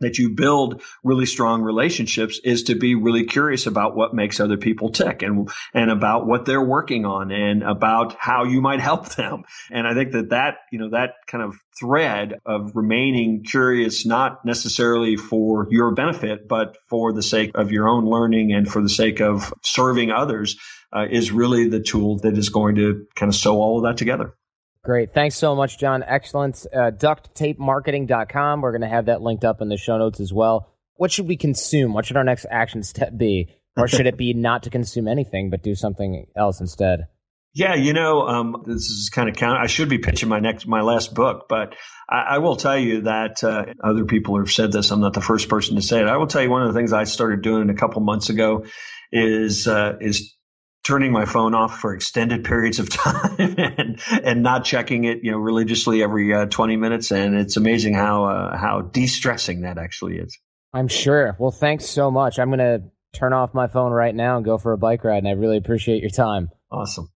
that 0.00 0.18
you 0.18 0.30
build 0.30 0.82
really 1.04 1.26
strong 1.26 1.62
relationships 1.62 2.40
is 2.44 2.64
to 2.64 2.74
be 2.74 2.94
really 2.94 3.24
curious 3.24 3.66
about 3.66 3.94
what 3.94 4.14
makes 4.14 4.40
other 4.40 4.56
people 4.56 4.90
tick 4.90 5.22
and 5.22 5.48
and 5.74 5.90
about 5.90 6.26
what 6.26 6.44
they're 6.44 6.64
working 6.64 7.04
on 7.04 7.30
and 7.30 7.62
about 7.62 8.16
how 8.18 8.44
you 8.44 8.60
might 8.60 8.80
help 8.80 9.14
them. 9.14 9.44
And 9.70 9.86
i 9.86 9.94
think 9.94 10.12
that 10.12 10.30
that 10.30 10.58
you 10.70 10.78
know 10.78 10.90
that 10.90 11.14
kind 11.26 11.44
of 11.44 11.56
thread 11.78 12.34
of 12.44 12.74
remaining 12.74 13.42
curious 13.42 14.04
not 14.04 14.44
necessarily 14.44 15.16
for 15.16 15.66
your 15.70 15.92
benefit 15.94 16.48
but 16.48 16.76
for 16.88 17.12
the 17.12 17.22
sake 17.22 17.50
of 17.54 17.70
your 17.70 17.88
own 17.88 18.04
learning 18.04 18.52
and 18.52 18.68
for 18.68 18.82
the 18.82 18.88
sake 18.88 19.20
of 19.20 19.52
serving 19.62 20.10
others 20.10 20.58
uh, 20.92 21.06
is 21.08 21.30
really 21.30 21.68
the 21.68 21.80
tool 21.80 22.18
that 22.18 22.36
is 22.36 22.48
going 22.48 22.74
to 22.74 23.06
kind 23.14 23.30
of 23.30 23.36
sew 23.36 23.60
all 23.60 23.78
of 23.78 23.84
that 23.84 23.96
together 23.96 24.34
Great. 24.82 25.12
Thanks 25.12 25.36
so 25.36 25.54
much, 25.54 25.78
John. 25.78 26.02
Excellent. 26.06 26.66
Uh, 26.72 26.90
ducttapemarketing.com. 26.90 28.62
We're 28.62 28.72
going 28.72 28.80
to 28.80 28.88
have 28.88 29.06
that 29.06 29.20
linked 29.20 29.44
up 29.44 29.60
in 29.60 29.68
the 29.68 29.76
show 29.76 29.98
notes 29.98 30.20
as 30.20 30.32
well. 30.32 30.72
What 30.94 31.12
should 31.12 31.28
we 31.28 31.36
consume? 31.36 31.92
What 31.92 32.06
should 32.06 32.16
our 32.16 32.24
next 32.24 32.46
action 32.50 32.82
step 32.82 33.16
be? 33.16 33.54
Or 33.76 33.86
should 33.88 34.06
it 34.06 34.16
be 34.16 34.32
not 34.36 34.62
to 34.64 34.70
consume 34.70 35.06
anything, 35.06 35.50
but 35.50 35.62
do 35.62 35.74
something 35.74 36.26
else 36.36 36.60
instead? 36.60 37.08
Yeah, 37.52 37.74
you 37.74 37.92
know, 37.92 38.28
um, 38.28 38.62
this 38.66 38.84
is 38.84 39.10
kind 39.10 39.28
of 39.28 39.34
count. 39.34 39.58
I 39.58 39.66
should 39.66 39.88
be 39.88 39.98
pitching 39.98 40.28
my 40.28 40.38
next, 40.38 40.68
my 40.68 40.82
last 40.82 41.14
book, 41.14 41.46
but 41.48 41.74
I, 42.08 42.36
I 42.36 42.38
will 42.38 42.54
tell 42.54 42.78
you 42.78 43.02
that 43.02 43.42
uh, 43.42 43.66
other 43.82 44.04
people 44.04 44.38
have 44.38 44.52
said 44.52 44.70
this. 44.70 44.92
I'm 44.92 45.00
not 45.00 45.14
the 45.14 45.20
first 45.20 45.48
person 45.48 45.74
to 45.74 45.82
say 45.82 46.00
it. 46.00 46.06
I 46.06 46.16
will 46.16 46.28
tell 46.28 46.42
you 46.42 46.50
one 46.50 46.62
of 46.62 46.72
the 46.72 46.78
things 46.78 46.92
I 46.92 47.04
started 47.04 47.42
doing 47.42 47.68
a 47.68 47.74
couple 47.74 48.02
months 48.02 48.28
ago 48.30 48.64
is 49.10 49.66
uh, 49.66 49.96
is 50.00 50.36
turning 50.84 51.12
my 51.12 51.24
phone 51.24 51.54
off 51.54 51.78
for 51.78 51.94
extended 51.94 52.44
periods 52.44 52.78
of 52.78 52.88
time 52.90 53.36
and 53.38 54.00
and 54.24 54.42
not 54.42 54.64
checking 54.64 55.04
it 55.04 55.18
you 55.22 55.30
know 55.30 55.38
religiously 55.38 56.02
every 56.02 56.32
uh, 56.34 56.46
20 56.46 56.76
minutes. 56.76 57.10
And 57.10 57.34
it's 57.34 57.56
amazing 57.56 57.94
how 57.94 58.24
uh, 58.24 58.56
how 58.56 58.82
de-stressing 58.82 59.62
that 59.62 59.78
actually 59.78 60.18
is. 60.18 60.38
I'm 60.72 60.88
sure. 60.88 61.36
Well 61.38 61.50
thanks 61.50 61.86
so 61.86 62.10
much. 62.10 62.38
I'm 62.38 62.48
going 62.48 62.58
to 62.58 62.82
turn 63.12 63.32
off 63.32 63.54
my 63.54 63.66
phone 63.66 63.92
right 63.92 64.14
now 64.14 64.36
and 64.36 64.44
go 64.44 64.56
for 64.56 64.72
a 64.72 64.78
bike 64.78 65.02
ride 65.02 65.18
and 65.18 65.28
i 65.28 65.32
really 65.32 65.56
appreciate 65.56 66.00
your 66.00 66.10
time. 66.10 66.50
Awesome. 66.70 67.08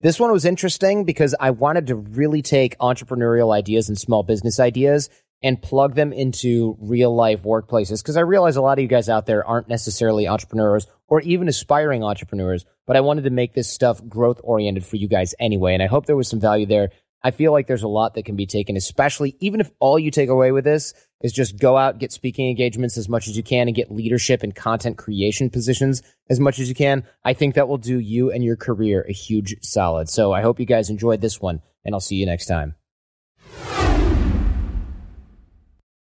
This 0.00 0.20
one 0.20 0.30
was 0.30 0.44
interesting 0.44 1.04
because 1.04 1.34
i 1.40 1.50
wanted 1.50 1.88
to 1.88 1.96
really 1.96 2.40
take 2.40 2.78
entrepreneurial 2.78 3.52
ideas 3.52 3.88
and 3.88 3.98
small 3.98 4.22
business 4.22 4.60
ideas 4.60 5.10
and 5.42 5.62
plug 5.62 5.94
them 5.94 6.12
into 6.12 6.76
real 6.80 7.14
life 7.14 7.42
workplaces. 7.42 8.02
Because 8.02 8.16
I 8.16 8.22
realize 8.22 8.56
a 8.56 8.62
lot 8.62 8.78
of 8.78 8.82
you 8.82 8.88
guys 8.88 9.08
out 9.08 9.26
there 9.26 9.46
aren't 9.46 9.68
necessarily 9.68 10.26
entrepreneurs 10.26 10.86
or 11.06 11.20
even 11.20 11.48
aspiring 11.48 12.02
entrepreneurs, 12.02 12.64
but 12.86 12.96
I 12.96 13.00
wanted 13.00 13.24
to 13.24 13.30
make 13.30 13.54
this 13.54 13.70
stuff 13.70 14.06
growth 14.08 14.40
oriented 14.42 14.84
for 14.84 14.96
you 14.96 15.08
guys 15.08 15.34
anyway. 15.38 15.74
And 15.74 15.82
I 15.82 15.86
hope 15.86 16.06
there 16.06 16.16
was 16.16 16.28
some 16.28 16.40
value 16.40 16.66
there. 16.66 16.90
I 17.22 17.32
feel 17.32 17.50
like 17.50 17.66
there's 17.66 17.82
a 17.82 17.88
lot 17.88 18.14
that 18.14 18.24
can 18.24 18.36
be 18.36 18.46
taken, 18.46 18.76
especially 18.76 19.36
even 19.40 19.60
if 19.60 19.70
all 19.80 19.98
you 19.98 20.10
take 20.10 20.28
away 20.28 20.52
with 20.52 20.64
this 20.64 20.94
is 21.20 21.32
just 21.32 21.58
go 21.58 21.76
out, 21.76 21.98
get 21.98 22.12
speaking 22.12 22.48
engagements 22.48 22.96
as 22.96 23.08
much 23.08 23.26
as 23.26 23.36
you 23.36 23.42
can 23.42 23.66
and 23.66 23.74
get 23.74 23.90
leadership 23.90 24.44
and 24.44 24.54
content 24.54 24.98
creation 24.98 25.50
positions 25.50 26.02
as 26.30 26.38
much 26.38 26.60
as 26.60 26.68
you 26.68 26.76
can. 26.76 27.04
I 27.24 27.32
think 27.32 27.56
that 27.56 27.68
will 27.68 27.78
do 27.78 27.98
you 27.98 28.30
and 28.30 28.44
your 28.44 28.56
career 28.56 29.04
a 29.08 29.12
huge 29.12 29.56
solid. 29.62 30.08
So 30.08 30.32
I 30.32 30.42
hope 30.42 30.60
you 30.60 30.66
guys 30.66 30.90
enjoyed 30.90 31.20
this 31.20 31.40
one 31.40 31.60
and 31.84 31.94
I'll 31.94 32.00
see 32.00 32.16
you 32.16 32.26
next 32.26 32.46
time. 32.46 32.77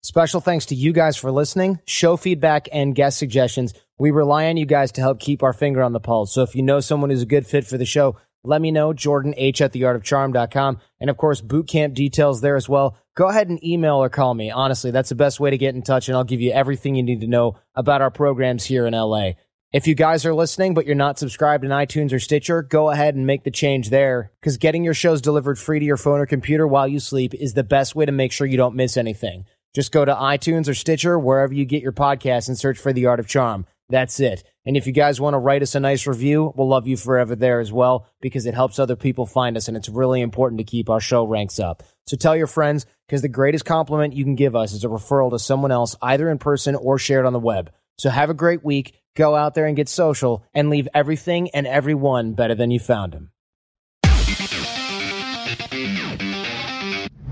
Special 0.02 0.40
thanks 0.40 0.64
to 0.66 0.74
you 0.74 0.94
guys 0.94 1.18
for 1.18 1.30
listening, 1.30 1.78
show 1.84 2.16
feedback, 2.16 2.70
and 2.72 2.94
guest 2.94 3.18
suggestions. 3.18 3.74
We 3.98 4.10
rely 4.10 4.46
on 4.46 4.56
you 4.56 4.64
guys 4.64 4.92
to 4.92 5.02
help 5.02 5.20
keep 5.20 5.42
our 5.42 5.52
finger 5.52 5.82
on 5.82 5.92
the 5.92 6.00
pulse. 6.00 6.32
So 6.32 6.42
if 6.42 6.54
you 6.54 6.62
know 6.62 6.80
someone 6.80 7.10
who's 7.10 7.20
a 7.20 7.26
good 7.26 7.46
fit 7.46 7.66
for 7.66 7.76
the 7.76 7.84
show, 7.84 8.16
let 8.42 8.62
me 8.62 8.70
know, 8.70 8.94
Jordan 8.94 9.34
H 9.36 9.60
at 9.60 9.74
theartofcharm.com. 9.74 10.78
And 11.00 11.10
of 11.10 11.18
course, 11.18 11.42
boot 11.42 11.68
camp 11.68 11.92
details 11.92 12.40
there 12.40 12.56
as 12.56 12.66
well. 12.66 12.96
Go 13.14 13.28
ahead 13.28 13.50
and 13.50 13.62
email 13.62 13.96
or 13.96 14.08
call 14.08 14.32
me. 14.32 14.50
Honestly, 14.50 14.90
that's 14.90 15.10
the 15.10 15.16
best 15.16 15.38
way 15.38 15.50
to 15.50 15.58
get 15.58 15.74
in 15.74 15.82
touch, 15.82 16.08
and 16.08 16.16
I'll 16.16 16.24
give 16.24 16.40
you 16.40 16.50
everything 16.50 16.94
you 16.94 17.02
need 17.02 17.20
to 17.20 17.26
know 17.26 17.58
about 17.74 18.00
our 18.00 18.10
programs 18.10 18.64
here 18.64 18.86
in 18.86 18.94
LA. 18.94 19.32
If 19.70 19.86
you 19.86 19.94
guys 19.94 20.24
are 20.24 20.34
listening, 20.34 20.72
but 20.72 20.86
you're 20.86 20.94
not 20.94 21.18
subscribed 21.18 21.62
in 21.62 21.70
iTunes 21.70 22.14
or 22.14 22.18
Stitcher, 22.18 22.62
go 22.62 22.88
ahead 22.88 23.16
and 23.16 23.26
make 23.26 23.44
the 23.44 23.50
change 23.50 23.90
there 23.90 24.32
because 24.40 24.56
getting 24.56 24.82
your 24.82 24.94
shows 24.94 25.20
delivered 25.20 25.58
free 25.58 25.78
to 25.78 25.84
your 25.84 25.98
phone 25.98 26.20
or 26.20 26.26
computer 26.26 26.66
while 26.66 26.88
you 26.88 27.00
sleep 27.00 27.34
is 27.34 27.52
the 27.52 27.62
best 27.62 27.94
way 27.94 28.06
to 28.06 28.12
make 28.12 28.32
sure 28.32 28.46
you 28.46 28.56
don't 28.56 28.74
miss 28.74 28.96
anything. 28.96 29.44
Just 29.74 29.92
go 29.92 30.04
to 30.04 30.14
iTunes 30.14 30.68
or 30.68 30.74
Stitcher, 30.74 31.18
wherever 31.18 31.54
you 31.54 31.64
get 31.64 31.82
your 31.82 31.92
podcasts, 31.92 32.48
and 32.48 32.58
search 32.58 32.78
for 32.78 32.92
The 32.92 33.06
Art 33.06 33.20
of 33.20 33.28
Charm. 33.28 33.66
That's 33.88 34.20
it. 34.20 34.44
And 34.64 34.76
if 34.76 34.86
you 34.86 34.92
guys 34.92 35.20
want 35.20 35.34
to 35.34 35.38
write 35.38 35.62
us 35.62 35.74
a 35.74 35.80
nice 35.80 36.06
review, 36.06 36.52
we'll 36.56 36.68
love 36.68 36.86
you 36.86 36.96
forever 36.96 37.34
there 37.34 37.60
as 37.60 37.72
well 37.72 38.06
because 38.20 38.46
it 38.46 38.54
helps 38.54 38.78
other 38.78 38.94
people 38.94 39.26
find 39.26 39.56
us 39.56 39.68
and 39.68 39.76
it's 39.76 39.88
really 39.88 40.20
important 40.20 40.58
to 40.58 40.64
keep 40.64 40.88
our 40.88 41.00
show 41.00 41.24
ranks 41.24 41.58
up. 41.58 41.82
So 42.06 42.16
tell 42.16 42.36
your 42.36 42.46
friends 42.46 42.86
because 43.06 43.22
the 43.22 43.28
greatest 43.28 43.64
compliment 43.64 44.14
you 44.14 44.24
can 44.24 44.36
give 44.36 44.54
us 44.54 44.72
is 44.72 44.84
a 44.84 44.88
referral 44.88 45.30
to 45.30 45.38
someone 45.38 45.72
else, 45.72 45.96
either 46.00 46.30
in 46.30 46.38
person 46.38 46.76
or 46.76 46.98
shared 46.98 47.26
on 47.26 47.32
the 47.32 47.40
web. 47.40 47.72
So 47.98 48.10
have 48.10 48.30
a 48.30 48.34
great 48.34 48.64
week. 48.64 48.94
Go 49.16 49.34
out 49.34 49.54
there 49.54 49.66
and 49.66 49.76
get 49.76 49.88
social 49.88 50.44
and 50.54 50.70
leave 50.70 50.88
everything 50.94 51.50
and 51.50 51.66
everyone 51.66 52.34
better 52.34 52.54
than 52.54 52.70
you 52.70 52.78
found 52.78 53.12
them. 53.12 53.32